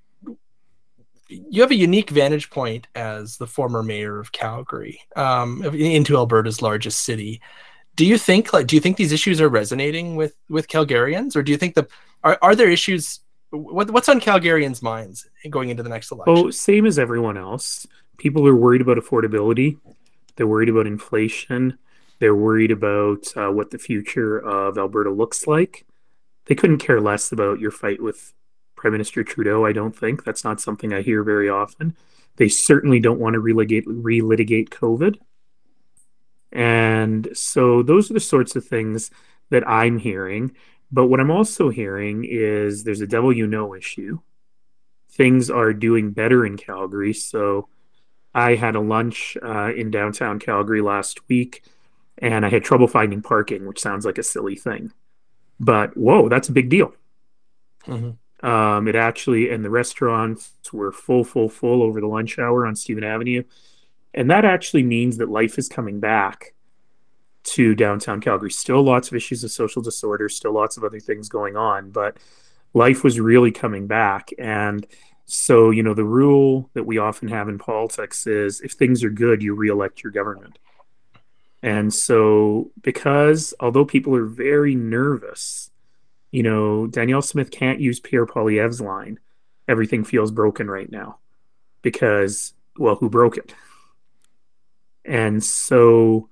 you 1.28 1.60
have 1.60 1.70
a 1.70 1.76
unique 1.76 2.10
vantage 2.10 2.50
point 2.50 2.86
as 2.94 3.36
the 3.36 3.46
former 3.46 3.82
mayor 3.82 4.18
of 4.18 4.32
Calgary 4.32 5.00
um, 5.16 5.62
into 5.74 6.16
Alberta's 6.16 6.62
largest 6.62 7.00
city. 7.00 7.40
Do 7.96 8.06
you 8.06 8.18
think 8.18 8.52
like 8.52 8.66
do 8.66 8.76
you 8.76 8.80
think 8.80 8.96
these 8.96 9.12
issues 9.12 9.40
are 9.40 9.48
resonating 9.48 10.16
with 10.16 10.36
with 10.48 10.68
Calgarians, 10.68 11.34
or 11.34 11.42
do 11.42 11.50
you 11.50 11.58
think 11.58 11.74
the 11.74 11.88
are 12.22 12.38
are 12.42 12.54
there 12.54 12.70
issues? 12.70 13.20
What, 13.50 13.90
what's 13.90 14.08
on 14.08 14.20
Calgarians' 14.20 14.82
minds 14.82 15.28
going 15.48 15.70
into 15.70 15.82
the 15.82 15.88
next 15.88 16.10
election? 16.10 16.46
Oh, 16.46 16.50
same 16.50 16.84
as 16.84 16.98
everyone 16.98 17.36
else. 17.36 17.86
People 18.18 18.46
are 18.46 18.56
worried 18.56 18.80
about 18.80 18.98
affordability. 18.98 19.78
They're 20.34 20.46
worried 20.46 20.68
about 20.68 20.86
inflation. 20.86 21.78
They're 22.18 22.34
worried 22.34 22.70
about 22.70 23.26
uh, 23.36 23.50
what 23.50 23.70
the 23.70 23.78
future 23.78 24.38
of 24.38 24.78
Alberta 24.78 25.10
looks 25.10 25.46
like. 25.46 25.86
They 26.46 26.54
couldn't 26.54 26.78
care 26.78 27.00
less 27.00 27.32
about 27.32 27.60
your 27.60 27.70
fight 27.70 28.02
with 28.02 28.32
Prime 28.74 28.92
Minister 28.92 29.22
Trudeau. 29.22 29.64
I 29.64 29.72
don't 29.72 29.96
think 29.96 30.24
that's 30.24 30.44
not 30.44 30.60
something 30.60 30.92
I 30.92 31.02
hear 31.02 31.22
very 31.22 31.48
often. 31.48 31.96
They 32.36 32.48
certainly 32.48 33.00
don't 33.00 33.20
want 33.20 33.34
to 33.34 33.40
relitigate, 33.40 33.84
relitigate 33.84 34.68
COVID. 34.68 35.16
And 36.56 37.28
so 37.34 37.82
those 37.82 38.10
are 38.10 38.14
the 38.14 38.20
sorts 38.20 38.56
of 38.56 38.64
things 38.64 39.10
that 39.50 39.68
I'm 39.68 39.98
hearing. 39.98 40.56
But 40.90 41.08
what 41.08 41.20
I'm 41.20 41.30
also 41.30 41.68
hearing 41.68 42.24
is 42.26 42.82
there's 42.82 43.02
a 43.02 43.06
devil 43.06 43.30
you 43.30 43.46
know 43.46 43.74
issue. 43.74 44.20
Things 45.10 45.50
are 45.50 45.74
doing 45.74 46.12
better 46.12 46.46
in 46.46 46.56
Calgary. 46.56 47.12
So 47.12 47.68
I 48.34 48.54
had 48.54 48.74
a 48.74 48.80
lunch 48.80 49.36
uh, 49.42 49.74
in 49.74 49.90
downtown 49.90 50.38
Calgary 50.38 50.80
last 50.80 51.28
week 51.28 51.62
and 52.18 52.46
I 52.46 52.48
had 52.48 52.64
trouble 52.64 52.88
finding 52.88 53.20
parking, 53.20 53.66
which 53.66 53.78
sounds 53.78 54.06
like 54.06 54.16
a 54.16 54.22
silly 54.22 54.56
thing. 54.56 54.92
But 55.60 55.94
whoa, 55.94 56.30
that's 56.30 56.48
a 56.48 56.52
big 56.52 56.70
deal. 56.70 56.94
Mm-hmm. 57.86 58.46
Um, 58.46 58.88
it 58.88 58.96
actually, 58.96 59.50
and 59.50 59.62
the 59.62 59.70
restaurants 59.70 60.52
were 60.72 60.90
full, 60.92 61.22
full, 61.22 61.50
full 61.50 61.82
over 61.82 62.00
the 62.00 62.06
lunch 62.06 62.38
hour 62.38 62.66
on 62.66 62.76
Stephen 62.76 63.04
Avenue. 63.04 63.42
And 64.16 64.30
that 64.30 64.46
actually 64.46 64.82
means 64.82 65.18
that 65.18 65.28
life 65.28 65.58
is 65.58 65.68
coming 65.68 66.00
back 66.00 66.54
to 67.44 67.74
downtown 67.74 68.20
Calgary. 68.20 68.50
Still 68.50 68.82
lots 68.82 69.08
of 69.08 69.14
issues 69.14 69.44
of 69.44 69.52
social 69.52 69.82
disorder, 69.82 70.28
still 70.28 70.52
lots 70.52 70.76
of 70.76 70.84
other 70.84 70.98
things 70.98 71.28
going 71.28 71.56
on, 71.56 71.90
but 71.90 72.16
life 72.74 73.04
was 73.04 73.20
really 73.20 73.52
coming 73.52 73.86
back. 73.86 74.30
And 74.38 74.86
so, 75.26 75.70
you 75.70 75.82
know, 75.82 75.94
the 75.94 76.04
rule 76.04 76.70
that 76.74 76.86
we 76.86 76.98
often 76.98 77.28
have 77.28 77.48
in 77.48 77.58
politics 77.58 78.26
is 78.26 78.60
if 78.62 78.72
things 78.72 79.04
are 79.04 79.10
good, 79.10 79.42
you 79.42 79.54
reelect 79.54 80.02
your 80.02 80.12
government. 80.12 80.58
And 81.62 81.92
so, 81.92 82.70
because 82.80 83.52
although 83.60 83.84
people 83.84 84.14
are 84.14 84.26
very 84.26 84.74
nervous, 84.74 85.70
you 86.30 86.42
know, 86.42 86.86
Danielle 86.86 87.22
Smith 87.22 87.50
can't 87.50 87.80
use 87.80 88.00
Pierre 88.00 88.26
Poilievre's 88.26 88.80
line, 88.80 89.18
everything 89.68 90.04
feels 90.04 90.30
broken 90.30 90.68
right 90.68 90.90
now 90.90 91.18
because, 91.82 92.54
well, 92.78 92.96
who 92.96 93.10
broke 93.10 93.36
it? 93.36 93.52
And 95.06 95.42
so 95.42 96.28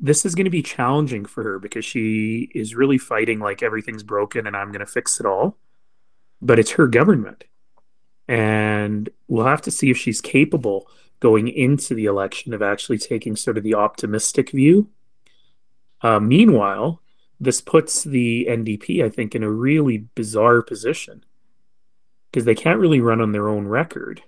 this 0.00 0.24
is 0.24 0.34
going 0.34 0.46
to 0.46 0.50
be 0.50 0.62
challenging 0.62 1.24
for 1.24 1.44
her 1.44 1.58
because 1.58 1.84
she 1.84 2.50
is 2.54 2.74
really 2.74 2.98
fighting 2.98 3.38
like 3.38 3.62
everything's 3.62 4.02
broken 4.02 4.46
and 4.46 4.56
I'm 4.56 4.72
going 4.72 4.80
to 4.80 4.86
fix 4.86 5.20
it 5.20 5.26
all. 5.26 5.56
But 6.40 6.58
it's 6.58 6.72
her 6.72 6.88
government. 6.88 7.44
And 8.26 9.08
we'll 9.28 9.46
have 9.46 9.62
to 9.62 9.70
see 9.70 9.90
if 9.90 9.96
she's 9.96 10.20
capable 10.20 10.88
going 11.20 11.46
into 11.46 11.94
the 11.94 12.06
election 12.06 12.52
of 12.52 12.62
actually 12.62 12.98
taking 12.98 13.36
sort 13.36 13.56
of 13.56 13.62
the 13.62 13.74
optimistic 13.74 14.50
view. 14.50 14.88
Uh, 16.00 16.18
meanwhile, 16.18 17.00
this 17.38 17.60
puts 17.60 18.02
the 18.02 18.46
NDP, 18.50 19.04
I 19.04 19.08
think, 19.08 19.36
in 19.36 19.44
a 19.44 19.50
really 19.50 19.98
bizarre 20.16 20.62
position 20.62 21.24
because 22.30 22.44
they 22.44 22.56
can't 22.56 22.80
really 22.80 23.00
run 23.00 23.20
on 23.20 23.30
their 23.30 23.48
own 23.48 23.68
record 23.68 24.22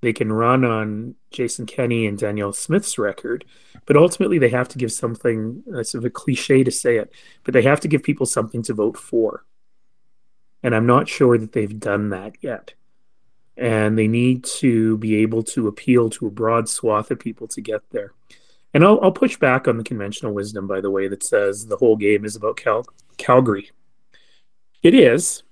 they 0.00 0.12
can 0.12 0.32
run 0.32 0.64
on 0.64 1.14
Jason 1.30 1.66
Kenney 1.66 2.06
and 2.06 2.18
Danielle 2.18 2.52
Smith's 2.52 2.98
record, 2.98 3.44
but 3.86 3.96
ultimately 3.96 4.38
they 4.38 4.50
have 4.50 4.68
to 4.68 4.78
give 4.78 4.92
something. 4.92 5.62
It's 5.68 5.90
sort 5.90 6.04
of 6.04 6.06
a 6.06 6.10
cliche 6.10 6.64
to 6.64 6.70
say 6.70 6.98
it, 6.98 7.12
but 7.44 7.54
they 7.54 7.62
have 7.62 7.80
to 7.80 7.88
give 7.88 8.02
people 8.02 8.26
something 8.26 8.62
to 8.64 8.74
vote 8.74 8.96
for. 8.98 9.44
And 10.62 10.74
I'm 10.74 10.86
not 10.86 11.08
sure 11.08 11.38
that 11.38 11.52
they've 11.52 11.78
done 11.78 12.10
that 12.10 12.36
yet. 12.40 12.74
And 13.56 13.98
they 13.98 14.08
need 14.08 14.44
to 14.44 14.98
be 14.98 15.16
able 15.16 15.42
to 15.44 15.68
appeal 15.68 16.10
to 16.10 16.26
a 16.26 16.30
broad 16.30 16.68
swath 16.68 17.10
of 17.10 17.18
people 17.18 17.48
to 17.48 17.60
get 17.60 17.80
there. 17.90 18.12
And 18.74 18.84
I'll, 18.84 19.00
I'll 19.02 19.12
push 19.12 19.38
back 19.38 19.66
on 19.66 19.78
the 19.78 19.84
conventional 19.84 20.34
wisdom, 20.34 20.66
by 20.66 20.82
the 20.82 20.90
way, 20.90 21.08
that 21.08 21.22
says 21.22 21.66
the 21.66 21.78
whole 21.78 21.96
game 21.96 22.26
is 22.26 22.36
about 22.36 22.58
Cal- 22.58 22.84
Calgary. 23.16 23.70
It 24.82 24.94
is 24.94 25.42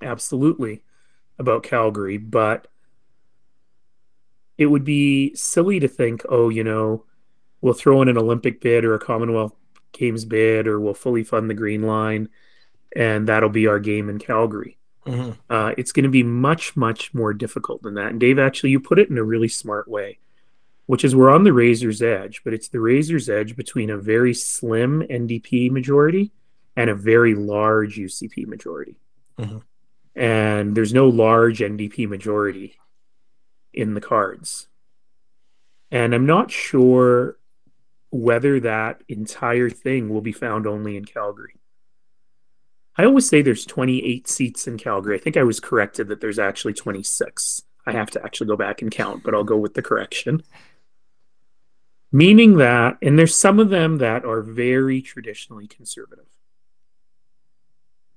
absolutely 0.00 0.82
about 1.38 1.64
Calgary, 1.64 2.18
but 2.18 2.68
it 4.58 4.66
would 4.66 4.84
be 4.84 5.34
silly 5.34 5.80
to 5.80 5.88
think, 5.88 6.24
oh, 6.28 6.48
you 6.48 6.64
know, 6.64 7.04
we'll 7.60 7.74
throw 7.74 8.02
in 8.02 8.08
an 8.08 8.18
Olympic 8.18 8.60
bid 8.60 8.84
or 8.84 8.94
a 8.94 8.98
Commonwealth 8.98 9.54
Games 9.92 10.24
bid, 10.24 10.66
or 10.66 10.80
we'll 10.80 10.94
fully 10.94 11.24
fund 11.24 11.48
the 11.48 11.54
Green 11.54 11.82
Line, 11.82 12.28
and 12.94 13.28
that'll 13.28 13.48
be 13.48 13.66
our 13.66 13.78
game 13.78 14.08
in 14.08 14.18
Calgary. 14.18 14.78
Mm-hmm. 15.06 15.32
Uh, 15.50 15.72
it's 15.76 15.92
going 15.92 16.04
to 16.04 16.10
be 16.10 16.22
much, 16.22 16.76
much 16.76 17.12
more 17.12 17.34
difficult 17.34 17.82
than 17.82 17.94
that. 17.94 18.08
And 18.08 18.20
Dave, 18.20 18.38
actually, 18.38 18.70
you 18.70 18.80
put 18.80 18.98
it 18.98 19.10
in 19.10 19.18
a 19.18 19.24
really 19.24 19.48
smart 19.48 19.88
way, 19.88 20.18
which 20.86 21.04
is 21.04 21.16
we're 21.16 21.30
on 21.30 21.44
the 21.44 21.52
razor's 21.52 22.02
edge, 22.02 22.42
but 22.44 22.54
it's 22.54 22.68
the 22.68 22.80
razor's 22.80 23.28
edge 23.28 23.56
between 23.56 23.90
a 23.90 23.98
very 23.98 24.34
slim 24.34 25.02
NDP 25.02 25.70
majority 25.70 26.30
and 26.76 26.88
a 26.88 26.94
very 26.94 27.34
large 27.34 27.96
UCP 27.96 28.46
majority. 28.46 28.96
Mm-hmm. 29.38 29.58
And 30.14 30.76
there's 30.76 30.94
no 30.94 31.08
large 31.08 31.60
NDP 31.60 32.08
majority 32.08 32.76
in 33.72 33.94
the 33.94 34.00
cards. 34.00 34.68
And 35.90 36.14
I'm 36.14 36.26
not 36.26 36.50
sure 36.50 37.36
whether 38.10 38.60
that 38.60 39.02
entire 39.08 39.70
thing 39.70 40.08
will 40.08 40.20
be 40.20 40.32
found 40.32 40.66
only 40.66 40.96
in 40.96 41.04
Calgary. 41.04 41.60
I 42.96 43.04
always 43.04 43.28
say 43.28 43.40
there's 43.40 43.64
28 43.64 44.28
seats 44.28 44.66
in 44.66 44.76
Calgary. 44.76 45.16
I 45.16 45.20
think 45.20 45.36
I 45.36 45.44
was 45.44 45.60
corrected 45.60 46.08
that 46.08 46.20
there's 46.20 46.38
actually 46.38 46.74
26. 46.74 47.62
I 47.86 47.92
have 47.92 48.10
to 48.10 48.22
actually 48.22 48.48
go 48.48 48.56
back 48.56 48.82
and 48.82 48.90
count, 48.90 49.22
but 49.22 49.34
I'll 49.34 49.44
go 49.44 49.56
with 49.56 49.74
the 49.74 49.82
correction. 49.82 50.42
Meaning 52.12 52.58
that, 52.58 52.98
and 53.00 53.18
there's 53.18 53.34
some 53.34 53.58
of 53.58 53.70
them 53.70 53.96
that 53.98 54.26
are 54.26 54.42
very 54.42 55.00
traditionally 55.00 55.66
conservative. 55.66 56.26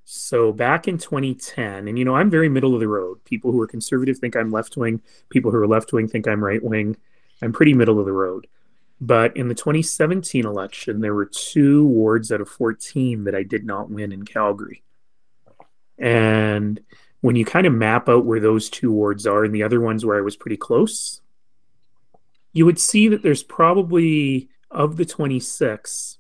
So 0.05 0.53
back 0.53 0.87
in 0.87 0.99
2010, 0.99 1.87
and 1.87 1.97
you 1.97 2.05
know, 2.05 2.15
I'm 2.15 2.29
very 2.29 2.47
middle 2.47 2.75
of 2.75 2.79
the 2.79 2.87
road. 2.87 3.23
People 3.25 3.51
who 3.51 3.59
are 3.59 3.67
conservative 3.67 4.19
think 4.19 4.35
I'm 4.35 4.51
left 4.51 4.77
wing. 4.77 5.01
People 5.29 5.49
who 5.49 5.57
are 5.57 5.67
left 5.67 5.91
wing 5.91 6.07
think 6.07 6.27
I'm 6.27 6.43
right 6.43 6.63
wing. 6.63 6.95
I'm 7.41 7.51
pretty 7.51 7.73
middle 7.73 7.99
of 7.99 8.05
the 8.05 8.11
road. 8.11 8.47
But 9.01 9.35
in 9.35 9.47
the 9.47 9.55
2017 9.55 10.45
election, 10.45 11.01
there 11.01 11.15
were 11.15 11.25
two 11.25 11.87
wards 11.87 12.31
out 12.31 12.39
of 12.39 12.47
14 12.47 13.23
that 13.23 13.35
I 13.35 13.41
did 13.41 13.65
not 13.65 13.89
win 13.89 14.11
in 14.11 14.25
Calgary. 14.25 14.83
And 15.97 16.79
when 17.21 17.35
you 17.35 17.43
kind 17.43 17.65
of 17.65 17.73
map 17.73 18.07
out 18.07 18.25
where 18.25 18.39
those 18.39 18.69
two 18.69 18.91
wards 18.91 19.25
are 19.25 19.43
and 19.43 19.55
the 19.55 19.63
other 19.63 19.81
ones 19.81 20.05
where 20.05 20.17
I 20.17 20.21
was 20.21 20.37
pretty 20.37 20.57
close, 20.57 21.21
you 22.53 22.63
would 22.65 22.79
see 22.79 23.07
that 23.07 23.23
there's 23.23 23.43
probably 23.43 24.49
of 24.69 24.97
the 24.97 25.05
26, 25.05 26.19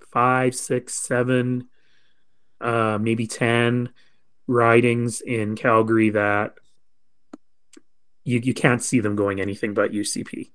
five, 0.00 0.54
six, 0.54 0.94
seven, 0.94 1.68
uh, 2.62 2.98
maybe 3.00 3.26
10 3.26 3.90
ridings 4.46 5.20
in 5.20 5.56
Calgary 5.56 6.10
that 6.10 6.54
you, 8.24 8.38
you 8.38 8.54
can't 8.54 8.82
see 8.82 9.00
them 9.00 9.16
going 9.16 9.40
anything 9.40 9.74
but 9.74 9.92
UCP, 9.92 10.50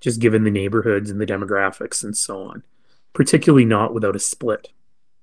just 0.00 0.20
given 0.20 0.44
the 0.44 0.50
neighborhoods 0.50 1.10
and 1.10 1.20
the 1.20 1.26
demographics 1.26 2.02
and 2.02 2.16
so 2.16 2.42
on, 2.42 2.62
particularly 3.12 3.64
not 3.64 3.94
without 3.94 4.16
a 4.16 4.20
split 4.20 4.70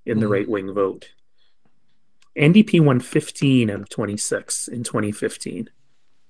in 0.06 0.20
the 0.20 0.26
mm. 0.26 0.32
right 0.32 0.50
wing 0.50 0.74
vote. 0.74 1.10
NDP 2.38 2.84
won 2.84 3.00
15 3.00 3.70
out 3.70 3.82
of 3.82 3.90
26 3.90 4.68
in 4.68 4.84
2015. 4.84 5.70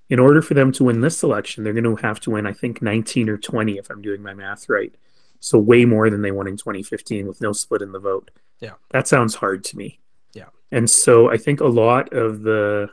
In 0.10 0.20
order 0.20 0.42
for 0.42 0.56
them 0.56 0.72
to 0.74 0.84
win 0.84 1.02
this 1.02 1.24
election, 1.24 1.64
they're 1.64 1.74
going 1.74 1.84
to 1.84 1.96
have 1.96 2.20
to 2.22 2.32
win, 2.32 2.46
I 2.46 2.54
think, 2.54 2.82
19 2.82 3.30
or 3.30 3.38
20, 3.38 3.78
if 3.78 3.90
I'm 3.90 4.02
doing 4.02 4.22
my 4.22 4.34
math 4.34 4.68
right. 4.68 4.94
So, 5.40 5.58
way 5.58 5.86
more 5.86 6.10
than 6.10 6.22
they 6.22 6.32
won 6.32 6.48
in 6.48 6.58
2015 6.58 7.28
with 7.28 7.40
no 7.40 7.54
split 7.54 7.82
in 7.82 7.94
the 7.94 8.00
vote. 8.00 8.30
Yeah. 8.62 8.74
That 8.92 9.08
sounds 9.08 9.36
hard 9.36 9.64
to 9.66 9.78
me. 9.78 10.00
Yeah. 10.34 10.46
And 10.72 10.90
so 10.90 11.30
I 11.30 11.38
think 11.38 11.60
a 11.60 11.68
lot 11.68 12.14
of 12.14 12.42
the 12.44 12.90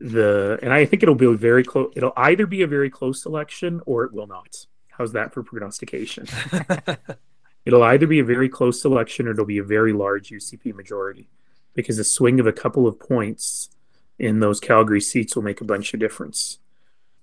the 0.00 0.58
and 0.62 0.72
I 0.72 0.84
think 0.84 1.02
it'll 1.02 1.14
be 1.14 1.26
a 1.26 1.32
very 1.32 1.64
close 1.64 1.92
it'll 1.96 2.12
either 2.16 2.46
be 2.46 2.62
a 2.62 2.66
very 2.66 2.90
close 2.90 3.26
election 3.26 3.80
or 3.86 4.04
it 4.04 4.12
will 4.12 4.26
not. 4.26 4.66
How's 4.88 5.12
that 5.12 5.34
for 5.34 5.42
prognostication? 5.42 6.26
it'll 7.64 7.82
either 7.82 8.06
be 8.06 8.20
a 8.20 8.24
very 8.24 8.48
close 8.48 8.84
election 8.84 9.26
or 9.26 9.32
it'll 9.32 9.44
be 9.44 9.58
a 9.58 9.64
very 9.64 9.92
large 9.92 10.30
UCP 10.30 10.74
majority 10.74 11.28
because 11.74 11.98
a 11.98 12.04
swing 12.04 12.38
of 12.38 12.46
a 12.46 12.52
couple 12.52 12.86
of 12.86 13.00
points 13.00 13.70
in 14.18 14.40
those 14.40 14.60
Calgary 14.60 15.00
seats 15.00 15.34
will 15.34 15.42
make 15.42 15.60
a 15.60 15.64
bunch 15.64 15.92
of 15.92 16.00
difference. 16.00 16.58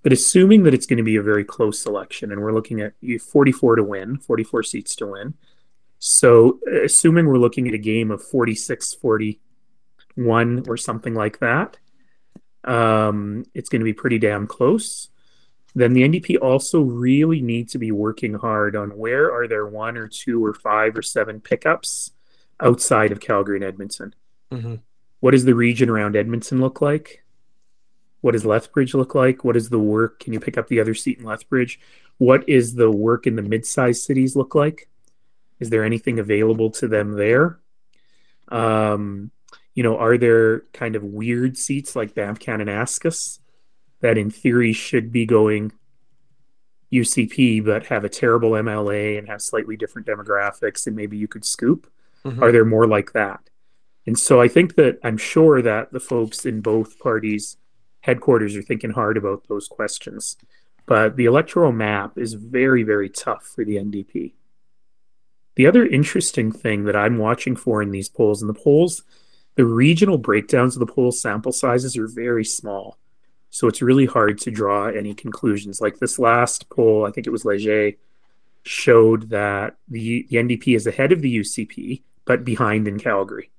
But 0.02 0.12
assuming 0.12 0.64
that 0.64 0.74
it's 0.74 0.86
going 0.86 0.98
to 0.98 1.02
be 1.02 1.16
a 1.16 1.22
very 1.22 1.44
close 1.44 1.86
election, 1.86 2.32
and 2.32 2.42
we're 2.42 2.52
looking 2.52 2.80
at 2.80 2.94
44 3.20 3.76
to 3.76 3.84
win, 3.84 4.18
44 4.18 4.62
seats 4.64 4.96
to 4.96 5.06
win, 5.06 5.34
so, 6.04 6.58
assuming 6.82 7.26
we're 7.26 7.38
looking 7.38 7.68
at 7.68 7.74
a 7.74 7.78
game 7.78 8.10
of 8.10 8.20
46 8.24 8.94
41 8.94 10.64
or 10.66 10.76
something 10.76 11.14
like 11.14 11.38
that, 11.38 11.78
um, 12.64 13.44
it's 13.54 13.68
going 13.68 13.82
to 13.82 13.84
be 13.84 13.92
pretty 13.92 14.18
damn 14.18 14.48
close. 14.48 15.10
then 15.76 15.92
the 15.92 16.02
NDP 16.02 16.40
also 16.42 16.80
really 16.80 17.40
need 17.40 17.68
to 17.68 17.78
be 17.78 17.92
working 17.92 18.34
hard 18.34 18.74
on 18.74 18.98
where 18.98 19.32
are 19.32 19.46
there 19.46 19.64
one 19.64 19.96
or 19.96 20.08
two 20.08 20.44
or 20.44 20.54
five 20.54 20.98
or 20.98 21.02
seven 21.02 21.40
pickups 21.40 22.10
outside 22.60 23.12
of 23.12 23.20
Calgary 23.20 23.58
and 23.58 23.64
Edmonton. 23.64 24.12
Mm-hmm. 24.50 24.74
What 25.20 25.30
does 25.30 25.44
the 25.44 25.54
region 25.54 25.88
around 25.88 26.16
Edmonton 26.16 26.60
look 26.60 26.80
like? 26.80 27.22
What 28.22 28.32
does 28.32 28.44
Lethbridge 28.44 28.94
look 28.94 29.14
like? 29.14 29.44
What 29.44 29.56
is 29.56 29.68
the 29.68 29.78
work? 29.78 30.18
Can 30.18 30.32
you 30.32 30.40
pick 30.40 30.58
up 30.58 30.66
the 30.66 30.80
other 30.80 30.94
seat 30.94 31.20
in 31.20 31.26
Lethbridge? 31.26 31.78
What 32.18 32.48
is 32.48 32.74
the 32.74 32.90
work 32.90 33.28
in 33.28 33.36
the 33.36 33.42
mid-sized 33.42 34.02
cities 34.02 34.34
look 34.34 34.56
like? 34.56 34.88
Is 35.62 35.70
there 35.70 35.84
anything 35.84 36.18
available 36.18 36.70
to 36.72 36.88
them 36.88 37.12
there? 37.12 37.60
Um, 38.48 39.30
you 39.74 39.84
know, 39.84 39.96
are 39.96 40.18
there 40.18 40.62
kind 40.72 40.96
of 40.96 41.04
weird 41.04 41.56
seats 41.56 41.94
like 41.94 42.16
Banff 42.16 42.40
Kananaskis 42.40 43.38
that 44.00 44.18
in 44.18 44.28
theory 44.28 44.72
should 44.72 45.12
be 45.12 45.24
going 45.24 45.70
UCP 46.92 47.64
but 47.64 47.86
have 47.86 48.04
a 48.04 48.08
terrible 48.08 48.50
MLA 48.50 49.16
and 49.16 49.28
have 49.28 49.40
slightly 49.40 49.76
different 49.76 50.08
demographics 50.08 50.88
and 50.88 50.96
maybe 50.96 51.16
you 51.16 51.28
could 51.28 51.44
scoop? 51.44 51.88
Mm-hmm. 52.24 52.42
Are 52.42 52.50
there 52.50 52.64
more 52.64 52.88
like 52.88 53.12
that? 53.12 53.48
And 54.04 54.18
so 54.18 54.40
I 54.40 54.48
think 54.48 54.74
that 54.74 54.98
I'm 55.04 55.16
sure 55.16 55.62
that 55.62 55.92
the 55.92 56.00
folks 56.00 56.44
in 56.44 56.60
both 56.60 56.98
parties' 56.98 57.56
headquarters 58.00 58.56
are 58.56 58.62
thinking 58.62 58.90
hard 58.90 59.16
about 59.16 59.46
those 59.46 59.68
questions. 59.68 60.36
But 60.86 61.14
the 61.14 61.26
electoral 61.26 61.70
map 61.70 62.18
is 62.18 62.34
very, 62.34 62.82
very 62.82 63.08
tough 63.08 63.44
for 63.44 63.64
the 63.64 63.76
NDP. 63.76 64.32
The 65.54 65.66
other 65.66 65.86
interesting 65.86 66.50
thing 66.50 66.84
that 66.84 66.96
I'm 66.96 67.18
watching 67.18 67.56
for 67.56 67.82
in 67.82 67.90
these 67.90 68.08
polls, 68.08 68.42
and 68.42 68.48
the 68.48 68.58
polls, 68.58 69.02
the 69.54 69.64
regional 69.64 70.18
breakdowns 70.18 70.76
of 70.76 70.80
the 70.80 70.92
poll 70.92 71.12
sample 71.12 71.52
sizes 71.52 71.96
are 71.96 72.08
very 72.08 72.44
small. 72.44 72.98
So 73.50 73.68
it's 73.68 73.82
really 73.82 74.06
hard 74.06 74.38
to 74.40 74.50
draw 74.50 74.86
any 74.86 75.12
conclusions. 75.12 75.80
Like 75.80 75.98
this 75.98 76.18
last 76.18 76.70
poll, 76.70 77.04
I 77.06 77.10
think 77.10 77.26
it 77.26 77.30
was 77.30 77.44
Leger, 77.44 77.92
showed 78.62 79.28
that 79.28 79.76
the, 79.88 80.26
the 80.30 80.36
NDP 80.36 80.74
is 80.74 80.86
ahead 80.86 81.12
of 81.12 81.20
the 81.20 81.40
UCP, 81.40 82.02
but 82.24 82.44
behind 82.44 82.88
in 82.88 82.98
Calgary. 82.98 83.50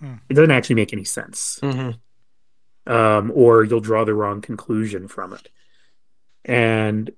Hmm. 0.00 0.14
It 0.30 0.34
doesn't 0.34 0.50
actually 0.50 0.76
make 0.76 0.94
any 0.94 1.04
sense. 1.04 1.58
Mm-hmm. 1.62 2.90
Um, 2.90 3.32
or 3.34 3.64
you'll 3.64 3.80
draw 3.80 4.04
the 4.04 4.14
wrong 4.14 4.40
conclusion 4.40 5.08
from 5.08 5.34
it. 5.34 5.50
And 6.44 7.10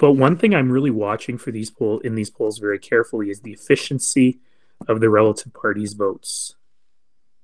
but 0.00 0.12
one 0.12 0.38
thing 0.38 0.54
I'm 0.54 0.72
really 0.72 0.90
watching 0.90 1.36
for 1.36 1.50
these 1.50 1.70
poll 1.70 1.98
in 1.98 2.14
these 2.14 2.30
polls 2.30 2.58
very 2.58 2.78
carefully 2.78 3.28
is 3.28 3.42
the 3.42 3.52
efficiency 3.52 4.40
of 4.88 4.98
the 4.98 5.10
relative 5.10 5.52
parties' 5.52 5.92
votes. 5.92 6.56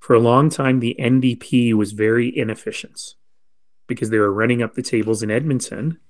For 0.01 0.15
a 0.15 0.21
long 0.21 0.49
time, 0.49 0.81
the 0.81 0.97
NDP 0.99 1.75
was 1.75 1.93
very 1.93 2.35
inefficient 2.35 3.15
because 3.87 4.09
they 4.09 4.19
were 4.19 4.33
running 4.33 4.63
up 4.63 4.73
the 4.73 4.83
tables 4.83 5.23
in 5.23 5.31
Edmonton 5.31 6.01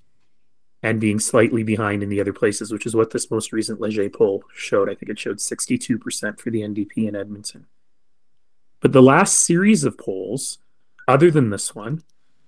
and 0.85 1.01
being 1.01 1.19
slightly 1.19 1.65
behind 1.65 2.05
in 2.05 2.11
the 2.11 2.21
other 2.21 2.33
places, 2.33 2.71
which 2.71 2.87
is 2.87 2.95
what 2.95 3.11
this 3.11 3.29
most 3.29 3.53
recent 3.53 3.81
Leger 3.81 4.09
poll 4.09 4.45
showed. 4.55 4.89
I 4.89 4.95
think 4.95 5.11
it 5.11 5.19
showed 5.19 5.39
62% 5.39 6.39
for 6.39 6.51
the 6.51 6.61
NDP 6.61 7.09
in 7.09 7.17
Edmonton. 7.17 7.67
But 8.79 8.93
the 8.93 9.03
last 9.03 9.41
series 9.41 9.83
of 9.83 9.99
polls, 9.99 10.59
other 11.09 11.29
than 11.29 11.51
this 11.51 11.75
one, 11.75 12.05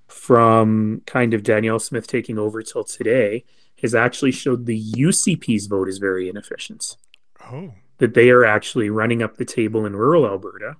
from 0.08 1.02
kind 1.06 1.34
of 1.34 1.42
Danielle 1.42 1.78
Smith 1.78 2.06
taking 2.06 2.38
over 2.38 2.62
till 2.62 2.84
today, 2.84 3.44
has 3.82 3.94
actually 3.94 4.32
showed 4.32 4.66
the 4.66 4.92
UCP's 4.92 5.66
vote 5.66 5.88
is 5.88 5.98
very 5.98 6.28
inefficient. 6.28 6.96
Oh. 7.44 7.72
That 7.98 8.14
they 8.14 8.30
are 8.30 8.44
actually 8.44 8.90
running 8.90 9.22
up 9.22 9.36
the 9.36 9.44
table 9.44 9.86
in 9.86 9.94
rural 9.94 10.26
Alberta 10.26 10.76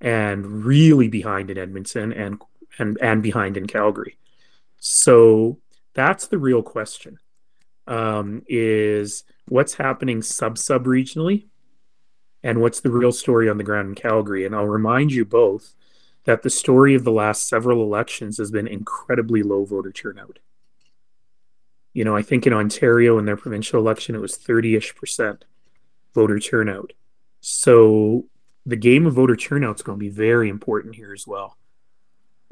and 0.00 0.64
really 0.64 1.08
behind 1.08 1.50
in 1.50 1.58
Edmonton 1.58 2.12
and 2.12 2.40
and 2.78 2.98
and 3.00 3.22
behind 3.22 3.56
in 3.56 3.66
Calgary. 3.66 4.18
So 4.78 5.58
that's 5.94 6.26
the 6.26 6.38
real 6.38 6.62
question. 6.62 7.18
Um, 7.86 8.42
is 8.48 9.24
what's 9.48 9.74
happening 9.74 10.20
sub 10.20 10.58
sub 10.58 10.84
regionally 10.84 11.46
and 12.42 12.60
what's 12.60 12.80
the 12.80 12.90
real 12.90 13.12
story 13.12 13.48
on 13.48 13.58
the 13.58 13.64
ground 13.64 13.88
in 13.88 13.94
Calgary? 13.94 14.44
And 14.44 14.54
I'll 14.54 14.66
remind 14.66 15.12
you 15.12 15.24
both 15.24 15.74
that 16.26 16.42
the 16.42 16.50
story 16.50 16.94
of 16.94 17.04
the 17.04 17.12
last 17.12 17.48
several 17.48 17.82
elections 17.82 18.36
has 18.38 18.50
been 18.50 18.66
incredibly 18.66 19.42
low 19.42 19.64
voter 19.64 19.92
turnout. 19.92 20.40
You 21.92 22.04
know, 22.04 22.16
I 22.16 22.22
think 22.22 22.46
in 22.46 22.52
Ontario 22.52 23.16
in 23.18 23.24
their 23.24 23.36
provincial 23.36 23.80
election, 23.80 24.14
it 24.14 24.20
was 24.20 24.36
30 24.36 24.76
ish 24.76 24.94
percent 24.94 25.44
voter 26.14 26.38
turnout. 26.38 26.92
So 27.40 28.26
the 28.66 28.76
game 28.76 29.06
of 29.06 29.14
voter 29.14 29.36
turnout 29.36 29.76
is 29.76 29.82
going 29.82 29.98
to 29.98 30.04
be 30.04 30.10
very 30.10 30.48
important 30.48 30.96
here 30.96 31.12
as 31.12 31.26
well. 31.26 31.56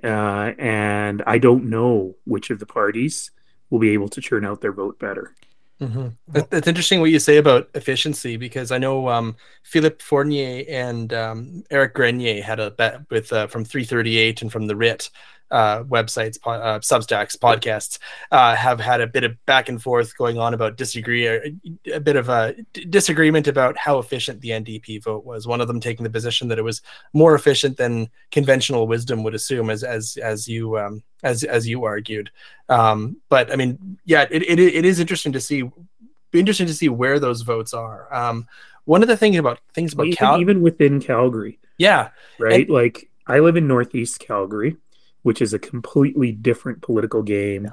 Uh, 0.03 0.53
and 0.59 1.23
I 1.27 1.39
don't 1.39 1.65
know 1.65 2.15
which 2.25 2.51
of 2.51 2.61
the 2.61 2.67
parties 2.67 3.33
will 3.71 3.81
be 3.81 3.91
able 3.91 4.09
to 4.11 4.21
turn 4.21 4.45
out 4.45 4.61
their 4.61 4.73
vote 4.73 4.99
better. 4.99 5.35
Mm-hmm. 5.81 6.09
It's 6.53 6.69
interesting 6.69 7.01
what 7.01 7.11
you 7.11 7.19
say 7.19 7.37
about 7.39 7.69
efficiency 7.75 8.37
because 8.37 8.71
I 8.71 8.79
know 8.79 9.09
um, 9.09 9.37
Philippe 9.65 10.03
Fournier 10.03 10.65
and 10.69 11.13
um, 11.13 11.65
Eric 11.71 11.95
Grenier 11.95 12.43
had 12.43 12.61
a 12.61 12.71
bet 12.71 13.01
with 13.11 13.33
uh, 13.33 13.49
from 13.49 13.65
338 13.65 14.43
and 14.43 14.53
from 14.53 14.67
the 14.67 14.77
Writ 14.77 15.11
uh, 15.51 15.85
websites, 15.85 16.39
uh, 16.45 16.79
Substacks, 16.81 17.37
podcasts 17.37 17.99
uh, 18.31 18.55
have 18.55 18.81
had 18.81 19.01
a 19.01 19.07
bit 19.07 19.25
of 19.25 19.37
back 19.47 19.69
and 19.69 19.83
forth 19.83 20.17
going 20.17 20.39
on 20.39 20.55
about 20.55 20.77
disagree, 20.77 21.27
a 21.27 22.01
bit 22.01 22.17
of 22.17 22.29
a 22.29 22.55
d- 22.73 22.85
disagreement 22.87 23.47
about 23.47 23.77
how 23.77 23.99
efficient 23.99 24.41
the 24.41 24.51
NDP 24.51 25.03
vote 25.03 25.25
was. 25.25 25.47
One 25.47 25.61
of 25.61 25.69
them 25.69 25.81
taking 25.81 26.05
the 26.05 26.11
position 26.11 26.49
that 26.49 26.59
it 26.59 26.63
was 26.63 26.83
more 27.13 27.35
efficient 27.35 27.77
than 27.77 28.09
conventional 28.31 28.87
wisdom 28.87 29.23
would 29.23 29.35
assume, 29.35 29.71
as 29.71 29.85
as 29.85 30.17
as 30.17 30.49
you 30.49 30.79
um, 30.79 31.03
as 31.23 31.45
as 31.45 31.69
you 31.69 31.85
argued. 31.85 32.31
Um, 32.69 33.17
but 33.29 33.53
I 33.53 33.57
mean, 33.57 33.99
yeah, 34.05 34.27
it, 34.31 34.43
it 34.43 34.59
it 34.59 34.85
is 34.85 35.01
interesting 35.01 35.33
to 35.33 35.41
see. 35.41 35.71
Be 36.31 36.41
interesting 36.41 36.67
to 36.67 36.75
see 36.75 36.89
where 36.89 37.21
those 37.21 37.43
votes 37.43 37.73
are. 37.73 38.13
Um, 38.13 38.49
one 38.87 39.03
of 39.03 39.09
the 39.09 39.17
things 39.17 39.37
about 39.37 39.61
things 39.73 39.93
about 39.93 40.07
even, 40.07 40.17
Cal- 40.17 40.41
even 40.41 40.63
within 40.63 41.01
Calgary, 41.01 41.61
yeah, 41.79 42.11
right. 42.41 42.63
And, 42.63 42.71
like 42.71 43.09
I 43.27 43.39
live 43.39 43.57
in 43.57 43.69
Northeast 43.69 44.19
Calgary 44.19 44.77
which 45.25 45.41
is 45.41 45.55
a 45.55 45.59
completely 45.59 46.31
different 46.31 46.83
political 46.83 47.23
game 47.23 47.73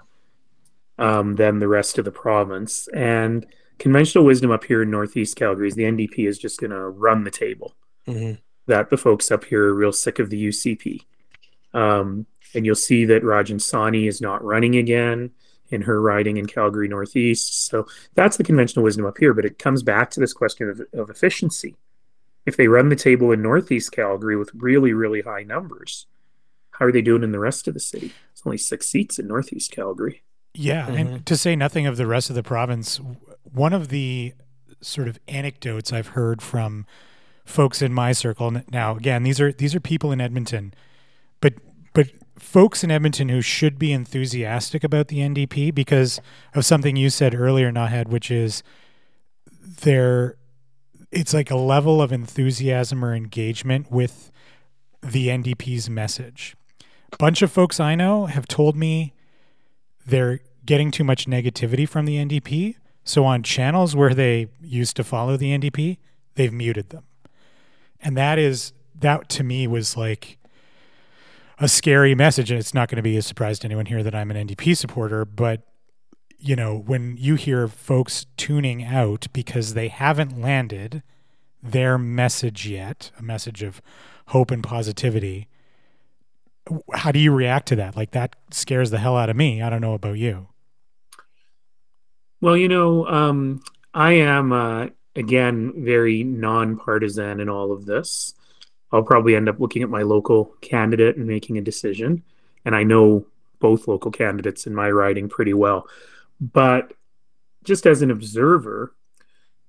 um, 0.98 1.36
than 1.36 1.60
the 1.60 1.68
rest 1.68 1.98
of 1.98 2.06
the 2.06 2.12
province. 2.12 2.88
And 2.94 3.46
conventional 3.78 4.24
wisdom 4.24 4.52
up 4.52 4.64
here 4.64 4.82
in 4.82 4.90
Northeast 4.90 5.36
Calgary 5.36 5.68
is 5.68 5.76
the 5.76 5.84
NDP 5.84 6.28
is 6.28 6.40
just 6.40 6.62
going 6.62 6.72
to 6.72 6.80
run 6.80 7.26
the 7.26 7.30
table. 7.30 7.76
Mm-hmm. 8.08 8.36
That 8.68 8.90
the 8.90 8.98
folks 8.98 9.32
up 9.32 9.44
here 9.44 9.66
are 9.66 9.74
real 9.74 9.92
sick 9.92 10.18
of 10.18 10.30
the 10.30 10.48
UCP. 10.48 11.02
Um, 11.74 12.26
and 12.56 12.66
you'll 12.66 12.76
see 12.76 13.04
that 13.06 13.24
Rajan 13.24 13.60
Sawhney 13.60 14.08
is 14.08 14.22
not 14.22 14.44
running 14.44 14.78
again 14.78 15.32
in 15.72 15.82
her 15.82 16.02
riding 16.02 16.38
in 16.38 16.46
Calgary 16.46 16.88
Northeast. 16.88 17.66
So 17.68 17.86
that's 18.16 18.38
the 18.38 18.46
conventional 18.46 18.84
wisdom 18.84 19.06
up 19.06 19.18
here. 19.18 19.34
But 19.34 19.46
it 19.46 19.60
comes 19.60 19.84
back 19.84 20.10
to 20.12 20.22
this 20.22 20.32
question 20.32 20.70
of, 20.70 20.82
of 20.98 21.10
efficiency. 21.10 21.76
If 22.46 22.56
they 22.56 22.70
run 22.70 22.88
the 22.88 22.96
table 22.96 23.34
in 23.34 23.42
Northeast 23.42 23.92
Calgary 23.92 24.38
with 24.38 24.52
really, 24.54 24.94
really 24.94 25.22
high 25.22 25.44
numbers, 25.44 26.08
how 26.72 26.86
are 26.86 26.92
they 26.92 27.02
doing 27.02 27.24
in 27.24 27.32
the 27.32 27.40
rest 27.40 27.68
of 27.68 27.74
the 27.74 27.80
city? 27.80 28.12
It's 28.32 28.42
only 28.46 28.58
six 28.58 28.88
seats 28.88 29.20
in 29.20 29.28
Northeast 29.28 29.72
Calgary. 29.72 30.24
Yeah, 30.54 30.88
mm-hmm. 30.88 30.96
and 30.96 31.26
to 31.26 31.38
say 31.38 31.56
nothing 31.56 31.88
of 31.88 31.98
the 31.98 32.08
rest 32.08 32.30
of 32.30 32.36
the 32.36 32.44
province, 32.44 33.00
one 33.44 33.74
of 33.74 33.90
the 33.90 34.34
sort 34.82 35.08
of 35.08 35.20
anecdotes 35.28 35.94
I've 35.94 36.08
heard 36.08 36.42
from 36.42 36.86
folks 37.46 37.82
in 37.82 37.94
my 37.94 38.12
circle 38.12 38.62
now 38.72 38.96
again 38.96 39.24
these 39.24 39.42
are 39.42 39.52
these 39.52 39.76
are 39.76 39.80
people 39.80 40.12
in 40.12 40.22
Edmonton 40.22 40.74
but 41.40 41.54
but 41.94 42.08
folks 42.38 42.84
in 42.84 42.92
Edmonton 42.92 43.30
who 43.30 43.42
should 43.42 43.78
be 43.78 43.92
enthusiastic 43.92 44.84
about 44.84 45.08
the 45.08 45.20
NDP 45.20 45.74
because 45.74 46.22
of 46.54 46.66
something 46.66 46.96
you 46.96 47.10
said 47.10 47.36
earlier 47.36 47.72
Naheed 47.72 48.08
which 48.08 48.32
is 48.32 48.64
there 49.82 50.38
it's 51.12 51.34
like 51.34 51.52
a 51.52 51.58
level 51.58 52.02
of 52.02 52.12
enthusiasm 52.12 53.04
or 53.04 53.14
engagement 53.14 53.92
with 53.92 54.32
the 55.02 55.28
NDP's 55.28 55.90
message 55.90 56.56
bunch 57.18 57.42
of 57.42 57.52
folks 57.52 57.80
I 57.80 57.96
know 57.96 58.26
have 58.26 58.48
told 58.48 58.76
me 58.76 59.14
they're 60.06 60.40
getting 60.66 60.92
too 60.92 61.04
much 61.04 61.26
negativity 61.26 61.88
from 61.88 62.06
the 62.06 62.18
NDP. 62.18 62.76
So 63.04 63.26
on 63.26 63.44
channels 63.44 63.96
where 63.96 64.14
they 64.14 64.48
used 64.62 64.96
to 64.98 65.04
follow 65.04 65.38
the 65.38 65.58
NDP, 65.58 65.98
they've 66.36 66.54
muted 66.54 66.90
them. 66.90 67.04
And 68.02 68.16
that 68.18 68.40
is 68.40 68.74
that 68.96 69.30
to 69.30 69.44
me 69.44 69.68
was 69.68 69.98
like 69.98 70.38
a 71.60 71.68
scary 71.68 72.16
message 72.16 72.52
and 72.52 72.60
it's 72.60 72.74
not 72.74 72.90
going 72.90 72.98
to 72.98 73.04
be 73.04 73.18
a 73.18 73.22
surprise 73.22 73.60
to 73.60 73.68
anyone 73.68 73.86
here 73.86 74.04
that 74.04 74.16
I'm 74.16 74.32
an 74.32 74.48
NDP 74.48 74.76
supporter, 74.78 75.26
but 75.26 75.62
you 76.44 76.56
know, 76.56 76.76
when 76.76 77.18
you 77.18 77.36
hear 77.36 77.68
folks 77.68 78.26
tuning 78.36 78.84
out 78.84 79.28
because 79.32 79.76
they 79.76 79.90
haven't 79.90 80.42
landed 80.42 81.04
their 81.62 82.00
message 82.00 82.68
yet, 82.68 83.12
a 83.20 83.22
message 83.22 83.62
of 83.62 83.80
hope 84.28 84.50
and 84.50 84.64
positivity, 84.64 85.48
how 86.94 87.12
do 87.12 87.20
you 87.20 87.32
react 87.32 87.68
to 87.70 87.76
that? 87.78 87.96
Like 87.96 88.12
that 88.12 88.36
scares 88.52 88.92
the 88.92 88.98
hell 88.98 89.18
out 89.18 89.30
of 89.30 89.36
me. 89.36 89.62
I 89.62 89.70
don't 89.70 89.82
know 89.82 89.94
about 89.94 90.18
you. 90.18 90.48
Well, 92.40 92.58
you 92.58 92.68
know, 92.68 93.06
um, 93.08 93.62
I 93.94 94.14
am 94.14 94.52
uh, 94.52 94.88
again 95.16 95.74
very 95.78 96.24
nonpartisan 96.24 97.40
in 97.40 97.50
all 97.50 97.72
of 97.72 97.86
this. 97.86 98.34
I'll 98.92 99.04
probably 99.04 99.36
end 99.36 99.48
up 99.48 99.60
looking 99.60 99.84
at 99.84 99.90
my 99.90 100.02
local 100.02 100.56
candidate 100.62 101.18
and 101.18 101.26
making 101.26 101.58
a 101.58 101.62
decision. 101.62 102.24
And 102.66 102.76
I 102.76 102.84
know 102.84 103.26
both 103.60 103.88
local 103.88 104.12
candidates 104.12 104.68
in 104.68 104.76
my 104.76 104.90
riding 104.90 105.30
pretty 105.30 105.54
well. 105.54 105.88
But 106.40 106.94
just 107.64 107.86
as 107.86 108.02
an 108.02 108.12
observer, 108.12 108.94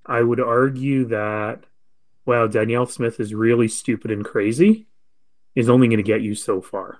I 0.05 0.21
would 0.21 0.41
argue 0.41 1.05
that, 1.05 1.63
wow, 2.25 2.47
Danielle 2.47 2.87
Smith 2.87 3.19
is 3.19 3.33
really 3.33 3.67
stupid 3.67 4.11
and 4.11 4.25
crazy 4.25 4.87
is 5.55 5.69
only 5.69 5.87
going 5.87 5.97
to 5.97 6.03
get 6.03 6.21
you 6.21 6.35
so 6.35 6.61
far. 6.61 6.99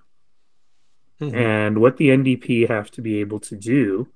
Mm-hmm. 1.22 1.38
And 1.38 1.78
what 1.80 1.98
the 1.98 2.10
NDP 2.10 2.68
have 2.70 2.92
to 2.92 3.02
be 3.02 3.20
able 3.20 3.40
to 3.42 3.56
do 3.56 4.08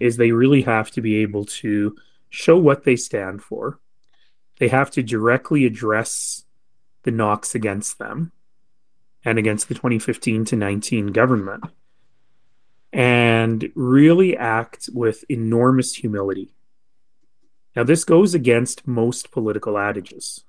is 0.00 0.16
they 0.16 0.32
really 0.32 0.62
have 0.62 0.90
to 0.92 1.00
be 1.00 1.16
able 1.16 1.44
to 1.44 1.96
show 2.30 2.58
what 2.58 2.84
they 2.84 2.96
stand 2.96 3.42
for. 3.42 3.78
They 4.58 4.68
have 4.68 4.90
to 4.92 5.02
directly 5.02 5.64
address 5.64 6.44
the 7.02 7.10
knocks 7.10 7.54
against 7.54 7.98
them 7.98 8.32
and 9.24 9.38
against 9.38 9.68
the 9.68 9.74
2015 9.74 10.44
to 10.46 10.56
19 10.56 11.08
government 11.08 11.64
and 12.92 13.70
really 13.74 14.36
act 14.36 14.88
with 14.92 15.24
enormous 15.28 15.94
humility. 15.96 16.54
Now, 17.74 17.82
this 17.82 18.04
goes 18.04 18.34
against 18.34 18.86
most 18.86 19.32
political 19.32 19.76
adages. 19.76 20.44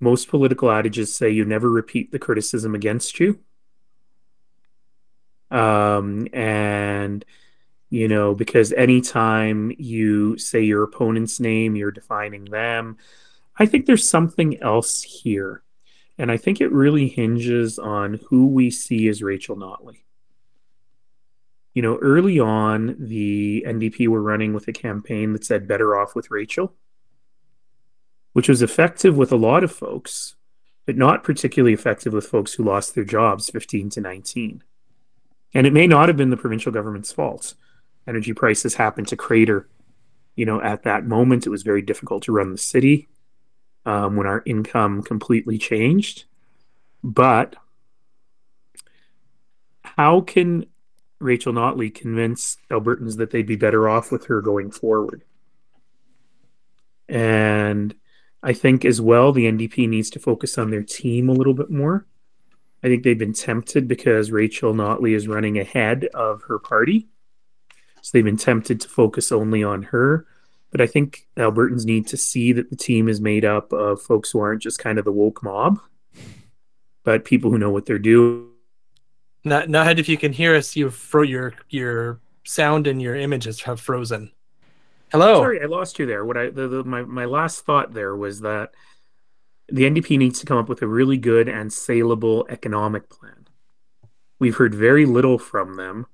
Most 0.00 0.28
political 0.28 0.70
adages 0.70 1.14
say 1.14 1.30
you 1.30 1.44
never 1.44 1.68
repeat 1.70 2.12
the 2.12 2.18
criticism 2.18 2.74
against 2.74 3.18
you. 3.18 3.40
Um, 5.50 6.28
and, 6.32 7.24
you 7.90 8.06
know, 8.06 8.34
because 8.34 8.72
anytime 8.72 9.72
you 9.78 10.38
say 10.38 10.62
your 10.62 10.82
opponent's 10.82 11.40
name, 11.40 11.74
you're 11.74 11.90
defining 11.90 12.44
them. 12.44 12.98
I 13.58 13.66
think 13.66 13.86
there's 13.86 14.08
something 14.08 14.62
else 14.62 15.02
here. 15.02 15.62
And 16.16 16.30
I 16.30 16.36
think 16.36 16.60
it 16.60 16.72
really 16.72 17.08
hinges 17.08 17.78
on 17.78 18.20
who 18.28 18.48
we 18.48 18.70
see 18.70 19.08
as 19.08 19.22
Rachel 19.22 19.56
Notley 19.56 20.02
you 21.78 21.82
know, 21.82 21.96
early 21.98 22.40
on, 22.40 22.96
the 22.98 23.64
NDP 23.64 24.08
were 24.08 24.20
running 24.20 24.52
with 24.52 24.66
a 24.66 24.72
campaign 24.72 25.32
that 25.32 25.44
said 25.44 25.68
better 25.68 25.96
off 25.96 26.16
with 26.16 26.28
Rachel, 26.28 26.74
which 28.32 28.48
was 28.48 28.62
effective 28.62 29.16
with 29.16 29.32
a 29.32 29.36
lot 29.36 29.64
of 29.64 29.72
folks, 29.72 30.36
but 30.86 30.96
not 30.96 31.24
particularly 31.24 31.72
effective 31.72 32.12
with 32.12 32.26
folks 32.26 32.54
who 32.54 32.64
lost 32.64 32.94
their 32.94 33.04
jobs 33.04 33.50
15 33.50 33.90
to 33.90 34.00
19. 34.00 34.62
And 35.54 35.66
it 35.66 35.72
may 35.72 35.86
not 35.86 36.08
have 36.08 36.16
been 36.16 36.30
the 36.30 36.36
provincial 36.36 36.72
government's 36.72 37.12
fault. 37.12 37.54
Energy 38.06 38.32
prices 38.32 38.74
happened 38.74 39.08
to 39.08 39.16
crater, 39.16 39.68
you 40.36 40.46
know, 40.46 40.60
at 40.60 40.82
that 40.84 41.04
moment. 41.04 41.46
It 41.46 41.50
was 41.50 41.62
very 41.62 41.82
difficult 41.82 42.22
to 42.24 42.32
run 42.32 42.52
the 42.52 42.58
city 42.58 43.08
um, 43.86 44.16
when 44.16 44.26
our 44.26 44.42
income 44.46 45.02
completely 45.02 45.58
changed. 45.58 46.24
But 47.02 47.56
how 49.82 50.20
can 50.20 50.66
Rachel 51.20 51.52
Notley 51.52 51.92
convince 51.92 52.58
Albertans 52.70 53.16
that 53.16 53.30
they'd 53.30 53.46
be 53.46 53.56
better 53.56 53.88
off 53.88 54.12
with 54.12 54.26
her 54.26 54.40
going 54.40 54.70
forward. 54.70 55.24
And 57.08 57.94
I 58.42 58.52
think 58.52 58.84
as 58.84 59.00
well, 59.00 59.32
the 59.32 59.46
NDP 59.46 59.88
needs 59.88 60.10
to 60.10 60.20
focus 60.20 60.58
on 60.58 60.70
their 60.70 60.82
team 60.82 61.28
a 61.28 61.32
little 61.32 61.54
bit 61.54 61.70
more. 61.70 62.06
I 62.82 62.86
think 62.86 63.02
they've 63.02 63.18
been 63.18 63.32
tempted 63.32 63.88
because 63.88 64.30
Rachel 64.30 64.72
Notley 64.72 65.14
is 65.14 65.26
running 65.26 65.58
ahead 65.58 66.04
of 66.14 66.42
her 66.42 66.58
party. 66.58 67.08
So 68.02 68.10
they've 68.12 68.24
been 68.24 68.36
tempted 68.36 68.80
to 68.82 68.88
focus 68.88 69.32
only 69.32 69.64
on 69.64 69.82
her. 69.84 70.26
But 70.70 70.80
I 70.80 70.86
think 70.86 71.26
Albertans 71.36 71.84
need 71.84 72.06
to 72.08 72.16
see 72.16 72.52
that 72.52 72.70
the 72.70 72.76
team 72.76 73.08
is 73.08 73.20
made 73.20 73.44
up 73.44 73.72
of 73.72 74.00
folks 74.00 74.30
who 74.30 74.38
aren't 74.38 74.62
just 74.62 74.78
kind 74.78 74.98
of 74.98 75.04
the 75.04 75.12
woke 75.12 75.42
mob, 75.42 75.80
but 77.04 77.24
people 77.24 77.50
who 77.50 77.58
know 77.58 77.70
what 77.70 77.86
they're 77.86 77.98
doing 77.98 78.48
not, 79.44 79.68
not 79.68 79.98
if 79.98 80.08
you 80.08 80.16
can 80.16 80.32
hear 80.32 80.54
us, 80.54 80.76
you 80.76 80.90
fro 80.90 81.22
your 81.22 81.54
your 81.68 82.20
sound 82.44 82.86
and 82.86 83.00
your 83.00 83.16
images 83.16 83.62
have 83.62 83.80
frozen. 83.80 84.30
Hello. 85.10 85.40
Sorry, 85.40 85.62
I 85.62 85.66
lost 85.66 85.98
you 85.98 86.06
there. 86.06 86.24
What 86.24 86.36
I 86.36 86.50
the, 86.50 86.68
the, 86.68 86.84
my 86.84 87.02
my 87.02 87.24
last 87.24 87.64
thought 87.64 87.94
there 87.94 88.14
was 88.14 88.40
that 88.40 88.70
the 89.68 89.82
NDP 89.82 90.18
needs 90.18 90.40
to 90.40 90.46
come 90.46 90.58
up 90.58 90.68
with 90.68 90.82
a 90.82 90.86
really 90.86 91.16
good 91.16 91.48
and 91.48 91.72
saleable 91.72 92.46
economic 92.48 93.08
plan. 93.08 93.46
We've 94.38 94.56
heard 94.56 94.74
very 94.74 95.06
little 95.06 95.38
from 95.38 95.76
them 95.76 96.06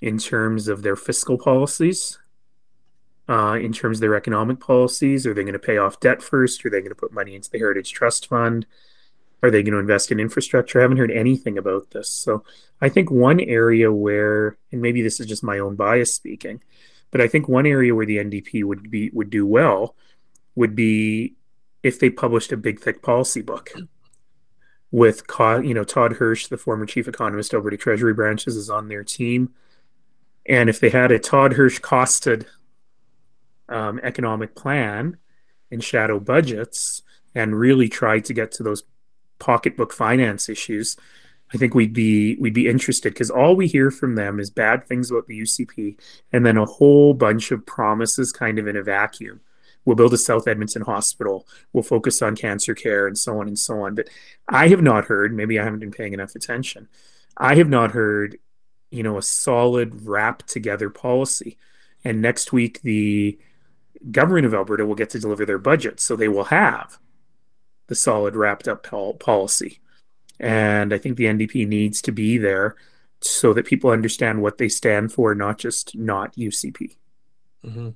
in 0.00 0.18
terms 0.18 0.68
of 0.68 0.82
their 0.82 0.96
fiscal 0.96 1.38
policies, 1.38 2.18
uh, 3.28 3.58
in 3.60 3.72
terms 3.72 3.98
of 3.98 4.00
their 4.00 4.16
economic 4.16 4.60
policies. 4.60 5.26
Are 5.26 5.34
they 5.34 5.42
going 5.42 5.52
to 5.52 5.58
pay 5.58 5.78
off 5.78 6.00
debt 6.00 6.22
first? 6.22 6.64
Are 6.64 6.70
they 6.70 6.80
going 6.80 6.90
to 6.90 6.94
put 6.94 7.12
money 7.12 7.34
into 7.34 7.50
the 7.50 7.58
Heritage 7.58 7.92
Trust 7.92 8.28
Fund? 8.28 8.66
Are 9.42 9.50
they 9.50 9.62
going 9.62 9.72
to 9.72 9.78
invest 9.78 10.12
in 10.12 10.20
infrastructure? 10.20 10.80
I 10.80 10.82
haven't 10.82 10.98
heard 10.98 11.10
anything 11.10 11.56
about 11.56 11.90
this. 11.90 12.10
So 12.10 12.44
I 12.80 12.88
think 12.88 13.10
one 13.10 13.40
area 13.40 13.90
where, 13.90 14.58
and 14.70 14.82
maybe 14.82 15.02
this 15.02 15.20
is 15.20 15.26
just 15.26 15.42
my 15.42 15.58
own 15.58 15.76
bias 15.76 16.14
speaking, 16.14 16.60
but 17.10 17.20
I 17.20 17.28
think 17.28 17.48
one 17.48 17.66
area 17.66 17.94
where 17.94 18.06
the 18.06 18.18
NDP 18.18 18.64
would 18.64 18.90
be 18.90 19.10
would 19.10 19.30
do 19.30 19.46
well 19.46 19.94
would 20.54 20.74
be 20.74 21.34
if 21.82 21.98
they 21.98 22.10
published 22.10 22.52
a 22.52 22.56
big 22.56 22.80
thick 22.80 23.02
policy 23.02 23.40
book 23.40 23.72
with 24.90 25.22
you 25.40 25.74
know 25.74 25.84
Todd 25.84 26.14
Hirsch, 26.14 26.48
the 26.48 26.58
former 26.58 26.86
chief 26.86 27.08
economist 27.08 27.54
over 27.54 27.70
to 27.70 27.76
Treasury 27.76 28.14
branches, 28.14 28.56
is 28.56 28.70
on 28.70 28.88
their 28.88 29.04
team, 29.04 29.54
and 30.46 30.68
if 30.68 30.80
they 30.80 30.90
had 30.90 31.12
a 31.12 31.18
Todd 31.18 31.54
Hirsch 31.54 31.80
costed 31.80 32.46
um, 33.68 34.00
economic 34.02 34.54
plan 34.54 35.16
and 35.70 35.82
shadow 35.82 36.18
budgets 36.18 37.02
and 37.34 37.58
really 37.58 37.88
tried 37.88 38.24
to 38.24 38.34
get 38.34 38.50
to 38.52 38.62
those 38.62 38.82
pocketbook 39.38 39.92
finance 39.92 40.48
issues, 40.48 40.96
I 41.52 41.56
think 41.56 41.74
we'd 41.74 41.92
be 41.92 42.36
we'd 42.36 42.54
be 42.54 42.68
interested 42.68 43.12
because 43.12 43.30
all 43.30 43.56
we 43.56 43.66
hear 43.66 43.90
from 43.90 44.14
them 44.14 44.38
is 44.38 44.50
bad 44.50 44.86
things 44.86 45.10
about 45.10 45.26
the 45.26 45.40
UCP, 45.40 45.98
and 46.32 46.46
then 46.46 46.56
a 46.56 46.64
whole 46.64 47.12
bunch 47.14 47.50
of 47.50 47.66
promises, 47.66 48.32
kind 48.32 48.58
of 48.58 48.68
in 48.68 48.76
a 48.76 48.82
vacuum. 48.82 49.40
We'll 49.84 49.96
build 49.96 50.12
a 50.12 50.18
South 50.18 50.46
Edmonton 50.46 50.82
hospital. 50.82 51.48
We'll 51.72 51.82
focus 51.82 52.22
on 52.22 52.36
cancer 52.36 52.74
care 52.74 53.06
and 53.06 53.16
so 53.18 53.40
on 53.40 53.48
and 53.48 53.58
so 53.58 53.82
on. 53.82 53.94
But 53.94 54.08
I 54.48 54.68
have 54.68 54.82
not 54.82 55.06
heard. 55.06 55.34
Maybe 55.34 55.58
I 55.58 55.64
haven't 55.64 55.80
been 55.80 55.90
paying 55.90 56.12
enough 56.12 56.34
attention. 56.34 56.88
I 57.36 57.54
have 57.56 57.68
not 57.68 57.92
heard, 57.92 58.38
you 58.90 59.02
know, 59.02 59.16
a 59.16 59.22
solid 59.22 60.06
wrap 60.06 60.42
together 60.46 60.90
policy. 60.90 61.56
And 62.04 62.20
next 62.20 62.52
week, 62.52 62.82
the 62.82 63.38
government 64.10 64.46
of 64.46 64.54
Alberta 64.54 64.86
will 64.86 64.94
get 64.94 65.10
to 65.10 65.18
deliver 65.18 65.44
their 65.44 65.58
budget, 65.58 66.00
so 66.00 66.14
they 66.14 66.28
will 66.28 66.44
have 66.44 66.98
the 67.88 67.94
solid 67.94 68.36
wrapped 68.36 68.68
up 68.68 68.84
pol- 68.84 69.14
policy. 69.14 69.80
And 70.40 70.92
I 70.92 70.98
think 70.98 71.16
the 71.16 71.26
NDP 71.26 71.68
needs 71.68 72.00
to 72.02 72.12
be 72.12 72.38
there 72.38 72.74
so 73.20 73.52
that 73.52 73.66
people 73.66 73.90
understand 73.90 74.42
what 74.42 74.58
they 74.58 74.68
stand 74.68 75.12
for, 75.12 75.34
not 75.34 75.58
just 75.58 75.94
not 75.94 76.34
UCP. 76.34 76.96
Mm-hmm. 77.64 77.90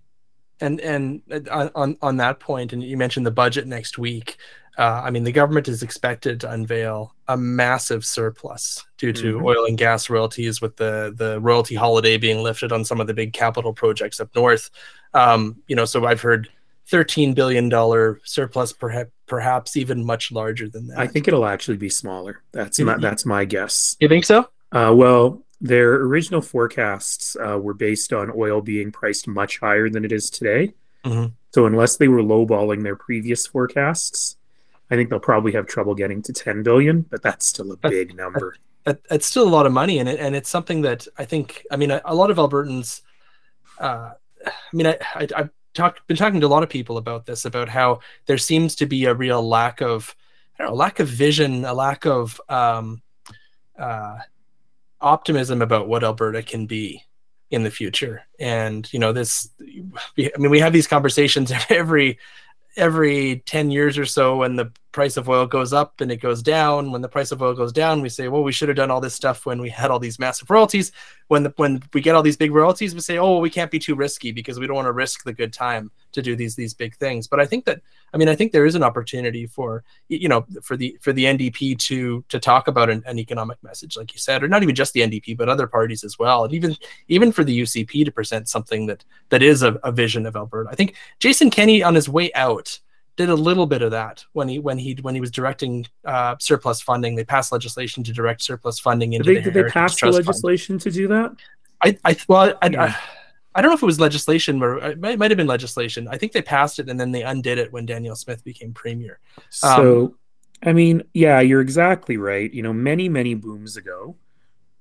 And 0.60 0.80
and 0.80 1.22
uh, 1.50 1.70
on 1.74 1.96
on 2.00 2.18
that 2.18 2.38
point, 2.38 2.72
and 2.72 2.82
you 2.82 2.96
mentioned 2.96 3.26
the 3.26 3.30
budget 3.32 3.66
next 3.66 3.98
week. 3.98 4.36
Uh, 4.76 5.02
I 5.04 5.10
mean, 5.10 5.24
the 5.24 5.32
government 5.32 5.68
is 5.68 5.82
expected 5.82 6.40
to 6.40 6.50
unveil 6.50 7.14
a 7.28 7.36
massive 7.36 8.04
surplus 8.04 8.84
due 8.98 9.12
to 9.12 9.36
mm-hmm. 9.36 9.46
oil 9.46 9.64
and 9.66 9.78
gas 9.78 10.10
royalties, 10.10 10.60
with 10.60 10.76
the 10.76 11.12
the 11.16 11.40
royalty 11.40 11.74
holiday 11.74 12.18
being 12.18 12.42
lifted 12.42 12.72
on 12.72 12.84
some 12.84 13.00
of 13.00 13.06
the 13.06 13.14
big 13.14 13.32
capital 13.32 13.72
projects 13.72 14.20
up 14.20 14.34
north. 14.34 14.70
Um, 15.12 15.62
you 15.66 15.74
know, 15.74 15.84
so 15.86 16.06
I've 16.06 16.20
heard 16.20 16.48
thirteen 16.86 17.34
billion 17.34 17.68
dollar 17.68 18.20
surplus, 18.24 18.72
perhaps 18.72 19.10
perhaps 19.26 19.76
even 19.76 20.04
much 20.04 20.30
larger 20.32 20.68
than 20.68 20.88
that. 20.88 20.98
I 20.98 21.06
think 21.06 21.28
it'll 21.28 21.46
actually 21.46 21.76
be 21.76 21.88
smaller. 21.88 22.42
That's 22.52 22.78
my, 22.80 22.98
that's 22.98 23.24
my 23.24 23.44
guess. 23.44 23.96
You 24.00 24.08
think 24.08 24.24
so? 24.24 24.48
Uh, 24.72 24.92
well, 24.94 25.42
their 25.60 25.94
original 25.94 26.40
forecasts 26.40 27.36
uh, 27.36 27.58
were 27.58 27.74
based 27.74 28.12
on 28.12 28.32
oil 28.36 28.60
being 28.60 28.92
priced 28.92 29.26
much 29.26 29.60
higher 29.60 29.88
than 29.88 30.04
it 30.04 30.12
is 30.12 30.28
today. 30.28 30.74
Mm-hmm. 31.04 31.32
So 31.54 31.66
unless 31.66 31.96
they 31.96 32.08
were 32.08 32.22
lowballing 32.22 32.82
their 32.82 32.96
previous 32.96 33.46
forecasts, 33.46 34.36
I 34.90 34.96
think 34.96 35.10
they'll 35.10 35.20
probably 35.20 35.52
have 35.52 35.66
trouble 35.66 35.94
getting 35.94 36.20
to 36.22 36.32
10 36.32 36.62
billion, 36.62 37.02
but 37.02 37.22
that's 37.22 37.46
still 37.46 37.72
a 37.72 37.76
big 37.76 38.14
number. 38.16 38.56
That, 38.84 39.00
it's 39.10 39.26
still 39.26 39.48
a 39.48 39.48
lot 39.48 39.64
of 39.64 39.72
money, 39.72 39.98
and 39.98 40.08
it, 40.08 40.20
and 40.20 40.36
it's 40.36 40.50
something 40.50 40.82
that 40.82 41.06
I 41.16 41.24
think. 41.24 41.64
I 41.70 41.76
mean, 41.76 41.90
a, 41.90 42.02
a 42.04 42.14
lot 42.14 42.30
of 42.30 42.36
Albertans. 42.36 43.00
Uh, 43.78 44.10
I 44.46 44.52
mean, 44.74 44.86
I, 44.86 44.98
I 45.14 45.28
I've 45.34 45.50
talked 45.74 46.06
been 46.06 46.16
talking 46.16 46.40
to 46.40 46.46
a 46.46 46.48
lot 46.48 46.62
of 46.62 46.68
people 46.68 46.96
about 46.96 47.26
this 47.26 47.44
about 47.44 47.68
how 47.68 48.00
there 48.26 48.38
seems 48.38 48.74
to 48.76 48.86
be 48.86 49.04
a 49.04 49.14
real 49.14 49.46
lack 49.46 49.80
of 49.80 50.14
I 50.58 50.62
don't 50.62 50.72
know, 50.72 50.76
lack 50.76 51.00
of 51.00 51.08
vision, 51.08 51.64
a 51.64 51.74
lack 51.74 52.06
of 52.06 52.40
um, 52.48 53.02
uh, 53.78 54.18
optimism 55.00 55.62
about 55.62 55.88
what 55.88 56.04
Alberta 56.04 56.42
can 56.42 56.66
be 56.66 57.02
in 57.50 57.64
the 57.64 57.70
future. 57.70 58.22
And 58.38 58.90
you 58.92 58.98
know, 58.98 59.12
this 59.12 59.50
I 59.60 60.30
mean, 60.38 60.50
we 60.50 60.60
have 60.60 60.72
these 60.72 60.86
conversations 60.86 61.52
every 61.68 62.18
every 62.76 63.42
10 63.46 63.70
years 63.70 63.96
or 63.98 64.04
so 64.04 64.42
and 64.42 64.58
the 64.58 64.72
price 64.94 65.16
of 65.16 65.28
oil 65.28 65.44
goes 65.44 65.72
up 65.72 66.00
and 66.00 66.10
it 66.10 66.18
goes 66.18 66.40
down. 66.40 66.92
When 66.92 67.02
the 67.02 67.08
price 67.08 67.32
of 67.32 67.42
oil 67.42 67.52
goes 67.52 67.72
down, 67.72 68.00
we 68.00 68.08
say, 68.08 68.28
well, 68.28 68.44
we 68.44 68.52
should 68.52 68.68
have 68.68 68.76
done 68.76 68.90
all 68.90 69.00
this 69.00 69.14
stuff 69.14 69.44
when 69.44 69.60
we 69.60 69.68
had 69.68 69.90
all 69.90 69.98
these 69.98 70.20
massive 70.20 70.48
royalties. 70.48 70.92
When 71.28 71.42
the, 71.42 71.52
when 71.56 71.82
we 71.92 72.00
get 72.00 72.14
all 72.14 72.22
these 72.22 72.36
big 72.36 72.52
royalties, 72.52 72.94
we 72.94 73.00
say, 73.00 73.18
oh, 73.18 73.32
well, 73.32 73.40
we 73.40 73.50
can't 73.50 73.72
be 73.72 73.80
too 73.80 73.96
risky 73.96 74.30
because 74.30 74.58
we 74.58 74.66
don't 74.66 74.76
want 74.76 74.86
to 74.86 74.92
risk 74.92 75.24
the 75.24 75.32
good 75.32 75.52
time 75.52 75.90
to 76.12 76.22
do 76.22 76.36
these 76.36 76.54
these 76.54 76.72
big 76.72 76.94
things. 76.96 77.26
But 77.26 77.40
I 77.40 77.46
think 77.46 77.64
that 77.64 77.80
I 78.12 78.16
mean 78.16 78.28
I 78.28 78.36
think 78.36 78.52
there 78.52 78.66
is 78.66 78.76
an 78.76 78.84
opportunity 78.84 79.46
for 79.46 79.82
you 80.08 80.28
know 80.28 80.46
for 80.62 80.76
the 80.76 80.96
for 81.00 81.12
the 81.12 81.24
NDP 81.24 81.76
to 81.80 82.24
to 82.28 82.38
talk 82.38 82.68
about 82.68 82.88
an, 82.88 83.02
an 83.04 83.18
economic 83.18 83.60
message, 83.64 83.96
like 83.96 84.14
you 84.14 84.20
said, 84.20 84.44
or 84.44 84.48
not 84.48 84.62
even 84.62 84.76
just 84.76 84.92
the 84.92 85.00
NDP, 85.00 85.36
but 85.36 85.48
other 85.48 85.66
parties 85.66 86.04
as 86.04 86.18
well, 86.18 86.44
and 86.44 86.54
even 86.54 86.76
even 87.08 87.32
for 87.32 87.42
the 87.42 87.62
UCP 87.62 88.04
to 88.04 88.12
present 88.12 88.48
something 88.48 88.86
that 88.86 89.04
that 89.30 89.42
is 89.42 89.62
a, 89.62 89.72
a 89.82 89.90
vision 89.90 90.24
of 90.24 90.36
Alberta. 90.36 90.70
I 90.70 90.76
think 90.76 90.94
Jason 91.18 91.50
Kenney 91.50 91.82
on 91.82 91.94
his 91.96 92.08
way 92.08 92.32
out 92.34 92.78
did 93.16 93.28
a 93.28 93.34
little 93.34 93.66
bit 93.66 93.82
of 93.82 93.92
that 93.92 94.24
when 94.32 94.48
he 94.48 94.58
when 94.58 94.78
he 94.78 94.94
when 95.00 95.14
he 95.14 95.20
was 95.20 95.30
directing 95.30 95.86
uh, 96.04 96.36
surplus 96.40 96.80
funding. 96.80 97.14
They 97.14 97.24
passed 97.24 97.52
legislation 97.52 98.02
to 98.04 98.12
direct 98.12 98.42
surplus 98.42 98.78
funding 98.78 99.12
into 99.12 99.24
did 99.24 99.36
they, 99.36 99.50
the 99.50 99.50
did 99.50 99.66
they 99.66 99.70
pass 99.70 100.00
the 100.00 100.10
legislation 100.10 100.78
fund. 100.78 100.82
to 100.82 100.90
do 100.90 101.08
that? 101.08 101.32
I 101.82 101.98
I 102.04 102.16
well 102.28 102.54
I, 102.60 102.68
yeah. 102.68 102.82
I, 102.84 102.96
I, 103.54 103.62
don't 103.62 103.70
know 103.70 103.76
if 103.76 103.82
it 103.82 103.86
was 103.86 104.00
legislation 104.00 104.60
or 104.62 104.78
it 104.78 105.00
might, 105.00 105.18
might, 105.18 105.30
have 105.30 105.38
been 105.38 105.46
legislation. 105.46 106.08
I 106.08 106.18
think 106.18 106.32
they 106.32 106.42
passed 106.42 106.78
it 106.80 106.88
and 106.88 106.98
then 106.98 107.12
they 107.12 107.22
undid 107.22 107.58
it 107.58 107.72
when 107.72 107.86
Danielle 107.86 108.16
Smith 108.16 108.42
became 108.42 108.72
premier. 108.72 109.20
So, 109.50 110.06
um, 110.06 110.18
I 110.64 110.72
mean, 110.72 111.04
yeah, 111.12 111.40
you're 111.40 111.60
exactly 111.60 112.16
right. 112.16 112.52
You 112.52 112.62
know, 112.62 112.72
many 112.72 113.08
many 113.08 113.34
booms 113.34 113.76
ago, 113.76 114.16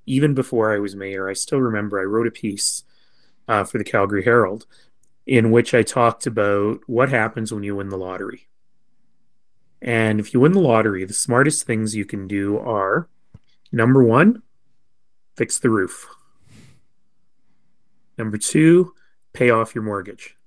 even 0.08 0.34
before 0.34 0.74
I 0.74 0.80
was 0.80 0.96
mayor, 0.96 1.30
I 1.30 1.34
still 1.34 1.60
remember 1.60 2.00
I 2.00 2.06
wrote 2.06 2.28
a 2.28 2.32
piece 2.32 2.84
uh, 3.48 3.64
for 3.64 3.78
the 3.78 3.84
Calgary 3.84 4.24
Herald 4.24 4.66
in 5.26 5.52
which 5.52 5.74
I 5.74 5.84
talked 5.84 6.26
about 6.28 6.82
what 6.88 7.10
happens 7.10 7.54
when 7.54 7.64
you 7.64 7.76
win 7.76 7.90
the 7.90 7.98
lottery. 7.98 8.48
And 9.82 10.20
if 10.20 10.34
you 10.34 10.40
win 10.40 10.54
the 10.54 10.60
lottery, 10.60 11.06
the 11.06 11.14
smartest 11.14 11.66
things 11.66 11.96
you 11.96 12.06
can 12.06 12.28
do 12.28 12.58
are 12.58 13.10
number 13.72 14.04
one, 14.04 14.42
fix 15.36 15.60
the 15.60 15.70
roof. 15.70 16.08
Number 18.18 18.38
two, 18.38 18.94
pay 19.34 19.50
off 19.50 19.76
your 19.76 19.84
mortgage. 19.84 20.38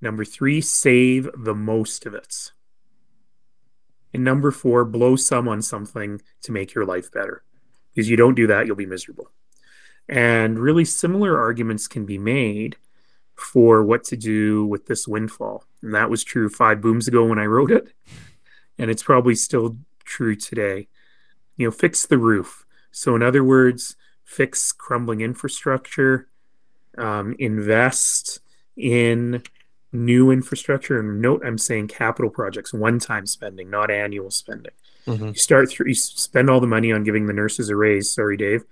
Number 0.00 0.24
three, 0.24 0.60
save 0.60 1.28
the 1.36 1.54
most 1.54 2.06
of 2.06 2.14
it. 2.14 2.52
And 4.12 4.24
number 4.24 4.50
four, 4.50 4.84
blow 4.84 5.16
some 5.16 5.46
on 5.48 5.62
something 5.62 6.20
to 6.42 6.52
make 6.52 6.74
your 6.74 6.84
life 6.84 7.12
better. 7.12 7.42
Because 7.94 8.08
you 8.08 8.16
don't 8.16 8.34
do 8.34 8.46
that, 8.46 8.66
you'll 8.66 8.76
be 8.76 8.86
miserable. 8.86 9.30
And 10.08 10.58
really 10.58 10.84
similar 10.84 11.38
arguments 11.38 11.88
can 11.88 12.06
be 12.06 12.18
made 12.18 12.76
for 13.36 13.82
what 13.82 14.02
to 14.04 14.16
do 14.16 14.66
with 14.66 14.86
this 14.86 15.06
windfall. 15.06 15.64
And 15.82 15.94
that 15.94 16.10
was 16.10 16.24
true 16.24 16.48
five 16.48 16.80
booms 16.80 17.06
ago 17.06 17.24
when 17.26 17.38
I 17.38 17.46
wrote 17.46 17.70
it. 17.70 17.92
And 18.78 18.90
it's 18.90 19.02
probably 19.02 19.34
still 19.34 19.76
true 20.04 20.34
today. 20.34 20.88
You 21.56 21.66
know, 21.66 21.70
fix 21.70 22.06
the 22.06 22.18
roof. 22.18 22.66
So, 22.90 23.14
in 23.14 23.22
other 23.22 23.44
words, 23.44 23.96
fix 24.24 24.72
crumbling 24.72 25.20
infrastructure, 25.20 26.28
um, 26.98 27.36
invest 27.38 28.40
in 28.76 29.42
new 29.92 30.30
infrastructure. 30.30 30.98
And 30.98 31.20
note, 31.20 31.42
I'm 31.44 31.58
saying 31.58 31.88
capital 31.88 32.30
projects, 32.30 32.72
one 32.72 32.98
time 32.98 33.26
spending, 33.26 33.70
not 33.70 33.90
annual 33.90 34.30
spending. 34.30 34.72
Mm-hmm. 35.06 35.28
You 35.28 35.34
start 35.34 35.70
through, 35.70 35.88
you 35.88 35.94
spend 35.94 36.50
all 36.50 36.60
the 36.60 36.66
money 36.66 36.92
on 36.92 37.04
giving 37.04 37.26
the 37.26 37.32
nurses 37.32 37.68
a 37.68 37.76
raise. 37.76 38.10
Sorry, 38.10 38.36
Dave. 38.36 38.64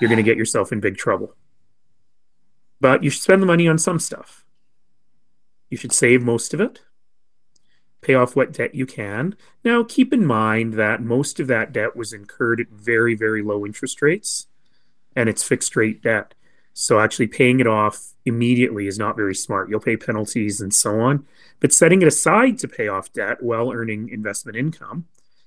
You're 0.00 0.08
going 0.08 0.18
to 0.18 0.22
get 0.22 0.36
yourself 0.36 0.70
in 0.70 0.80
big 0.80 0.96
trouble. 0.96 1.34
But 2.80 3.02
you 3.02 3.10
should 3.10 3.22
spend 3.22 3.42
the 3.42 3.46
money 3.46 3.68
on 3.68 3.78
some 3.78 3.98
stuff. 3.98 4.44
You 5.70 5.76
should 5.76 5.92
save 5.92 6.22
most 6.22 6.54
of 6.54 6.60
it, 6.60 6.80
pay 8.00 8.14
off 8.14 8.36
what 8.36 8.52
debt 8.52 8.74
you 8.74 8.86
can. 8.86 9.36
Now, 9.64 9.82
keep 9.82 10.12
in 10.12 10.24
mind 10.24 10.74
that 10.74 11.02
most 11.02 11.40
of 11.40 11.46
that 11.48 11.72
debt 11.72 11.96
was 11.96 12.12
incurred 12.12 12.60
at 12.60 12.68
very, 12.68 13.14
very 13.14 13.42
low 13.42 13.66
interest 13.66 14.00
rates 14.00 14.46
and 15.14 15.28
it's 15.28 15.42
fixed 15.42 15.76
rate 15.76 16.02
debt. 16.02 16.34
So, 16.72 17.00
actually 17.00 17.26
paying 17.26 17.60
it 17.60 17.66
off 17.66 18.14
immediately 18.24 18.86
is 18.86 18.98
not 18.98 19.16
very 19.16 19.34
smart. 19.34 19.68
You'll 19.68 19.80
pay 19.80 19.96
penalties 19.96 20.60
and 20.60 20.72
so 20.72 21.00
on. 21.00 21.26
But 21.60 21.72
setting 21.72 22.02
it 22.02 22.08
aside 22.08 22.58
to 22.58 22.68
pay 22.68 22.86
off 22.88 23.12
debt 23.12 23.42
while 23.42 23.72
earning 23.72 24.10
investment 24.10 24.56
income 24.56 25.06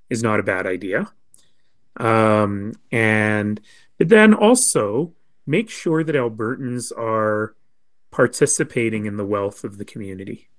is 0.10 0.22
not 0.22 0.41
a 0.41 0.44
bad 0.44 0.67
idea. 0.67 1.10
Um, 1.98 2.74
and 2.91 3.62
but 3.98 4.10
then 4.10 4.34
also 4.34 5.13
make 5.45 5.69
sure 5.69 6.04
that 6.04 6.15
Albertans 6.15 6.91
are 6.97 7.56
participating 8.12 9.06
in 9.06 9.17
the 9.17 9.25
wealth 9.25 9.63
of 9.63 9.77
the 9.77 9.86
community. 9.86 10.49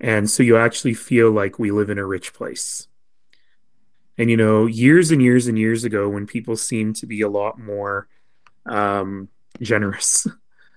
And 0.00 0.30
so 0.30 0.42
you 0.42 0.56
actually 0.56 0.94
feel 0.94 1.30
like 1.30 1.58
we 1.58 1.70
live 1.70 1.90
in 1.90 1.98
a 1.98 2.06
rich 2.06 2.32
place. 2.32 2.88
And, 4.16 4.30
you 4.30 4.36
know, 4.36 4.66
years 4.66 5.10
and 5.10 5.22
years 5.22 5.46
and 5.46 5.58
years 5.58 5.84
ago, 5.84 6.08
when 6.08 6.26
people 6.26 6.56
seemed 6.56 6.96
to 6.96 7.06
be 7.06 7.20
a 7.20 7.28
lot 7.28 7.58
more 7.58 8.08
um, 8.66 9.28
generous, 9.60 10.26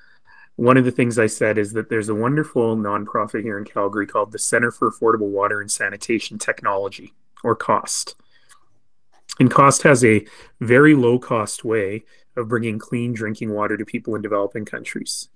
one 0.56 0.78
of 0.78 0.86
the 0.86 0.92
things 0.92 1.18
I 1.18 1.28
said 1.28 1.58
is 1.58 1.74
that 1.74 1.90
there's 1.90 2.10
a 2.10 2.16
wonderful 2.16 2.78
nonprofit 2.78 3.42
here 3.42 3.58
in 3.58 3.66
Calgary 3.66 4.06
called 4.06 4.32
the 4.32 4.40
Center 4.40 4.72
for 4.72 4.92
Affordable 4.92 5.30
Water 5.30 5.62
and 5.62 5.72
Sanitation 5.72 6.38
Technology, 6.38 7.14
or 7.44 7.56
CAWST. 7.56 8.16
And 9.40 9.50
CAWST 9.50 9.84
has 9.84 10.06
a 10.06 10.26
very 10.62 10.94
low 10.94 11.18
cost 11.18 11.64
way 11.66 12.04
of 12.36 12.48
bringing 12.48 12.80
clean 12.80 13.14
drinking 13.14 13.52
water 13.52 13.78
to 13.78 13.86
people 13.86 14.16
in 14.16 14.22
developing 14.22 14.66
countries. 14.66 15.30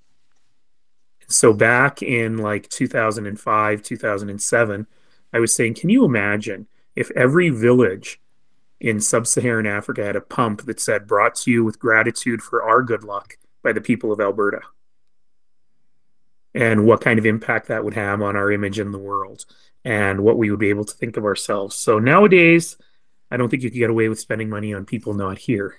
So 1.28 1.52
back 1.52 2.02
in 2.02 2.38
like 2.38 2.70
2005, 2.70 3.84
2007, 3.84 4.88
I 5.34 5.40
was 5.40 5.54
saying, 5.54 5.74
can 5.76 5.90
you 5.90 6.06
imagine 6.06 6.68
if 6.96 7.12
every 7.12 7.50
village 7.50 8.22
in 8.80 9.02
sub 9.02 9.28
Saharan 9.28 9.66
Africa 9.66 10.06
had 10.06 10.16
a 10.16 10.22
pump 10.22 10.66
that 10.66 10.80
said, 10.80 11.08
brought 11.08 11.36
to 11.36 11.52
you 11.52 11.66
with 11.66 11.80
gratitude 11.80 12.42
for 12.42 12.64
our 12.64 12.82
good 12.82 13.04
luck 13.04 13.38
by 13.64 13.74
the 13.74 13.82
people 13.82 14.12
of 14.12 14.22
Alberta? 14.22 14.62
And 16.54 16.86
what 16.86 17.02
kind 17.02 17.20
of 17.20 17.26
impact 17.26 17.68
that 17.68 17.84
would 17.84 17.94
have 17.94 18.22
on 18.22 18.36
our 18.36 18.52
image 18.52 18.80
in 18.80 18.92
the 18.92 18.98
world 18.98 19.46
and 19.84 20.22
what 20.22 20.38
we 20.38 20.50
would 20.50 20.60
be 20.60 20.70
able 20.70 20.86
to 20.86 20.96
think 20.96 21.18
of 21.18 21.26
ourselves. 21.26 21.76
So 21.76 22.00
nowadays, 22.00 22.78
I 23.30 23.38
don't 23.38 23.50
think 23.50 23.64
you 23.64 23.70
could 23.70 23.78
get 23.78 23.90
away 23.90 24.10
with 24.10 24.20
spending 24.20 24.50
money 24.50 24.74
on 24.74 24.86
people 24.86 25.14
not 25.14 25.38
here. 25.38 25.76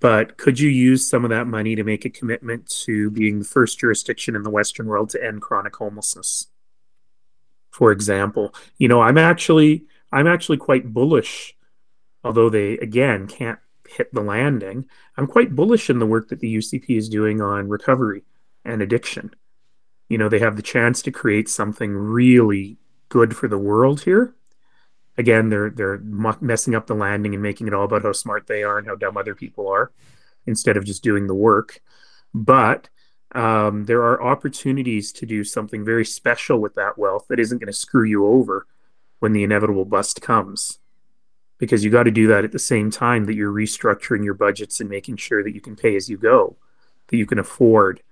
But 0.00 0.38
could 0.38 0.58
you 0.58 0.70
use 0.70 1.08
some 1.08 1.24
of 1.24 1.30
that 1.30 1.46
money 1.46 1.74
to 1.76 1.84
make 1.84 2.06
a 2.06 2.10
commitment 2.10 2.68
to 2.84 3.10
being 3.10 3.38
the 3.38 3.44
first 3.44 3.78
jurisdiction 3.78 4.34
in 4.34 4.42
the 4.42 4.50
Western 4.50 4.86
world 4.86 5.10
to 5.10 5.22
end 5.22 5.42
chronic 5.42 5.76
homelessness? 5.76 6.46
For 7.70 7.92
example, 7.92 8.54
you 8.78 8.88
know, 8.88 9.02
I'm 9.02 9.18
actually 9.18 9.84
I'm 10.10 10.26
actually 10.26 10.56
quite 10.56 10.92
bullish, 10.92 11.54
although 12.24 12.48
they 12.48 12.78
again 12.78 13.26
can't 13.26 13.58
hit 13.86 14.12
the 14.14 14.22
landing. 14.22 14.86
I'm 15.16 15.26
quite 15.26 15.54
bullish 15.54 15.90
in 15.90 15.98
the 15.98 16.06
work 16.06 16.28
that 16.28 16.40
the 16.40 16.56
UCP 16.56 16.96
is 16.96 17.08
doing 17.08 17.42
on 17.42 17.68
recovery 17.68 18.24
and 18.64 18.80
addiction. 18.80 19.34
You 20.08 20.16
know, 20.16 20.30
they 20.30 20.38
have 20.38 20.56
the 20.56 20.62
chance 20.62 21.02
to 21.02 21.12
create 21.12 21.48
something 21.48 21.92
really 21.92 22.78
good 23.10 23.36
for 23.36 23.48
the 23.48 23.58
world 23.58 24.00
here 24.02 24.34
again 25.18 25.48
they're 25.48 25.70
they're 25.70 25.98
messing 26.40 26.74
up 26.74 26.86
the 26.86 26.94
landing 26.94 27.34
and 27.34 27.42
making 27.42 27.66
it 27.66 27.74
all 27.74 27.84
about 27.84 28.02
how 28.02 28.12
smart 28.12 28.46
they 28.46 28.62
are 28.62 28.78
and 28.78 28.86
how 28.86 28.94
dumb 28.94 29.16
other 29.16 29.34
people 29.34 29.68
are 29.68 29.92
instead 30.46 30.76
of 30.76 30.84
just 30.84 31.02
doing 31.02 31.26
the 31.26 31.34
work. 31.34 31.80
But 32.32 32.88
um, 33.32 33.84
there 33.84 34.02
are 34.02 34.22
opportunities 34.22 35.12
to 35.12 35.26
do 35.26 35.44
something 35.44 35.84
very 35.84 36.04
special 36.04 36.58
with 36.58 36.74
that 36.74 36.98
wealth 36.98 37.26
that 37.28 37.40
isn't 37.40 37.58
going 37.58 37.66
to 37.66 37.72
screw 37.72 38.04
you 38.04 38.26
over 38.26 38.66
when 39.18 39.32
the 39.32 39.44
inevitable 39.44 39.84
bust 39.84 40.20
comes. 40.20 40.78
Because 41.58 41.84
you 41.84 41.90
got 41.90 42.04
to 42.04 42.10
do 42.10 42.26
that 42.28 42.44
at 42.44 42.52
the 42.52 42.58
same 42.58 42.90
time 42.90 43.26
that 43.26 43.34
you're 43.34 43.52
restructuring 43.52 44.24
your 44.24 44.34
budgets 44.34 44.80
and 44.80 44.88
making 44.88 45.16
sure 45.18 45.44
that 45.44 45.54
you 45.54 45.60
can 45.60 45.76
pay 45.76 45.94
as 45.94 46.08
you 46.08 46.16
go 46.16 46.56
that 47.10 47.16
you 47.16 47.26
can 47.26 47.38
afford 47.38 48.02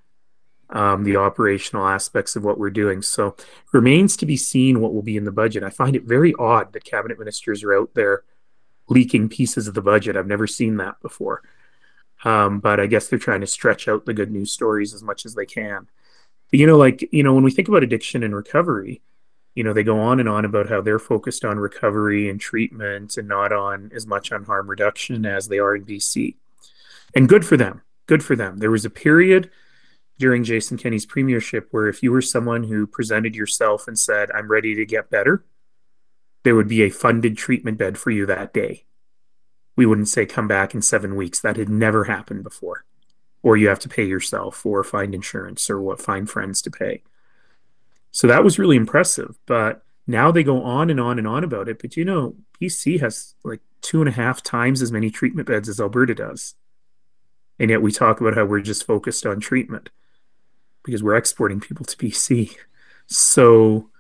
um, 0.71 1.05
the 1.05 1.17
operational 1.17 1.87
aspects 1.87 2.37
of 2.37 2.45
what 2.45 2.59
we're 2.59 2.71
doing. 2.71 3.03
So 3.03 3.37
remains 3.73 4.17
to 4.19 4.27
be 4.27 4.37
seen 4.37 4.81
what 4.81 4.93
will 4.93 5.03
be 5.03 5.17
in 5.17 5.25
the 5.25 5.33
budget. 5.33 5.63
I 5.63 5.71
find 5.71 5.97
it 5.97 6.05
very 6.05 6.35
odd 6.39 6.73
that 6.73 6.85
cabinet 6.85 7.19
ministers 7.19 7.63
are 7.63 7.75
out 7.75 7.95
there 7.95 8.25
leaking 8.89 9.29
pieces 9.29 9.69
of 9.69 9.75
the 9.75 9.83
budget. 9.83 10.17
I've 10.17 10.27
never 10.27 10.47
seen 10.47 10.77
that 10.79 11.01
before. 11.01 11.43
Um, 12.25 12.59
but 12.59 12.81
I 12.81 12.87
guess 12.87 13.09
they're 13.09 13.19
trying 13.19 13.43
to 13.43 13.47
stretch 13.47 13.89
out 13.89 14.05
the 14.05 14.15
good 14.15 14.31
news 14.31 14.53
stories 14.53 14.93
as 14.93 15.03
much 15.03 15.25
as 15.25 15.35
they 15.35 15.47
can. 15.47 15.89
But, 16.51 16.61
you 16.61 16.67
know, 16.67 16.77
like, 16.77 17.09
you 17.13 17.23
know, 17.23 17.35
when 17.35 17.45
we 17.45 17.51
think 17.51 17.69
about 17.69 17.83
addiction 17.83 18.23
and 18.23 18.35
recovery, 18.35 19.03
you 19.55 19.65
know, 19.65 19.73
they 19.73 19.83
go 19.83 19.99
on 19.99 20.21
and 20.21 20.29
on 20.29 20.45
about 20.45 20.69
how 20.69 20.81
they're 20.81 20.99
focused 20.99 21.45
on 21.45 21.59
recovery 21.59 22.29
and 22.29 22.41
treatment 22.41 23.17
and 23.17 23.29
not 23.29 23.53
on 23.53 23.91
as 23.95 24.07
much 24.07 24.33
on 24.33 24.45
harm 24.45 24.69
reduction 24.69 25.27
as 25.27 25.49
they 25.49 25.59
are 25.59 25.77
in 25.77 25.85
BC. 25.85 26.37
And 27.15 27.29
good 27.29 27.45
for 27.45 27.57
them. 27.57 27.83
Good 28.07 28.25
for 28.25 28.37
them. 28.37 28.59
There 28.59 28.71
was 28.71 28.85
a 28.85 28.91
period 28.91 29.51
during 30.19 30.45
Jason 30.45 30.77
Kenney's 30.77 31.07
premiership 31.07 31.69
where 31.71 31.87
if 31.89 32.03
you 32.03 32.11
were 32.11 32.23
someone 32.23 32.65
who 32.65 32.87
presented 32.87 33.37
yourself 33.37 33.87
and 33.87 33.99
said, 33.99 34.31
I'm 34.33 34.51
ready 34.51 34.75
to 34.75 34.85
get 34.85 35.11
better, 35.11 35.45
there 36.43 36.55
would 36.55 36.69
be 36.69 36.83
a 36.83 36.91
funded 36.91 37.37
treatment 37.37 37.79
bed 37.79 37.99
for 37.99 38.11
you 38.11 38.27
that 38.27 38.53
day. 38.53 38.85
We 39.77 39.87
wouldn't 39.87 40.09
say 40.09 40.27
come 40.27 40.49
back 40.49 40.75
in 40.75 40.83
seven 40.83 41.15
weeks. 41.15 41.41
That 41.41 41.57
had 41.57 41.69
never 41.69 42.05
happened 42.05 42.43
before. 42.43 42.85
Or 43.43 43.57
you 43.57 43.69
have 43.69 43.79
to 43.81 43.89
pay 43.89 44.05
yourself 44.05 44.67
or 44.67 44.83
find 44.83 45.15
insurance 45.15 45.71
or 45.71 45.81
what 45.81 46.03
find 46.03 46.29
friends 46.29 46.61
to 46.63 46.71
pay. 46.71 47.03
So 48.11 48.27
that 48.27 48.43
was 48.43 48.59
really 48.59 48.77
impressive. 48.77 49.39
But 49.47 49.85
Now 50.07 50.33
they 50.33 50.43
go 50.43 50.63
on 50.63 50.91
and 50.91 50.99
on 50.99 51.19
and 51.19 51.29
on 51.29 51.45
about 51.45 51.69
it, 51.69 51.81
but 51.81 51.97
you 51.97 52.05
know, 52.05 52.35
BC 52.61 52.99
has 53.01 53.35
like 53.45 53.61
two 53.83 54.01
and 54.01 54.09
a 54.09 54.13
half 54.13 54.43
times 54.43 54.83
as 54.83 54.91
many 54.91 55.11
treatment 55.11 55.47
beds 55.47 55.69
as 55.69 55.79
Alberta 55.81 56.15
does. 56.15 56.55
And 57.59 57.71
yet 57.71 57.83
we 57.83 57.93
talk 57.93 58.21
about 58.21 58.35
how 58.35 58.47
we're 58.47 58.61
just 58.61 58.87
focused 58.87 59.27
on 59.27 59.39
treatment 59.39 59.91
because 60.89 61.03
we're 61.03 61.17
exporting 61.17 61.61
people 61.61 61.85
to 61.85 61.95
BC. 61.99 62.57
So 63.09 63.91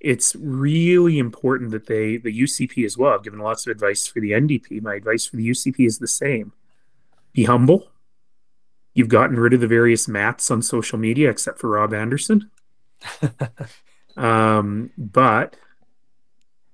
it's 0.00 0.34
really 0.34 1.20
important 1.20 1.70
that 1.70 1.86
they, 1.86 2.16
the 2.16 2.36
UCP 2.36 2.84
as 2.84 2.98
well, 2.98 3.14
I've 3.14 3.22
given 3.22 3.38
lots 3.38 3.64
of 3.64 3.70
advice 3.70 4.08
for 4.08 4.18
the 4.18 4.32
NDP. 4.32 4.82
My 4.82 4.96
advice 4.96 5.24
for 5.24 5.36
the 5.36 5.48
UCP 5.48 5.86
is 5.86 5.98
the 5.98 6.08
same 6.08 6.52
be 7.32 7.44
humble. 7.44 7.92
You've 8.92 9.08
gotten 9.08 9.38
rid 9.38 9.54
of 9.54 9.60
the 9.60 9.68
various 9.68 10.08
mats 10.08 10.50
on 10.50 10.62
social 10.62 10.98
media, 10.98 11.30
except 11.30 11.60
for 11.60 11.70
Rob 11.70 11.94
Anderson. 11.94 12.50
um, 14.16 14.90
but 14.98 15.56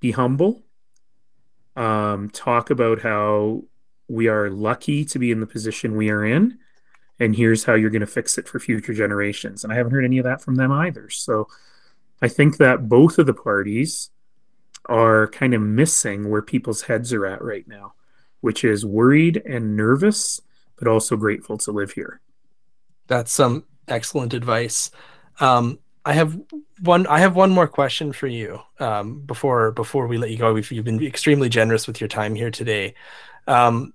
be 0.01 0.13
humble. 0.13 0.63
Um, 1.77 2.31
talk 2.31 2.71
about 2.71 3.03
how 3.03 3.65
we 4.09 4.29
are 4.29 4.49
lucky 4.49 5.05
to 5.05 5.19
be 5.19 5.31
in 5.31 5.41
the 5.41 5.47
position 5.47 5.95
we 5.95 6.09
are 6.09 6.25
in, 6.25 6.59
and 7.21 7.35
here's 7.35 7.65
how 7.65 7.75
you're 7.75 7.91
going 7.91 8.01
to 8.01 8.07
fix 8.07 8.39
it 8.39 8.49
for 8.49 8.61
future 8.61 8.95
generations. 8.95 9.65
And 9.65 9.73
I 9.73 9.77
haven't 9.77 9.93
heard 9.93 10.05
any 10.05 10.19
of 10.19 10.25
that 10.25 10.41
from 10.41 10.55
them 10.55 10.71
either. 10.71 11.11
So 11.11 11.49
I 12.23 12.29
think 12.29 12.59
that 12.59 12.89
both 12.89 13.19
of 13.19 13.27
the 13.27 13.35
parties 13.35 14.11
are 14.87 15.29
kind 15.29 15.55
of 15.55 15.61
missing 15.61 16.31
where 16.31 16.43
people's 16.43 16.83
heads 16.83 17.13
are 17.13 17.27
at 17.27 17.43
right 17.43 17.67
now, 17.67 17.95
which 18.41 18.65
is 18.65 18.87
worried 18.87 19.43
and 19.45 19.77
nervous, 19.77 20.41
but 20.77 20.89
also 20.89 21.17
grateful 21.17 21.59
to 21.59 21.73
live 21.73 21.93
here. 21.93 22.21
That's 23.07 23.33
some 23.33 23.65
excellent 23.89 24.35
advice. 24.35 24.91
Um, 25.41 25.79
I 26.05 26.13
have 26.15 26.41
one. 26.81 27.07
I 27.07 27.19
have 27.19 27.37
one 27.37 27.51
more 27.51 27.69
question 27.69 28.13
for 28.13 28.29
you 28.29 28.61
um, 28.79 29.21
before 29.21 29.73
before 29.73 30.07
we 30.07 30.17
let 30.17 30.31
you 30.31 30.39
go. 30.39 30.55
We've, 30.55 30.71
you've 30.73 30.85
been 30.85 31.05
extremely 31.05 31.51
generous 31.51 31.87
with 31.87 32.01
your 32.01 32.09
time 32.09 32.35
here 32.35 32.51
today. 32.51 32.95
Um, 33.47 33.93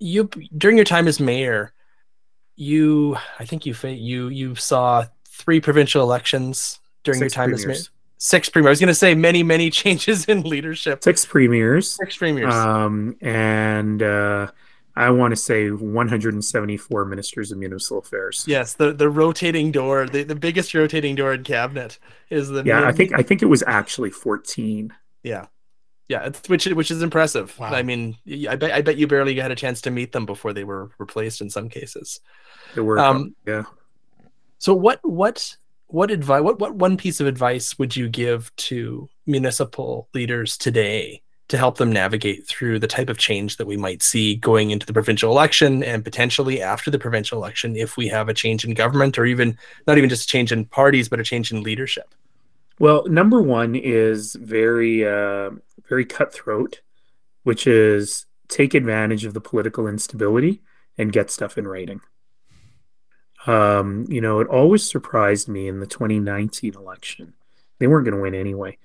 you 0.00 0.24
during 0.56 0.76
your 0.76 0.84
time 0.84 1.06
as 1.06 1.20
mayor, 1.20 1.72
you 2.56 3.16
I 3.38 3.44
think 3.44 3.66
you 3.66 3.74
you 3.84 4.28
you 4.28 4.54
saw 4.54 5.04
three 5.28 5.60
provincial 5.60 6.02
elections 6.02 6.80
during 7.04 7.18
Six 7.20 7.34
your 7.34 7.44
time 7.44 7.50
premiers. 7.50 7.64
as 7.64 7.88
mayor. 7.88 7.92
Six 8.18 8.48
premiers. 8.50 8.68
I 8.68 8.70
was 8.70 8.80
going 8.80 8.88
to 8.88 8.94
say 8.94 9.14
many 9.14 9.42
many 9.42 9.70
changes 9.80 10.26
in 10.26 10.42
leadership. 10.42 11.02
Six 11.02 11.24
premiers. 11.24 11.94
Six 11.94 12.16
premiers. 12.16 12.54
Um, 12.54 13.16
and 13.20 14.02
uh, 14.02 14.50
I 14.94 15.10
want 15.10 15.32
to 15.32 15.36
say 15.36 15.70
174 15.70 17.04
ministers 17.06 17.50
of 17.50 17.58
municipal 17.58 17.98
affairs. 17.98 18.44
Yes, 18.46 18.74
the, 18.74 18.92
the 18.92 19.08
rotating 19.08 19.72
door, 19.72 20.06
the, 20.06 20.22
the 20.22 20.34
biggest 20.34 20.74
rotating 20.74 21.14
door 21.14 21.32
in 21.32 21.44
cabinet 21.44 21.98
is 22.28 22.48
the. 22.48 22.62
Yeah, 22.64 22.80
min- 22.80 22.88
I 22.88 22.92
think 22.92 23.12
I 23.18 23.22
think 23.22 23.42
it 23.42 23.46
was 23.46 23.64
actually 23.66 24.10
14. 24.10 24.92
Yeah, 25.22 25.46
yeah, 26.08 26.28
which 26.48 26.66
which 26.66 26.90
is 26.90 27.02
impressive. 27.02 27.58
Wow. 27.58 27.68
I 27.72 27.82
mean, 27.82 28.16
I 28.48 28.56
bet 28.56 28.72
I 28.72 28.82
bet 28.82 28.98
you 28.98 29.06
barely 29.06 29.34
had 29.36 29.50
a 29.50 29.56
chance 29.56 29.80
to 29.82 29.90
meet 29.90 30.12
them 30.12 30.26
before 30.26 30.52
they 30.52 30.64
were 30.64 30.90
replaced 30.98 31.40
in 31.40 31.48
some 31.48 31.68
cases. 31.70 32.20
They 32.74 32.80
were, 32.80 32.98
um, 32.98 33.34
yeah. 33.46 33.64
So 34.58 34.74
what 34.74 35.00
what 35.02 35.56
what 35.92 36.10
advice 36.10 36.42
what 36.42 36.58
what 36.58 36.74
one 36.74 36.96
piece 36.96 37.20
of 37.20 37.26
advice 37.26 37.78
would 37.78 37.94
you 37.94 38.08
give 38.08 38.54
to 38.56 39.08
municipal 39.26 40.08
leaders 40.14 40.56
today 40.56 41.20
to 41.48 41.58
help 41.58 41.76
them 41.76 41.92
navigate 41.92 42.46
through 42.46 42.78
the 42.78 42.86
type 42.86 43.10
of 43.10 43.18
change 43.18 43.58
that 43.58 43.66
we 43.66 43.76
might 43.76 44.02
see 44.02 44.36
going 44.36 44.70
into 44.70 44.86
the 44.86 44.92
provincial 44.92 45.30
election 45.30 45.82
and 45.82 46.02
potentially 46.02 46.62
after 46.62 46.90
the 46.90 46.98
provincial 46.98 47.38
election 47.38 47.76
if 47.76 47.98
we 47.98 48.08
have 48.08 48.30
a 48.30 48.34
change 48.34 48.64
in 48.64 48.72
government 48.72 49.18
or 49.18 49.26
even 49.26 49.56
not 49.86 49.98
even 49.98 50.08
just 50.08 50.24
a 50.24 50.28
change 50.28 50.50
in 50.50 50.64
parties 50.64 51.10
but 51.10 51.20
a 51.20 51.24
change 51.24 51.52
in 51.52 51.62
leadership 51.62 52.14
well 52.78 53.06
number 53.06 53.42
one 53.42 53.74
is 53.74 54.34
very 54.36 55.06
uh, 55.06 55.50
very 55.88 56.06
cutthroat 56.06 56.80
which 57.42 57.66
is 57.66 58.24
take 58.48 58.72
advantage 58.72 59.26
of 59.26 59.34
the 59.34 59.40
political 59.40 59.86
instability 59.86 60.62
and 60.96 61.12
get 61.12 61.30
stuff 61.30 61.58
in 61.58 61.68
writing 61.68 62.00
um, 63.46 64.04
you 64.08 64.20
know 64.20 64.40
it 64.40 64.48
always 64.48 64.88
surprised 64.88 65.48
me 65.48 65.68
in 65.68 65.80
the 65.80 65.86
2019 65.86 66.74
election 66.74 67.34
they 67.78 67.86
weren't 67.86 68.04
going 68.04 68.16
to 68.16 68.22
win 68.22 68.34
anyway 68.34 68.76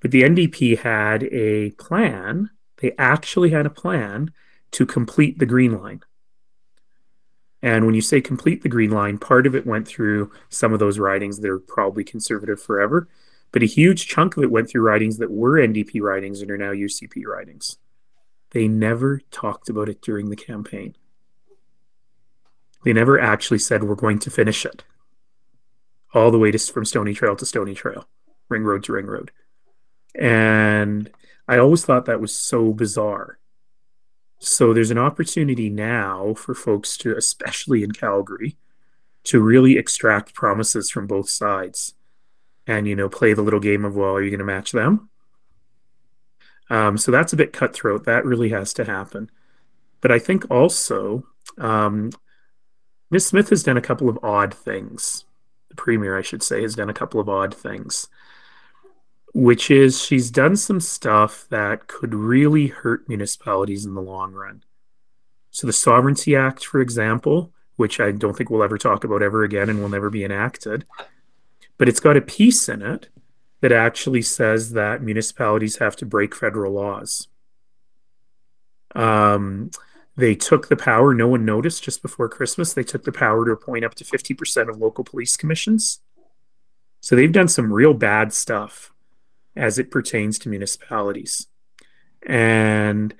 but 0.00 0.10
the 0.10 0.22
NDP 0.22 0.78
had 0.78 1.24
a 1.24 1.70
plan. 1.72 2.50
They 2.76 2.92
actually 2.98 3.50
had 3.50 3.66
a 3.66 3.70
plan 3.70 4.30
to 4.72 4.86
complete 4.86 5.38
the 5.38 5.46
Green 5.46 5.80
Line. 5.80 6.02
And 7.62 7.86
when 7.86 7.94
you 7.94 8.02
say 8.02 8.20
complete 8.20 8.62
the 8.62 8.68
Green 8.68 8.90
Line, 8.90 9.18
part 9.18 9.46
of 9.46 9.54
it 9.54 9.66
went 9.66 9.88
through 9.88 10.30
some 10.50 10.72
of 10.72 10.78
those 10.78 10.98
ridings 10.98 11.40
that 11.40 11.50
are 11.50 11.58
probably 11.58 12.04
conservative 12.04 12.62
forever, 12.62 13.08
but 13.50 13.62
a 13.62 13.66
huge 13.66 14.06
chunk 14.06 14.36
of 14.36 14.42
it 14.42 14.50
went 14.50 14.68
through 14.68 14.82
ridings 14.82 15.16
that 15.18 15.30
were 15.30 15.58
NDP 15.58 16.00
ridings 16.02 16.42
and 16.42 16.50
are 16.50 16.58
now 16.58 16.72
UCP 16.72 17.24
ridings. 17.26 17.78
They 18.50 18.68
never 18.68 19.22
talked 19.30 19.68
about 19.68 19.88
it 19.88 20.02
during 20.02 20.28
the 20.28 20.36
campaign. 20.36 20.94
They 22.86 22.92
never 22.92 23.18
actually 23.18 23.58
said, 23.58 23.82
we're 23.82 23.96
going 23.96 24.20
to 24.20 24.30
finish 24.30 24.64
it 24.64 24.84
all 26.14 26.30
the 26.30 26.38
way 26.38 26.52
to, 26.52 26.58
from 26.60 26.84
Stony 26.84 27.14
Trail 27.14 27.34
to 27.34 27.44
Stony 27.44 27.74
Trail, 27.74 28.06
Ring 28.48 28.62
Road 28.62 28.84
to 28.84 28.92
Ring 28.92 29.06
Road. 29.06 29.32
And 30.14 31.10
I 31.48 31.58
always 31.58 31.84
thought 31.84 32.04
that 32.04 32.20
was 32.20 32.38
so 32.38 32.72
bizarre. 32.72 33.40
So 34.38 34.72
there's 34.72 34.92
an 34.92 34.98
opportunity 34.98 35.68
now 35.68 36.34
for 36.34 36.54
folks 36.54 36.96
to, 36.98 37.16
especially 37.16 37.82
in 37.82 37.90
Calgary, 37.90 38.56
to 39.24 39.42
really 39.42 39.76
extract 39.76 40.32
promises 40.32 40.88
from 40.88 41.08
both 41.08 41.28
sides 41.28 41.94
and, 42.68 42.86
you 42.86 42.94
know, 42.94 43.08
play 43.08 43.32
the 43.32 43.42
little 43.42 43.58
game 43.58 43.84
of, 43.84 43.96
well, 43.96 44.14
are 44.14 44.22
you 44.22 44.30
going 44.30 44.38
to 44.38 44.44
match 44.44 44.70
them? 44.70 45.10
Um, 46.70 46.98
so 46.98 47.10
that's 47.10 47.32
a 47.32 47.36
bit 47.36 47.52
cutthroat. 47.52 48.04
That 48.04 48.24
really 48.24 48.50
has 48.50 48.72
to 48.74 48.84
happen. 48.84 49.28
But 50.00 50.12
I 50.12 50.20
think 50.20 50.48
also, 50.52 51.26
um, 51.58 52.12
Ms. 53.10 53.26
Smith 53.26 53.50
has 53.50 53.62
done 53.62 53.76
a 53.76 53.82
couple 53.82 54.08
of 54.08 54.18
odd 54.22 54.52
things. 54.52 55.24
The 55.68 55.76
premier, 55.76 56.18
I 56.18 56.22
should 56.22 56.42
say, 56.42 56.62
has 56.62 56.74
done 56.74 56.90
a 56.90 56.94
couple 56.94 57.20
of 57.20 57.28
odd 57.28 57.54
things 57.54 58.08
which 59.36 59.70
is 59.70 60.02
she's 60.02 60.30
done 60.30 60.56
some 60.56 60.80
stuff 60.80 61.46
that 61.50 61.88
could 61.88 62.14
really 62.14 62.68
hurt 62.68 63.06
municipalities 63.06 63.84
in 63.84 63.94
the 63.94 64.00
long 64.00 64.32
run. 64.32 64.64
So, 65.50 65.66
the 65.66 65.74
Sovereignty 65.74 66.34
Act, 66.34 66.64
for 66.64 66.80
example, 66.80 67.52
which 67.76 68.00
I 68.00 68.12
don't 68.12 68.34
think 68.34 68.48
we'll 68.48 68.62
ever 68.62 68.78
talk 68.78 69.04
about 69.04 69.22
ever 69.22 69.44
again 69.44 69.68
and 69.68 69.78
will 69.78 69.90
never 69.90 70.08
be 70.08 70.24
enacted, 70.24 70.86
but 71.76 71.86
it's 71.86 72.00
got 72.00 72.16
a 72.16 72.22
piece 72.22 72.66
in 72.66 72.80
it 72.80 73.10
that 73.60 73.72
actually 73.72 74.22
says 74.22 74.72
that 74.72 75.02
municipalities 75.02 75.76
have 75.76 75.96
to 75.96 76.06
break 76.06 76.34
federal 76.34 76.72
laws. 76.72 77.28
Um, 78.94 79.70
they 80.16 80.34
took 80.34 80.68
the 80.68 80.76
power, 80.76 81.12
no 81.14 81.28
one 81.28 81.44
noticed 81.44 81.84
just 81.84 82.02
before 82.02 82.28
Christmas, 82.28 82.72
they 82.72 82.82
took 82.82 83.04
the 83.04 83.12
power 83.12 83.44
to 83.44 83.52
appoint 83.52 83.84
up 83.84 83.94
to 83.96 84.04
50% 84.04 84.68
of 84.68 84.78
local 84.78 85.04
police 85.04 85.36
commissions. 85.36 86.00
So 87.00 87.14
they've 87.14 87.30
done 87.30 87.48
some 87.48 87.72
real 87.72 87.92
bad 87.92 88.32
stuff 88.32 88.92
as 89.54 89.78
it 89.78 89.90
pertains 89.90 90.38
to 90.40 90.48
municipalities. 90.48 91.46
And 92.26 93.14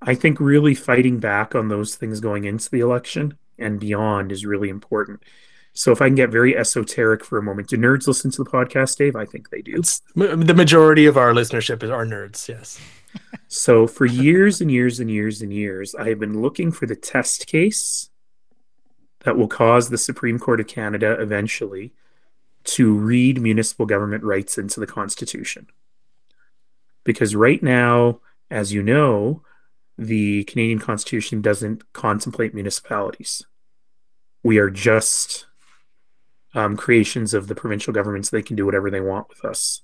I 0.00 0.14
think 0.14 0.38
really 0.38 0.74
fighting 0.74 1.18
back 1.18 1.54
on 1.54 1.68
those 1.68 1.96
things 1.96 2.20
going 2.20 2.44
into 2.44 2.70
the 2.70 2.80
election 2.80 3.38
and 3.58 3.80
beyond 3.80 4.32
is 4.32 4.44
really 4.44 4.68
important. 4.68 5.22
So 5.74 5.90
if 5.92 6.02
I 6.02 6.08
can 6.08 6.14
get 6.14 6.30
very 6.30 6.56
esoteric 6.56 7.24
for 7.24 7.38
a 7.38 7.42
moment, 7.42 7.68
do 7.68 7.78
nerds 7.78 8.06
listen 8.06 8.30
to 8.32 8.44
the 8.44 8.50
podcast, 8.50 8.98
Dave? 8.98 9.16
I 9.16 9.24
think 9.24 9.48
they 9.48 9.62
do. 9.62 9.76
It's, 9.76 10.02
the 10.14 10.54
majority 10.54 11.06
of 11.06 11.16
our 11.16 11.32
listenership 11.32 11.82
is 11.82 11.90
our 11.90 12.04
nerds, 12.04 12.46
yes. 12.48 12.78
So 13.48 13.86
for 13.86 14.06
years 14.06 14.60
and 14.60 14.70
years 14.70 15.00
and 15.00 15.10
years 15.10 15.42
and 15.42 15.52
years, 15.52 15.94
I 15.94 16.08
have 16.08 16.18
been 16.18 16.40
looking 16.40 16.72
for 16.72 16.86
the 16.86 16.96
test 16.96 17.46
case 17.46 18.10
that 19.20 19.36
will 19.36 19.48
cause 19.48 19.88
the 19.88 19.98
Supreme 19.98 20.38
Court 20.38 20.60
of 20.60 20.66
Canada 20.66 21.12
eventually 21.20 21.92
to 22.64 22.94
read 22.94 23.40
municipal 23.40 23.86
government 23.86 24.24
rights 24.24 24.58
into 24.58 24.80
the 24.80 24.86
Constitution. 24.86 25.66
Because 27.04 27.34
right 27.34 27.62
now, 27.62 28.20
as 28.50 28.72
you 28.72 28.82
know, 28.82 29.42
the 29.98 30.44
Canadian 30.44 30.78
Constitution 30.78 31.40
doesn't 31.40 31.92
contemplate 31.92 32.54
municipalities. 32.54 33.44
We 34.42 34.58
are 34.58 34.70
just 34.70 35.46
um, 36.54 36.76
creations 36.76 37.34
of 37.34 37.48
the 37.48 37.54
provincial 37.54 37.92
governments. 37.92 38.30
They 38.30 38.42
can 38.42 38.56
do 38.56 38.66
whatever 38.66 38.90
they 38.90 39.00
want 39.00 39.28
with 39.28 39.44
us. 39.44 39.82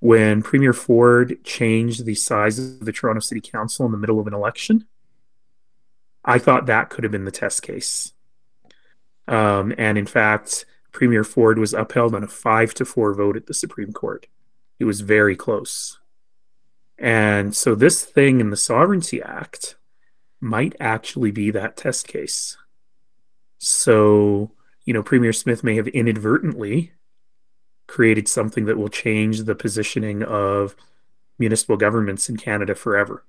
When 0.00 0.42
Premier 0.42 0.72
Ford 0.72 1.44
changed 1.44 2.04
the 2.04 2.14
size 2.14 2.58
of 2.58 2.84
the 2.84 2.92
Toronto 2.92 3.20
City 3.20 3.40
Council 3.40 3.86
in 3.86 3.92
the 3.92 3.98
middle 3.98 4.18
of 4.18 4.26
an 4.26 4.34
election, 4.34 4.86
I 6.24 6.38
thought 6.38 6.66
that 6.66 6.90
could 6.90 7.04
have 7.04 7.12
been 7.12 7.26
the 7.26 7.30
test 7.30 7.62
case. 7.62 8.12
Um, 9.28 9.74
and 9.78 9.96
in 9.96 10.06
fact, 10.06 10.64
Premier 10.92 11.22
Ford 11.22 11.58
was 11.58 11.74
upheld 11.74 12.14
on 12.14 12.24
a 12.24 12.28
five 12.28 12.74
to 12.74 12.84
four 12.84 13.14
vote 13.14 13.36
at 13.36 13.46
the 13.46 13.54
Supreme 13.54 13.92
Court. 13.92 14.26
It 14.78 14.84
was 14.84 15.02
very 15.02 15.36
close. 15.36 15.98
And 16.98 17.54
so 17.54 17.74
this 17.74 18.04
thing 18.04 18.40
in 18.40 18.50
the 18.50 18.56
Sovereignty 18.56 19.22
Act 19.22 19.76
might 20.40 20.74
actually 20.80 21.30
be 21.30 21.50
that 21.50 21.76
test 21.76 22.08
case. 22.08 22.56
So, 23.58 24.52
you 24.84 24.94
know, 24.94 25.02
Premier 25.02 25.32
Smith 25.32 25.62
may 25.62 25.76
have 25.76 25.88
inadvertently 25.88 26.92
created 27.90 28.28
something 28.28 28.66
that 28.66 28.78
will 28.78 28.88
change 28.88 29.42
the 29.42 29.54
positioning 29.54 30.22
of 30.22 30.76
municipal 31.40 31.76
governments 31.76 32.28
in 32.28 32.36
Canada 32.36 32.72
forever. 32.72 33.24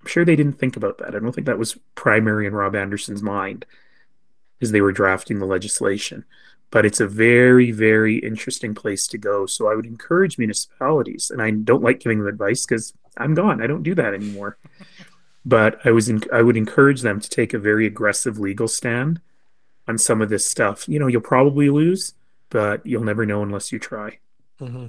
I'm 0.00 0.06
sure 0.06 0.24
they 0.24 0.36
didn't 0.36 0.60
think 0.60 0.76
about 0.76 0.98
that. 0.98 1.16
I 1.16 1.18
don't 1.18 1.32
think 1.32 1.48
that 1.48 1.58
was 1.58 1.76
primary 1.96 2.46
in 2.46 2.54
Rob 2.54 2.76
Anderson's 2.76 3.24
mind 3.24 3.66
as 4.62 4.70
they 4.70 4.80
were 4.80 4.92
drafting 4.92 5.40
the 5.40 5.46
legislation. 5.46 6.24
But 6.70 6.86
it's 6.86 7.00
a 7.00 7.08
very, 7.08 7.72
very 7.72 8.18
interesting 8.18 8.72
place 8.72 9.08
to 9.08 9.18
go. 9.18 9.46
So 9.46 9.68
I 9.68 9.74
would 9.74 9.86
encourage 9.86 10.38
municipalities, 10.38 11.32
and 11.32 11.42
I 11.42 11.50
don't 11.50 11.82
like 11.82 11.98
giving 11.98 12.18
them 12.18 12.28
advice 12.28 12.64
because 12.64 12.92
I'm 13.16 13.34
gone. 13.34 13.60
I 13.60 13.66
don't 13.66 13.82
do 13.82 13.96
that 13.96 14.14
anymore. 14.14 14.58
but 15.44 15.80
I 15.84 15.90
was 15.90 16.08
in, 16.08 16.22
I 16.32 16.42
would 16.42 16.56
encourage 16.56 17.00
them 17.00 17.18
to 17.18 17.28
take 17.28 17.52
a 17.52 17.58
very 17.58 17.84
aggressive 17.84 18.38
legal 18.38 18.68
stand 18.68 19.20
on 19.88 19.98
some 19.98 20.22
of 20.22 20.28
this 20.28 20.46
stuff. 20.46 20.88
You 20.88 21.00
know, 21.00 21.08
you'll 21.08 21.20
probably 21.20 21.68
lose, 21.68 22.14
but 22.50 22.84
you'll 22.86 23.04
never 23.04 23.26
know 23.26 23.42
unless 23.42 23.72
you 23.72 23.78
try. 23.78 24.18
Mm-hmm. 24.60 24.86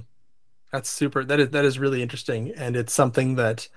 That's 0.72 0.88
super. 0.88 1.24
That 1.24 1.40
is 1.40 1.50
that 1.50 1.64
is 1.64 1.78
really 1.78 2.02
interesting, 2.02 2.52
and 2.56 2.76
it's 2.76 2.92
something 2.92 3.36
that 3.36 3.68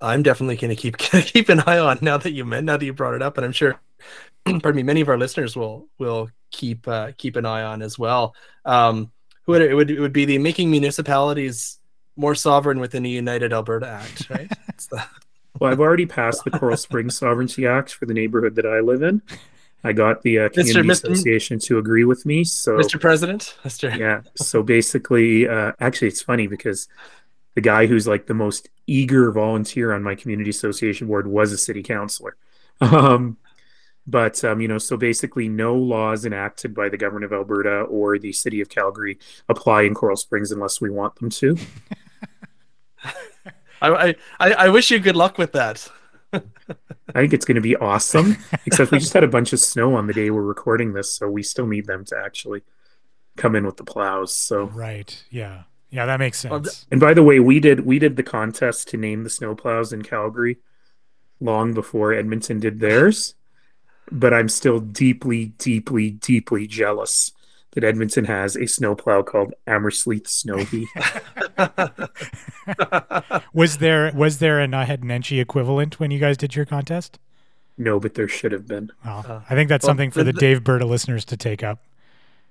I'm 0.00 0.22
definitely 0.22 0.56
going 0.56 0.74
to 0.74 0.76
keep 0.76 0.98
keep 0.98 1.48
an 1.48 1.60
eye 1.60 1.78
on 1.78 1.98
now 2.02 2.18
that 2.18 2.32
you 2.32 2.44
meant 2.44 2.66
now 2.66 2.76
that 2.76 2.84
you 2.84 2.92
brought 2.92 3.14
it 3.14 3.22
up, 3.22 3.38
and 3.38 3.44
I'm 3.44 3.52
sure, 3.52 3.80
pardon 4.44 4.76
me, 4.76 4.82
many 4.82 5.00
of 5.00 5.08
our 5.08 5.18
listeners 5.18 5.56
will 5.56 5.88
will 5.98 6.30
keep 6.50 6.86
uh, 6.86 7.12
keep 7.16 7.36
an 7.36 7.46
eye 7.46 7.62
on 7.62 7.82
as 7.82 7.98
well. 7.98 8.34
Um, 8.64 9.12
would 9.46 9.62
it 9.62 9.74
would 9.74 9.90
it 9.90 10.00
would 10.00 10.12
be 10.12 10.24
the 10.24 10.38
making 10.38 10.70
municipalities 10.70 11.78
more 12.16 12.34
sovereign 12.34 12.80
within 12.80 13.02
the 13.02 13.10
United 13.10 13.52
Alberta 13.52 13.86
Act, 13.86 14.28
right? 14.30 14.50
the... 14.90 15.04
well, 15.58 15.70
I've 15.70 15.80
already 15.80 16.06
passed 16.06 16.44
the 16.44 16.50
Coral 16.50 16.76
Springs 16.76 17.18
Sovereignty 17.18 17.66
Act 17.66 17.94
for 17.94 18.06
the 18.06 18.14
neighborhood 18.14 18.56
that 18.56 18.66
I 18.66 18.80
live 18.80 19.02
in. 19.02 19.22
I 19.84 19.92
got 19.92 20.22
the 20.22 20.40
uh, 20.40 20.48
community 20.48 20.88
Mr. 20.88 21.10
association 21.10 21.58
to 21.60 21.78
agree 21.78 22.04
with 22.04 22.26
me. 22.26 22.44
So, 22.44 22.72
Mr. 22.72 23.00
President, 23.00 23.56
Mr. 23.64 23.96
Yeah. 23.96 24.22
So 24.34 24.62
basically, 24.62 25.48
uh, 25.48 25.72
actually, 25.80 26.08
it's 26.08 26.22
funny 26.22 26.46
because 26.46 26.88
the 27.54 27.60
guy 27.60 27.86
who's 27.86 28.06
like 28.06 28.26
the 28.26 28.34
most 28.34 28.68
eager 28.86 29.30
volunteer 29.30 29.92
on 29.92 30.02
my 30.02 30.14
community 30.14 30.50
association 30.50 31.06
board 31.06 31.26
was 31.26 31.52
a 31.52 31.58
city 31.58 31.82
councilor. 31.82 32.36
Um, 32.82 33.38
but 34.06 34.44
um, 34.44 34.60
you 34.60 34.68
know, 34.68 34.78
so 34.78 34.96
basically, 34.96 35.48
no 35.48 35.74
laws 35.74 36.26
enacted 36.26 36.74
by 36.74 36.88
the 36.88 36.96
government 36.96 37.24
of 37.24 37.32
Alberta 37.32 37.80
or 37.82 38.18
the 38.18 38.32
city 38.32 38.60
of 38.60 38.68
Calgary 38.68 39.18
apply 39.48 39.82
in 39.82 39.94
Coral 39.94 40.16
Springs 40.16 40.52
unless 40.52 40.80
we 40.80 40.90
want 40.90 41.16
them 41.16 41.30
to. 41.30 41.56
I, 43.82 44.14
I 44.38 44.52
I 44.52 44.68
wish 44.68 44.90
you 44.90 44.98
good 44.98 45.16
luck 45.16 45.38
with 45.38 45.52
that. 45.52 45.90
I 46.32 47.20
think 47.20 47.32
it's 47.32 47.44
going 47.44 47.56
to 47.56 47.60
be 47.60 47.76
awesome. 47.76 48.36
Except 48.66 48.90
we 48.90 48.98
just 48.98 49.12
had 49.12 49.24
a 49.24 49.28
bunch 49.28 49.52
of 49.52 49.60
snow 49.60 49.94
on 49.94 50.06
the 50.06 50.12
day 50.12 50.30
we're 50.30 50.42
recording 50.42 50.92
this, 50.92 51.14
so 51.14 51.28
we 51.28 51.42
still 51.42 51.66
need 51.66 51.86
them 51.86 52.04
to 52.06 52.16
actually 52.16 52.62
come 53.36 53.54
in 53.54 53.66
with 53.66 53.76
the 53.76 53.84
plows. 53.84 54.34
So 54.34 54.64
right, 54.66 55.24
yeah, 55.30 55.64
yeah, 55.90 56.06
that 56.06 56.18
makes 56.18 56.38
sense. 56.38 56.86
And 56.90 57.00
by 57.00 57.14
the 57.14 57.22
way, 57.22 57.40
we 57.40 57.60
did 57.60 57.86
we 57.86 57.98
did 57.98 58.16
the 58.16 58.22
contest 58.22 58.88
to 58.88 58.96
name 58.96 59.24
the 59.24 59.30
snow 59.30 59.54
plows 59.54 59.92
in 59.92 60.02
Calgary 60.02 60.58
long 61.40 61.74
before 61.74 62.12
Edmonton 62.12 62.60
did 62.60 62.80
theirs. 62.80 63.34
But 64.10 64.32
I'm 64.32 64.48
still 64.48 64.78
deeply, 64.78 65.46
deeply, 65.58 66.10
deeply 66.10 66.66
jealous 66.68 67.32
that 67.76 67.84
Edmonton 67.84 68.24
has 68.24 68.56
a 68.56 68.66
snowplow 68.66 69.22
called 69.22 69.52
Amarjeet 69.66 70.24
Snowhi. 70.24 70.86
was 73.52 73.76
there 73.76 74.10
was 74.14 74.38
there 74.38 74.60
a 74.62 74.66
Naheed 74.66 75.04
Nenshi 75.04 75.40
equivalent 75.40 76.00
when 76.00 76.10
you 76.10 76.18
guys 76.18 76.38
did 76.38 76.56
your 76.56 76.64
contest? 76.64 77.18
No, 77.76 78.00
but 78.00 78.14
there 78.14 78.28
should 78.28 78.52
have 78.52 78.66
been. 78.66 78.90
Well, 79.04 79.26
uh, 79.28 79.40
I 79.50 79.54
think 79.54 79.68
that's 79.68 79.82
well, 79.82 79.90
something 79.90 80.10
for 80.10 80.24
the, 80.24 80.32
the, 80.32 80.40
Daveberta 80.40 80.88
listeners 80.88 81.26
to 81.26 81.36
take 81.36 81.62
up. 81.62 81.80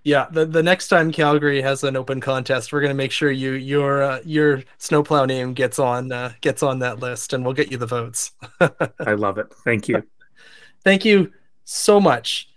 Yeah, 0.03 0.28
the, 0.30 0.45
the 0.45 0.61
next 0.61 0.89
time 0.89 1.11
Calgary 1.11 1.59
has 1.63 1.84
an 1.84 1.95
open 1.95 2.21
contest, 2.21 2.71
we're 2.71 2.82
gonna 2.82 2.93
make 2.93 3.11
sure 3.11 3.32
you 3.32 3.53
your 3.53 4.03
uh, 4.03 4.19
your 4.23 4.61
snowplow 4.78 5.26
name 5.26 5.55
gets 5.55 5.80
on 5.80 6.11
uh, 6.11 6.34
gets 6.41 6.61
on 6.61 6.78
that 6.80 6.99
list, 6.99 7.34
and 7.34 7.43
we'll 7.43 7.55
get 7.55 7.71
you 7.71 7.80
the 7.80 7.88
votes. 7.88 8.32
I 8.59 9.13
love 9.15 9.39
it. 9.39 9.51
Thank 9.63 9.88
you. 9.88 10.03
Thank 10.84 11.03
you 11.03 11.34
so 11.63 11.99
much 11.99 12.49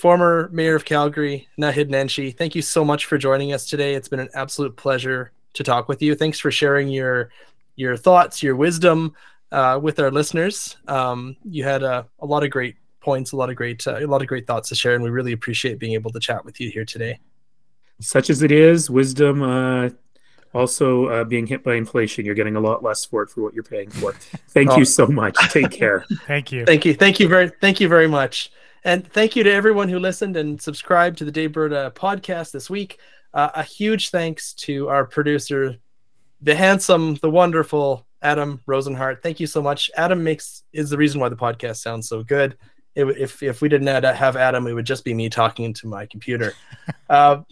former 0.00 0.48
mayor 0.50 0.74
of 0.74 0.84
Calgary, 0.84 1.46
Naheed 1.58 1.90
Nenshi. 1.90 2.34
Thank 2.36 2.54
you 2.54 2.62
so 2.62 2.84
much 2.84 3.04
for 3.04 3.18
joining 3.18 3.52
us 3.52 3.68
today. 3.68 3.94
It's 3.94 4.08
been 4.08 4.20
an 4.20 4.30
absolute 4.34 4.76
pleasure 4.76 5.32
to 5.52 5.62
talk 5.62 5.88
with 5.88 6.00
you. 6.00 6.14
Thanks 6.14 6.38
for 6.38 6.50
sharing 6.50 6.88
your 6.88 7.30
your 7.76 7.96
thoughts, 7.96 8.42
your 8.42 8.56
wisdom 8.56 9.14
uh, 9.52 9.78
with 9.80 10.00
our 10.00 10.10
listeners. 10.10 10.76
Um, 10.88 11.36
you 11.44 11.64
had 11.64 11.82
a, 11.82 12.06
a, 12.20 12.26
lot 12.26 12.44
of 12.44 12.50
great 12.50 12.76
points, 13.00 13.32
a 13.32 13.36
lot 13.36 13.50
of 13.50 13.56
great 13.56 13.86
uh, 13.86 13.98
a 13.98 14.06
lot 14.06 14.22
of 14.22 14.28
great 14.28 14.46
thoughts 14.46 14.70
to 14.70 14.74
share, 14.74 14.94
and 14.94 15.04
we 15.04 15.10
really 15.10 15.32
appreciate 15.32 15.78
being 15.78 15.92
able 15.92 16.10
to 16.12 16.20
chat 16.20 16.44
with 16.44 16.60
you 16.60 16.70
here 16.70 16.84
today. 16.84 17.18
Such 18.00 18.30
as 18.30 18.42
it 18.42 18.52
is, 18.52 18.88
wisdom. 18.88 19.42
Uh, 19.42 19.90
also, 20.52 21.06
uh, 21.06 21.24
being 21.24 21.46
hit 21.46 21.62
by 21.62 21.74
inflation, 21.74 22.24
you're 22.24 22.34
getting 22.34 22.56
a 22.56 22.60
lot 22.60 22.82
less 22.82 23.04
for 23.04 23.22
it 23.22 23.30
for 23.30 23.42
what 23.42 23.54
you're 23.54 23.62
paying 23.62 23.90
for. 23.90 24.12
Thank 24.48 24.70
oh. 24.70 24.78
you 24.78 24.84
so 24.84 25.06
much. 25.06 25.36
Take 25.50 25.70
care. 25.70 26.04
thank 26.26 26.50
you. 26.50 26.64
Thank 26.64 26.84
you. 26.84 26.94
Thank 26.94 27.20
you 27.20 27.28
very. 27.28 27.50
Thank 27.60 27.80
you 27.80 27.88
very 27.88 28.08
much. 28.08 28.50
And 28.84 29.06
thank 29.12 29.36
you 29.36 29.44
to 29.44 29.52
everyone 29.52 29.88
who 29.88 29.98
listened 29.98 30.36
and 30.36 30.60
subscribed 30.60 31.18
to 31.18 31.24
the 31.24 31.32
Daveberta 31.32 31.92
podcast 31.92 32.52
this 32.52 32.70
week. 32.70 32.98
Uh, 33.34 33.50
a 33.54 33.62
huge 33.62 34.10
thanks 34.10 34.54
to 34.54 34.88
our 34.88 35.04
producer, 35.04 35.76
the 36.40 36.54
handsome, 36.54 37.14
the 37.16 37.30
wonderful 37.30 38.06
Adam 38.22 38.60
Rozenhart. 38.66 39.22
Thank 39.22 39.38
you 39.38 39.46
so 39.46 39.62
much. 39.62 39.90
Adam 39.96 40.22
makes 40.22 40.62
is 40.72 40.90
the 40.90 40.96
reason 40.96 41.20
why 41.20 41.28
the 41.28 41.36
podcast 41.36 41.76
sounds 41.76 42.08
so 42.08 42.22
good. 42.22 42.56
It, 42.94 43.04
if 43.04 43.42
if 43.42 43.60
we 43.60 43.68
didn't 43.68 43.86
have 43.86 44.36
Adam, 44.36 44.66
it 44.66 44.72
would 44.72 44.86
just 44.86 45.04
be 45.04 45.14
me 45.14 45.28
talking 45.28 45.72
to 45.74 45.86
my 45.86 46.06
computer. 46.06 46.54
uh, 47.10 47.42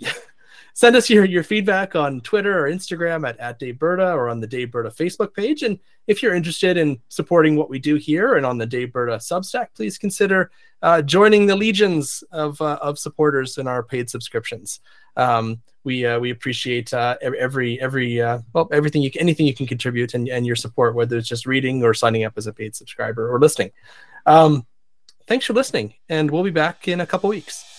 send 0.78 0.94
us 0.94 1.10
your, 1.10 1.24
your 1.24 1.42
feedback 1.42 1.96
on 1.96 2.20
Twitter 2.20 2.56
or 2.64 2.70
Instagram 2.70 3.28
at, 3.28 3.36
at 3.40 3.58
Daveberta 3.58 4.14
or 4.14 4.28
on 4.28 4.38
the 4.38 4.46
Daveberta 4.46 4.94
Facebook 4.94 5.34
page. 5.34 5.64
And 5.64 5.76
if 6.06 6.22
you're 6.22 6.36
interested 6.36 6.76
in 6.76 7.00
supporting 7.08 7.56
what 7.56 7.68
we 7.68 7.80
do 7.80 7.96
here 7.96 8.36
and 8.36 8.46
on 8.46 8.58
the 8.58 8.66
Daveberta 8.66 9.16
Substack, 9.16 9.74
please 9.74 9.98
consider 9.98 10.52
uh, 10.82 11.02
joining 11.02 11.46
the 11.46 11.56
legions 11.56 12.22
of, 12.30 12.62
uh, 12.62 12.78
of 12.80 12.96
supporters 12.96 13.58
in 13.58 13.66
our 13.66 13.82
paid 13.82 14.08
subscriptions. 14.08 14.78
Um, 15.16 15.60
we 15.82 16.06
uh, 16.06 16.20
we 16.20 16.30
appreciate 16.30 16.94
uh, 16.94 17.16
every 17.22 17.80
every 17.80 18.20
uh, 18.20 18.40
well 18.52 18.68
everything 18.70 19.02
you 19.02 19.10
anything 19.18 19.46
you 19.46 19.54
can 19.54 19.66
contribute 19.66 20.14
and, 20.14 20.28
and 20.28 20.46
your 20.46 20.54
support, 20.54 20.94
whether 20.94 21.16
it's 21.16 21.26
just 21.26 21.46
reading 21.46 21.82
or 21.82 21.94
signing 21.94 22.24
up 22.24 22.34
as 22.36 22.46
a 22.46 22.52
paid 22.52 22.76
subscriber 22.76 23.32
or 23.34 23.40
listening. 23.40 23.70
Um, 24.26 24.66
thanks 25.26 25.46
for 25.46 25.54
listening, 25.54 25.94
and 26.08 26.30
we'll 26.30 26.44
be 26.44 26.50
back 26.50 26.86
in 26.86 27.00
a 27.00 27.06
couple 27.06 27.30
weeks. 27.30 27.77